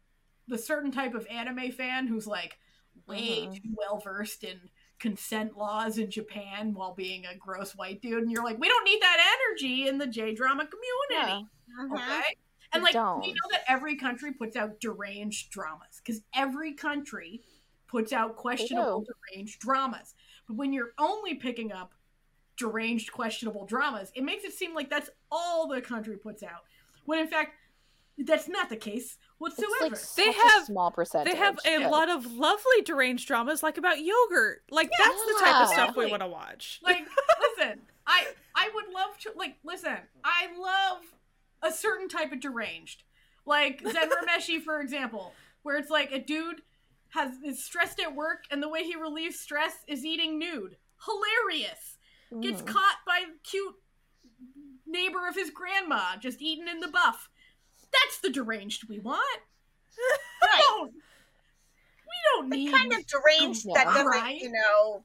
[0.47, 2.59] the certain type of anime fan who's like
[3.07, 3.55] way Mhm.
[3.57, 4.71] too well versed in
[5.01, 8.85] consent laws in Japan while being a gross white dude, and you're like, we don't
[8.85, 11.49] need that energy in the J drama community.
[11.79, 11.93] Mhm.
[11.99, 12.37] Okay.
[12.75, 13.21] And like don't.
[13.21, 17.43] we know that every country puts out deranged dramas because every country
[17.87, 20.15] puts out questionable deranged dramas.
[20.49, 21.95] But when you're only picking up
[22.57, 26.63] deranged questionable dramas, it makes it seem like that's all the country puts out.
[27.05, 27.53] When in fact
[28.17, 29.75] that's not the case It's whatsoever.
[29.97, 31.33] like They have- a small percentage.
[31.33, 34.63] They have a but- lot of lovely deranged dramas, like about yogurt.
[34.71, 35.73] Like that's the type of Yeah.
[35.85, 36.81] stuff we want to watch.
[36.83, 37.07] like
[37.59, 41.03] listen i i would love to like listen i love
[41.65, 43.03] a certain type of deranged
[43.47, 45.33] like Zenra Meshi for example
[45.63, 46.63] where it's like a dude
[47.11, 51.99] has is stressed at work and the way he relieves stress is eating nude hilarious
[52.43, 52.67] gets Mhm.
[52.67, 53.75] caught by cute
[54.87, 57.29] neighbor of his grandma just eating in the buff
[57.93, 59.41] that's the deranged we want
[59.97, 60.63] we Right.
[60.69, 64.37] don't we don't The need kind of deranged that doesn't, Crime.
[64.41, 65.05] you know,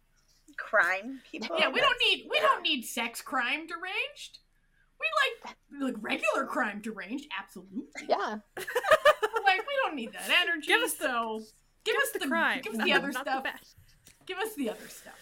[0.57, 1.57] crime people.
[1.59, 2.43] Yeah, we don't need we yeah.
[2.43, 4.39] don't need sex crime deranged.
[4.99, 5.07] We
[5.45, 7.83] like like regular crime deranged, absolutely.
[8.07, 10.67] Yeah, like we don't need that energy.
[10.67, 11.41] Give us the- so
[11.85, 12.61] give, us the, crime.
[12.61, 13.43] Give us not- the other stuff.
[13.43, 13.59] bad.
[14.25, 15.13] give us the other stuff.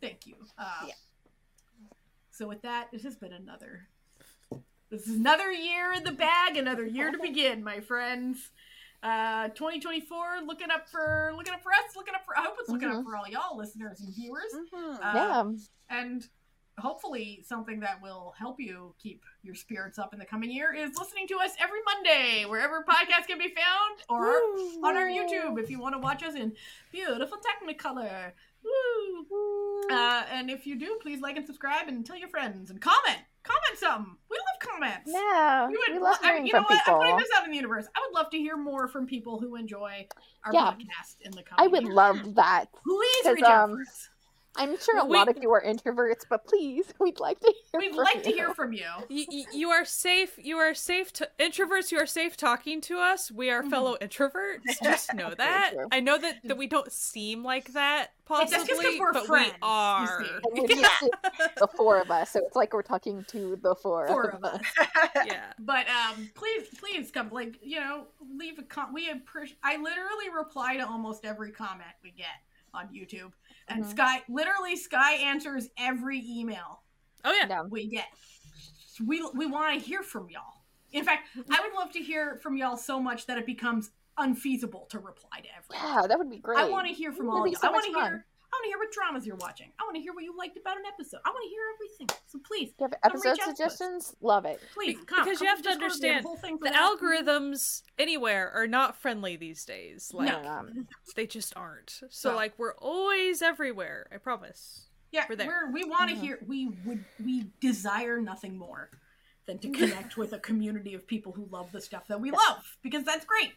[0.00, 0.34] Thank you.
[0.56, 0.94] Uh, Yeah.
[2.30, 3.88] So with that, this has been another.
[4.90, 8.50] This is another year in the bag, another year to begin, my friends.
[9.02, 12.36] Uh, 2024, looking up for looking up for us, looking up for.
[12.38, 13.04] I hope it's looking up Mhm.
[13.04, 14.52] for all y'all listeners and viewers.
[14.72, 14.94] Mhm.
[15.02, 15.52] Uh, yeah.
[15.90, 16.28] and
[16.78, 20.96] hopefully something that will help you keep your spirits up in the coming year is
[20.98, 24.26] listening to us every Monday, wherever podcasts can be found, or
[24.86, 26.52] on our YouTube if you want to watch us in
[26.92, 28.32] beautiful Technicolor.
[28.64, 29.82] Woo!
[29.90, 33.18] Uh, and if you do, please like and subscribe and tell your friends and comment.
[33.44, 34.16] Comment something.
[34.30, 35.10] We love comments.
[35.12, 36.88] Yeah, We would, we love I- hearing you know from what?
[36.88, 37.86] I'm putting this out in the universe.
[37.96, 40.06] I would love to hear more from people who enjoy
[40.44, 40.72] our Yeah.
[40.72, 41.92] podcast in the coming I would year.
[41.92, 42.66] love that.
[42.84, 44.08] Please reach out um, for us.
[44.58, 47.80] I'm sure Well, a lot of you are introverts, but please, we'd like to hear.
[47.80, 48.36] We'd from like to you.
[48.36, 48.84] hear from you.
[49.10, 50.38] Y- y- you are safe.
[50.38, 51.90] You are safe to introverts.
[51.92, 53.30] You are safe talking to us.
[53.30, 54.82] We are fellow introverts.
[54.82, 55.74] Just know that.
[55.92, 59.26] I know that, that we don't seem like that It's just 'cause possibly, we're but
[59.26, 60.24] friends, we are.
[60.24, 60.30] see.
[60.30, 61.04] And we're just
[61.58, 64.60] the four of us, so it's like we're talking to the four, Four of us.
[65.26, 65.52] yeah.
[65.58, 67.30] But um, please, please come.
[67.30, 68.06] Like you know,
[68.36, 68.94] leave a comment.
[68.94, 69.58] We appreciate.
[69.62, 72.26] I literally reply to almost every comment we get
[72.74, 73.32] on YouTube,
[73.68, 73.90] and Mhm.
[73.90, 76.82] Sky literally Sky answers every email
[77.24, 77.46] Oh yeah.
[77.48, 77.62] Yeah.
[77.62, 78.06] we get.
[79.04, 80.62] We we want to hear from y'all.
[80.92, 84.86] In fact, I would love to hear from y'all so much that it becomes unfeasible
[84.90, 85.96] to reply to everyone.
[86.02, 86.58] Yeah, that would be great.
[86.58, 87.56] I want to hear from That'd all of you.
[87.56, 88.10] so I want to much fun.
[88.12, 88.26] hear.
[88.50, 89.70] I want to hear what dramas you're watching.
[89.78, 91.20] I want to hear what you liked about an episode.
[91.24, 92.08] I want to hear everything.
[92.26, 93.46] So please, you have episode out to us.
[93.56, 94.60] suggestions, love it.
[94.74, 95.24] please Be- come.
[95.24, 95.78] because come you have to Discord.
[95.80, 100.10] We understand, whole thing The algorithms anywhere are not friendly these days.
[100.14, 102.00] Like Um, they just aren't.
[102.10, 102.36] So No.
[102.36, 104.08] like we're always everywhere.
[104.12, 104.86] I promise.
[105.12, 105.46] Yeah, We're there.
[105.46, 106.38] we're, we want to hear.
[106.46, 107.04] We would.
[107.24, 108.90] We desire nothing more
[109.46, 112.76] than to connect with a community of people who love the stuff that we love
[112.82, 113.52] because that's great.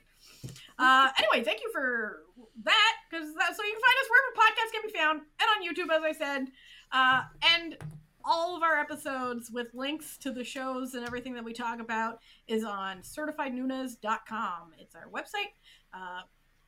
[0.79, 2.23] Uh, anyway, thank you for
[2.63, 5.95] that because so you can find us wherever podcasts can be found and on YouTube,
[5.95, 6.47] as I said,
[6.91, 7.21] uh,
[7.55, 7.77] and
[8.23, 12.19] all of our episodes with links to the shows and everything that we talk about
[12.47, 14.71] is on certifiednoonas.com.
[14.79, 15.53] It's our website,
[15.93, 16.21] uh,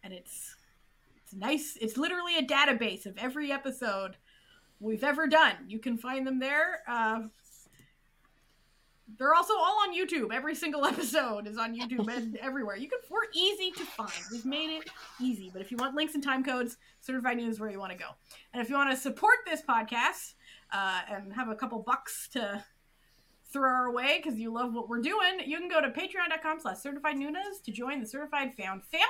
[0.04, 0.56] and it's
[1.18, 1.78] it's nice.
[1.80, 4.18] It's literally a database of every episode
[4.80, 5.56] we've ever done.
[5.68, 6.82] You can find them there.
[9.18, 10.34] They're also all on YouTube.
[10.34, 12.76] Every single episode is on YouTube and everywhere.
[12.76, 13.00] You can.
[13.10, 14.12] We're easy to find.
[14.32, 14.90] We've made it
[15.20, 15.50] easy.
[15.52, 17.98] But if you want links and time codes, Certified Noonas is where you want to
[17.98, 18.06] go.
[18.54, 20.34] And if you want to support this podcast
[20.72, 22.64] uh, and have a couple bucks to
[23.52, 26.78] throw our way because you love what we're doing, you can go to patreon.com slash
[26.80, 29.06] Certified Noonas to join the certified found family.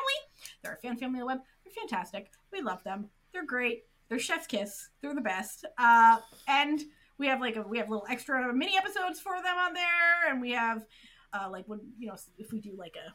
[0.62, 1.40] They're a fan family on the web.
[1.64, 2.32] They're fantastic.
[2.52, 3.10] We love them.
[3.32, 3.86] They're great.
[4.10, 4.90] They're chef's kiss.
[5.02, 5.66] They're the best.
[5.78, 6.18] Uh,
[6.48, 6.82] and
[7.18, 10.42] we have like a, we have little extra mini episodes for them on there, and
[10.42, 10.86] we have
[11.34, 13.14] uh, like when you know if we do like a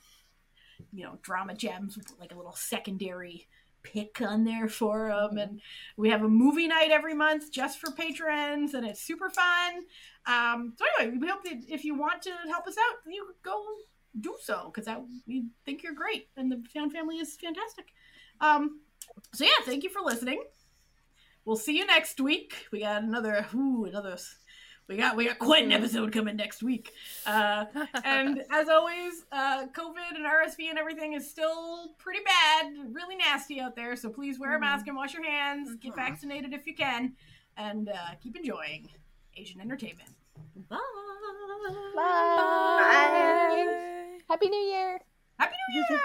[0.92, 3.46] you know drama gems, like a little secondary
[3.82, 5.60] pick on there for them, and
[5.96, 9.84] we have a movie night every month just for patrons, and it's super fun.
[10.26, 13.62] Um, so anyway, we hope that if you want to help us out, you go
[14.20, 14.88] do so because
[15.26, 17.86] we think you're great, and the fan family is fantastic.
[18.40, 18.80] Um,
[19.34, 20.42] so yeah, thank you for listening
[21.48, 22.68] we'll see you next week.
[22.70, 24.18] We got another ooh, another
[24.86, 26.92] we got we got quite an episode coming next week.
[27.26, 27.64] Uh,
[28.04, 33.60] and as always, uh, COVID and RSV and everything is still pretty bad, really nasty
[33.60, 33.96] out there.
[33.96, 34.64] So please wear a mm-hmm.
[34.64, 35.74] mask and wash your hands.
[35.76, 36.00] Get mm-hmm.
[36.00, 37.14] vaccinated if you can,
[37.56, 38.88] and uh, keep enjoying
[39.36, 40.10] Asian entertainment.
[40.68, 40.76] Bye.
[41.66, 41.96] Bye.
[41.96, 43.64] Bye.
[43.66, 44.18] Bye.
[44.28, 45.00] Happy New Year.
[45.38, 46.00] Happy New Year.